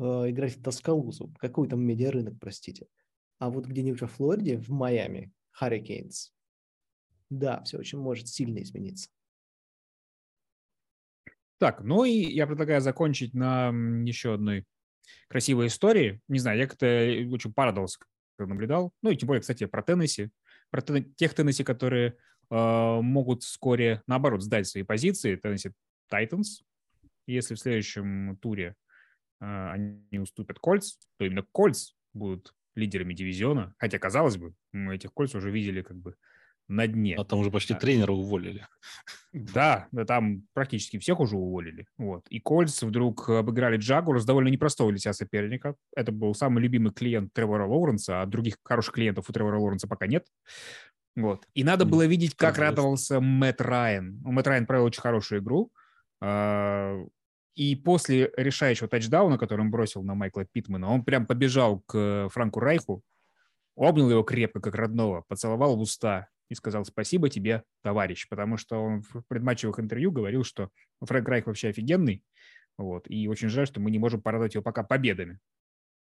играть 0.00 0.56
в 0.56 0.62
Тоскалузу, 0.62 1.32
какой 1.38 1.68
там 1.68 1.82
медиарынок, 1.82 2.38
простите. 2.40 2.86
А 3.38 3.50
вот 3.50 3.66
где-нибудь 3.66 4.00
во 4.00 4.06
Флориде, 4.06 4.58
в 4.58 4.70
Майами, 4.70 5.32
Hurricanes, 5.60 6.30
да, 7.30 7.62
все 7.62 7.78
очень 7.78 7.98
может 7.98 8.28
сильно 8.28 8.60
измениться. 8.62 9.08
Так, 11.58 11.82
ну 11.82 12.04
и 12.04 12.10
я 12.10 12.46
предлагаю 12.46 12.80
закончить 12.80 13.34
на 13.34 13.68
еще 14.04 14.34
одной 14.34 14.66
красивой 15.28 15.66
истории. 15.66 16.20
Не 16.28 16.38
знаю, 16.38 16.58
я 16.58 16.66
как-то 16.66 16.86
очень 17.32 17.52
порадовался, 17.52 17.98
когда 18.36 18.54
наблюдал. 18.54 18.92
Ну 19.02 19.10
и 19.10 19.16
тем 19.16 19.26
более, 19.26 19.42
кстати, 19.42 19.66
про 19.66 19.82
Теннесси. 19.82 20.30
Про 20.70 20.80
тех 20.82 21.34
Теннесси, 21.34 21.62
которые 21.62 22.16
э, 22.50 23.00
могут 23.02 23.42
вскоре, 23.42 24.02
наоборот, 24.06 24.42
сдать 24.42 24.66
свои 24.66 24.84
позиции. 24.84 25.36
Теннесси 25.36 25.72
Тайтанс. 26.08 26.62
Если 27.26 27.54
в 27.54 27.60
следующем 27.60 28.38
туре 28.38 28.74
они 29.40 30.18
уступят 30.18 30.58
Кольц, 30.58 30.96
то 31.18 31.24
именно 31.24 31.44
Кольц 31.52 31.92
будут 32.12 32.54
лидерами 32.74 33.14
дивизиона. 33.14 33.74
Хотя, 33.78 33.98
казалось 33.98 34.36
бы, 34.36 34.54
мы 34.72 34.94
этих 34.94 35.12
Кольц 35.12 35.34
уже 35.34 35.50
видели 35.50 35.82
как 35.82 35.96
бы 35.96 36.14
на 36.68 36.86
дне. 36.86 37.16
А 37.16 37.24
там 37.24 37.40
уже 37.40 37.50
почти 37.50 37.74
тренера 37.74 38.12
уволили. 38.12 38.66
Да, 39.32 39.88
да, 39.90 40.04
там 40.04 40.44
практически 40.52 40.98
всех 40.98 41.20
уже 41.20 41.36
уволили. 41.36 41.86
Вот. 41.98 42.26
И 42.28 42.38
Кольц 42.40 42.82
вдруг 42.82 43.28
обыграли 43.28 43.76
Джагуарс, 43.76 44.24
довольно 44.24 44.48
непростого 44.48 44.90
для 44.90 45.00
себя 45.00 45.12
соперника. 45.12 45.74
Это 45.96 46.12
был 46.12 46.34
самый 46.34 46.62
любимый 46.62 46.92
клиент 46.92 47.32
Тревора 47.32 47.66
Лоуренса, 47.66 48.22
а 48.22 48.26
других 48.26 48.58
хороших 48.62 48.94
клиентов 48.94 49.28
у 49.28 49.32
Тревора 49.32 49.58
Лоуренса 49.58 49.88
пока 49.88 50.06
нет. 50.06 50.26
Вот. 51.16 51.44
И 51.54 51.64
надо 51.64 51.84
было 51.84 52.06
видеть, 52.06 52.36
как 52.36 52.56
радовался 52.58 53.20
Мэтт 53.20 53.60
Райан. 53.60 54.20
Мэтт 54.22 54.46
Райан 54.46 54.66
провел 54.66 54.84
очень 54.84 55.02
хорошую 55.02 55.40
игру. 55.40 55.72
И 57.54 57.76
после 57.76 58.32
решающего 58.36 58.88
тачдауна, 58.88 59.38
который 59.38 59.62
он 59.62 59.70
бросил 59.70 60.02
на 60.02 60.14
Майкла 60.14 60.44
Питмана, 60.44 60.88
он 60.88 61.04
прям 61.04 61.26
побежал 61.26 61.80
к 61.80 62.28
Франку 62.30 62.60
Райху, 62.60 63.02
обнял 63.76 64.10
его 64.10 64.22
крепко, 64.22 64.60
как 64.60 64.74
родного, 64.74 65.24
поцеловал 65.28 65.76
в 65.76 65.80
уста 65.80 66.28
и 66.48 66.54
сказал 66.54 66.84
спасибо 66.84 67.28
тебе, 67.28 67.62
товарищ, 67.82 68.28
потому 68.28 68.56
что 68.56 68.82
он 68.82 69.02
в 69.02 69.22
предматчевых 69.28 69.78
интервью 69.80 70.10
говорил, 70.10 70.44
что 70.44 70.70
Фрэнк 71.00 71.28
Райх 71.28 71.46
вообще 71.46 71.68
офигенный, 71.68 72.22
вот, 72.76 73.08
и 73.08 73.28
очень 73.28 73.48
жаль, 73.48 73.66
что 73.66 73.80
мы 73.80 73.90
не 73.90 73.98
можем 73.98 74.20
порадовать 74.20 74.54
его 74.54 74.62
пока 74.62 74.82
победами. 74.82 75.38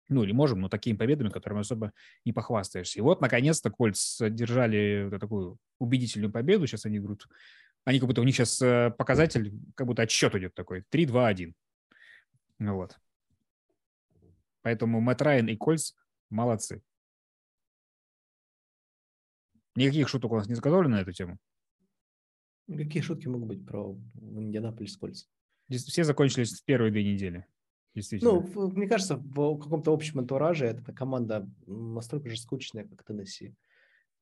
Ну, 0.08 0.24
или 0.24 0.32
можем, 0.32 0.60
но 0.60 0.68
такими 0.68 0.96
победами, 0.96 1.28
которыми 1.28 1.60
особо 1.60 1.92
не 2.24 2.32
похвастаешься. 2.32 2.98
И 2.98 3.02
вот, 3.02 3.20
наконец-то, 3.20 3.70
Кольц 3.70 4.20
одержали 4.20 5.08
вот 5.08 5.20
такую 5.20 5.58
убедительную 5.78 6.32
победу. 6.32 6.66
Сейчас 6.66 6.84
они 6.84 6.98
говорят, 6.98 7.28
они 7.84 7.98
как 7.98 8.08
будто 8.08 8.20
у 8.20 8.24
них 8.24 8.34
сейчас 8.34 8.60
э, 8.62 8.90
показатель, 8.96 9.52
как 9.74 9.86
будто 9.86 10.02
отсчет 10.02 10.34
идет 10.34 10.54
такой. 10.54 10.82
3, 10.90 11.06
2, 11.06 11.28
1. 11.28 11.54
Ну 12.58 12.74
вот. 12.74 12.98
Поэтому 14.62 15.00
Мэтт 15.00 15.22
Райан 15.22 15.48
и 15.48 15.56
Кольц 15.56 15.94
молодцы. 16.28 16.82
Никаких 19.76 20.08
шуток 20.08 20.32
у 20.32 20.36
нас 20.36 20.46
не 20.46 20.54
заготовлено 20.54 20.96
на 20.96 21.00
эту 21.00 21.12
тему? 21.12 21.38
Какие 22.68 23.02
шутки 23.02 23.26
могут 23.26 23.48
быть 23.48 23.66
про 23.66 23.96
Индианаполис 24.20 24.96
Кольц? 24.96 25.24
Все 25.68 26.04
закончились 26.04 26.60
в 26.60 26.64
первые 26.64 26.92
две 26.92 27.04
недели. 27.04 27.46
Ну, 28.22 28.42
мне 28.70 28.86
кажется, 28.86 29.16
в 29.16 29.58
каком-то 29.58 29.92
общем 29.92 30.20
антураже 30.20 30.66
эта 30.66 30.92
команда 30.92 31.48
настолько 31.66 32.28
же 32.28 32.36
скучная, 32.36 32.86
как 32.86 33.04
Теннесси. 33.04 33.54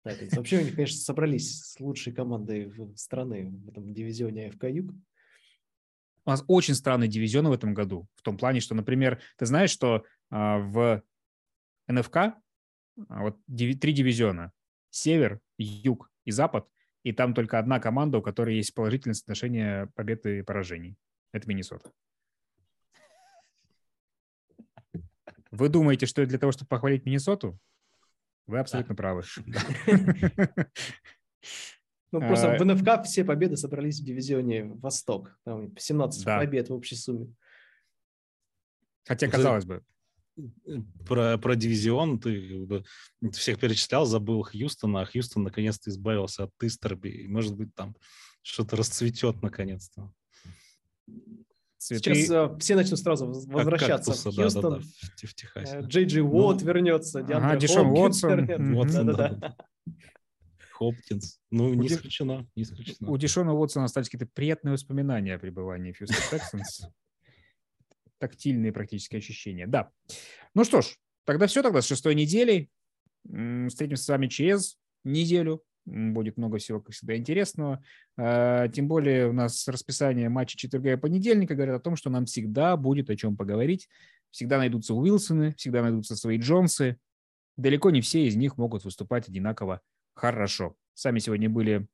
Titans. 0.06 0.36
Вообще, 0.36 0.58
они, 0.58 0.70
конечно, 0.70 0.98
собрались 0.98 1.60
с 1.60 1.80
лучшей 1.80 2.12
командой 2.12 2.72
страны 2.96 3.50
в 3.50 3.68
этом 3.68 3.92
дивизионе 3.92 4.48
АФК 4.48 4.64
Юг. 4.64 4.92
У 6.24 6.30
нас 6.30 6.44
очень 6.46 6.74
странный 6.74 7.08
дивизион 7.08 7.48
в 7.48 7.52
этом 7.52 7.74
году. 7.74 8.06
В 8.14 8.22
том 8.22 8.36
плане, 8.36 8.60
что, 8.60 8.74
например, 8.74 9.20
ты 9.36 9.46
знаешь, 9.46 9.70
что 9.70 10.04
а, 10.30 10.58
в 10.58 11.02
НФК 11.86 12.16
а, 12.16 12.34
вот 13.08 13.38
три 13.46 13.92
дивизиона. 13.92 14.52
Север, 14.90 15.40
Юг 15.56 16.10
и 16.24 16.30
Запад. 16.30 16.68
И 17.02 17.12
там 17.12 17.32
только 17.32 17.58
одна 17.58 17.80
команда, 17.80 18.18
у 18.18 18.22
которой 18.22 18.56
есть 18.56 18.74
положительное 18.74 19.14
соотношение 19.14 19.86
побед 19.94 20.26
и 20.26 20.42
поражений. 20.42 20.96
Это 21.32 21.48
Миннесота. 21.48 21.90
Вы 25.50 25.68
думаете, 25.68 26.06
что 26.06 26.26
для 26.26 26.38
того, 26.38 26.52
чтобы 26.52 26.68
похвалить 26.68 27.06
Миннесоту? 27.06 27.58
Вы 28.48 28.58
абсолютно 28.58 28.94
да. 28.96 28.96
правы. 28.96 29.22
Ну, 32.10 32.20
просто 32.20 32.56
в 32.56 32.62
а, 32.62 32.64
НФК 32.64 33.04
все 33.04 33.22
победы 33.22 33.58
собрались 33.58 34.00
в 34.00 34.04
дивизионе 34.04 34.64
Восток. 34.64 35.38
Там 35.44 35.76
17 35.76 36.24
да. 36.24 36.38
побед 36.38 36.70
в 36.70 36.72
общей 36.72 36.96
сумме. 36.96 37.34
Хотя, 39.06 39.28
казалось 39.28 39.66
бы. 39.66 39.84
Про, 41.06 41.36
про 41.36 41.54
дивизион 41.56 42.18
ты 42.18 42.82
всех 43.32 43.60
перечислял, 43.60 44.06
забыл 44.06 44.42
Хьюстона, 44.42 45.02
а 45.02 45.04
Хьюстон 45.04 45.42
наконец-то 45.42 45.90
избавился 45.90 46.44
от 46.44 46.52
Истерби. 46.62 47.26
Может 47.26 47.56
быть, 47.56 47.74
там 47.74 47.94
что-то 48.40 48.76
расцветет 48.76 49.42
наконец-то. 49.42 50.10
Цветы. 51.78 52.12
Сейчас 52.14 52.30
э, 52.30 52.58
все 52.58 52.74
начнут 52.74 52.98
сразу 52.98 53.26
возвращаться 53.26 54.10
кактусы, 54.10 54.30
в 54.30 54.34
Хьюстон. 54.34 54.80
в, 54.80 55.26
в 55.26 55.34
Техасе. 55.34 55.76
Э, 55.78 55.82
Джей 55.82 56.06
Джей 56.06 56.22
Уотт 56.22 56.62
вернется, 56.62 57.20
Ага, 57.20 57.28
Диандре 57.28 57.60
Дешон 57.60 57.94
Хопкинс 57.94 58.24
Уотсон. 58.24 59.06
да. 59.14 59.56
Хопкинс. 60.72 61.40
Ну, 61.50 61.74
не 61.74 61.86
исключено, 61.86 62.48
не 62.56 62.64
исключено. 62.64 63.10
У 63.10 63.16
Дешона 63.16 63.54
Уотсона 63.54 63.84
остались 63.84 64.08
какие-то 64.08 64.30
приятные 64.32 64.72
воспоминания 64.72 65.34
о 65.34 65.38
пребывании 65.38 65.92
в 65.92 66.00
Houston 66.00 66.32
Texans. 66.32 66.88
Тактильные 68.18 68.72
практически 68.72 69.14
ощущения. 69.16 69.68
Да. 69.68 69.90
Ну 70.54 70.64
что 70.64 70.82
ж, 70.82 70.96
тогда 71.24 71.46
все 71.46 71.62
тогда 71.62 71.80
с 71.80 71.86
шестой 71.86 72.16
недели. 72.16 72.70
Встретимся 73.24 74.02
с 74.04 74.08
вами 74.08 74.26
через 74.26 74.78
неделю. 75.04 75.62
Будет 75.84 76.36
много 76.36 76.58
всего, 76.58 76.80
как 76.80 76.94
всегда, 76.94 77.16
интересного. 77.16 77.82
А, 78.16 78.68
Тем 78.68 78.88
более 78.88 79.28
у 79.28 79.32
нас 79.32 79.66
расписание 79.68 80.28
матча 80.28 80.56
четверга 80.56 80.92
и 80.92 80.96
понедельника 80.96 81.54
говорят 81.54 81.76
о 81.76 81.82
том, 81.82 81.96
что 81.96 82.10
нам 82.10 82.26
всегда 82.26 82.76
будет 82.76 83.10
о 83.10 83.16
чем 83.16 83.36
поговорить. 83.36 83.88
Всегда 84.30 84.58
найдутся 84.58 84.94
Уилсоны, 84.94 85.54
всегда 85.54 85.82
найдутся 85.82 86.14
свои 86.16 86.38
Джонсы. 86.38 86.98
Далеко 87.56 87.90
не 87.90 88.00
все 88.00 88.26
из 88.26 88.36
них 88.36 88.58
могут 88.58 88.84
выступать 88.84 89.28
одинаково 89.28 89.80
хорошо. 90.14 90.76
Сами 90.94 91.18
сегодня 91.18 91.48
были 91.48 91.86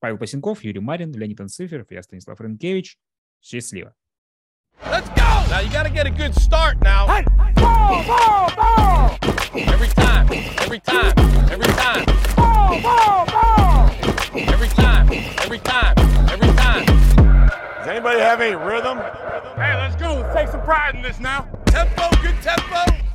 Павел 0.00 0.18
Пасенков, 0.18 0.64
Юрий 0.64 0.80
Марин, 0.80 1.12
Леонид 1.12 1.40
Анциферов, 1.40 1.90
я 1.90 2.02
Станислав 2.02 2.40
Ренкевич. 2.40 2.98
Счастливо. 3.40 3.94
Let's 4.84 5.08
go! 5.10 5.46
Now 5.48 5.60
you 5.60 5.70
got 5.70 5.84
to 5.84 5.90
get 5.90 6.06
a 6.06 6.10
good 6.10 6.34
start 6.34 6.80
now. 6.80 7.06
Ball, 7.54 8.04
ball, 8.04 8.50
ball! 8.56 9.41
Every 9.54 9.88
time, 9.88 10.32
every 10.60 10.80
time, 10.80 11.12
every 11.50 11.66
time. 11.74 12.06
Ball, 12.36 12.80
ball, 12.80 13.26
ball! 13.26 13.90
Every 14.34 14.68
time, 14.68 15.12
every 15.42 15.58
time, 15.58 15.98
every 16.30 16.48
time. 16.54 16.86
Does 16.86 17.86
anybody 17.86 18.20
have 18.20 18.40
any 18.40 18.56
rhythm? 18.56 18.96
Hey, 19.56 19.76
let's 19.76 19.94
go. 19.96 20.14
Let's 20.14 20.34
take 20.34 20.48
some 20.48 20.62
pride 20.62 20.94
in 20.94 21.02
this 21.02 21.20
now. 21.20 21.46
Tempo, 21.66 22.08
good 22.22 22.40
tempo. 22.40 23.11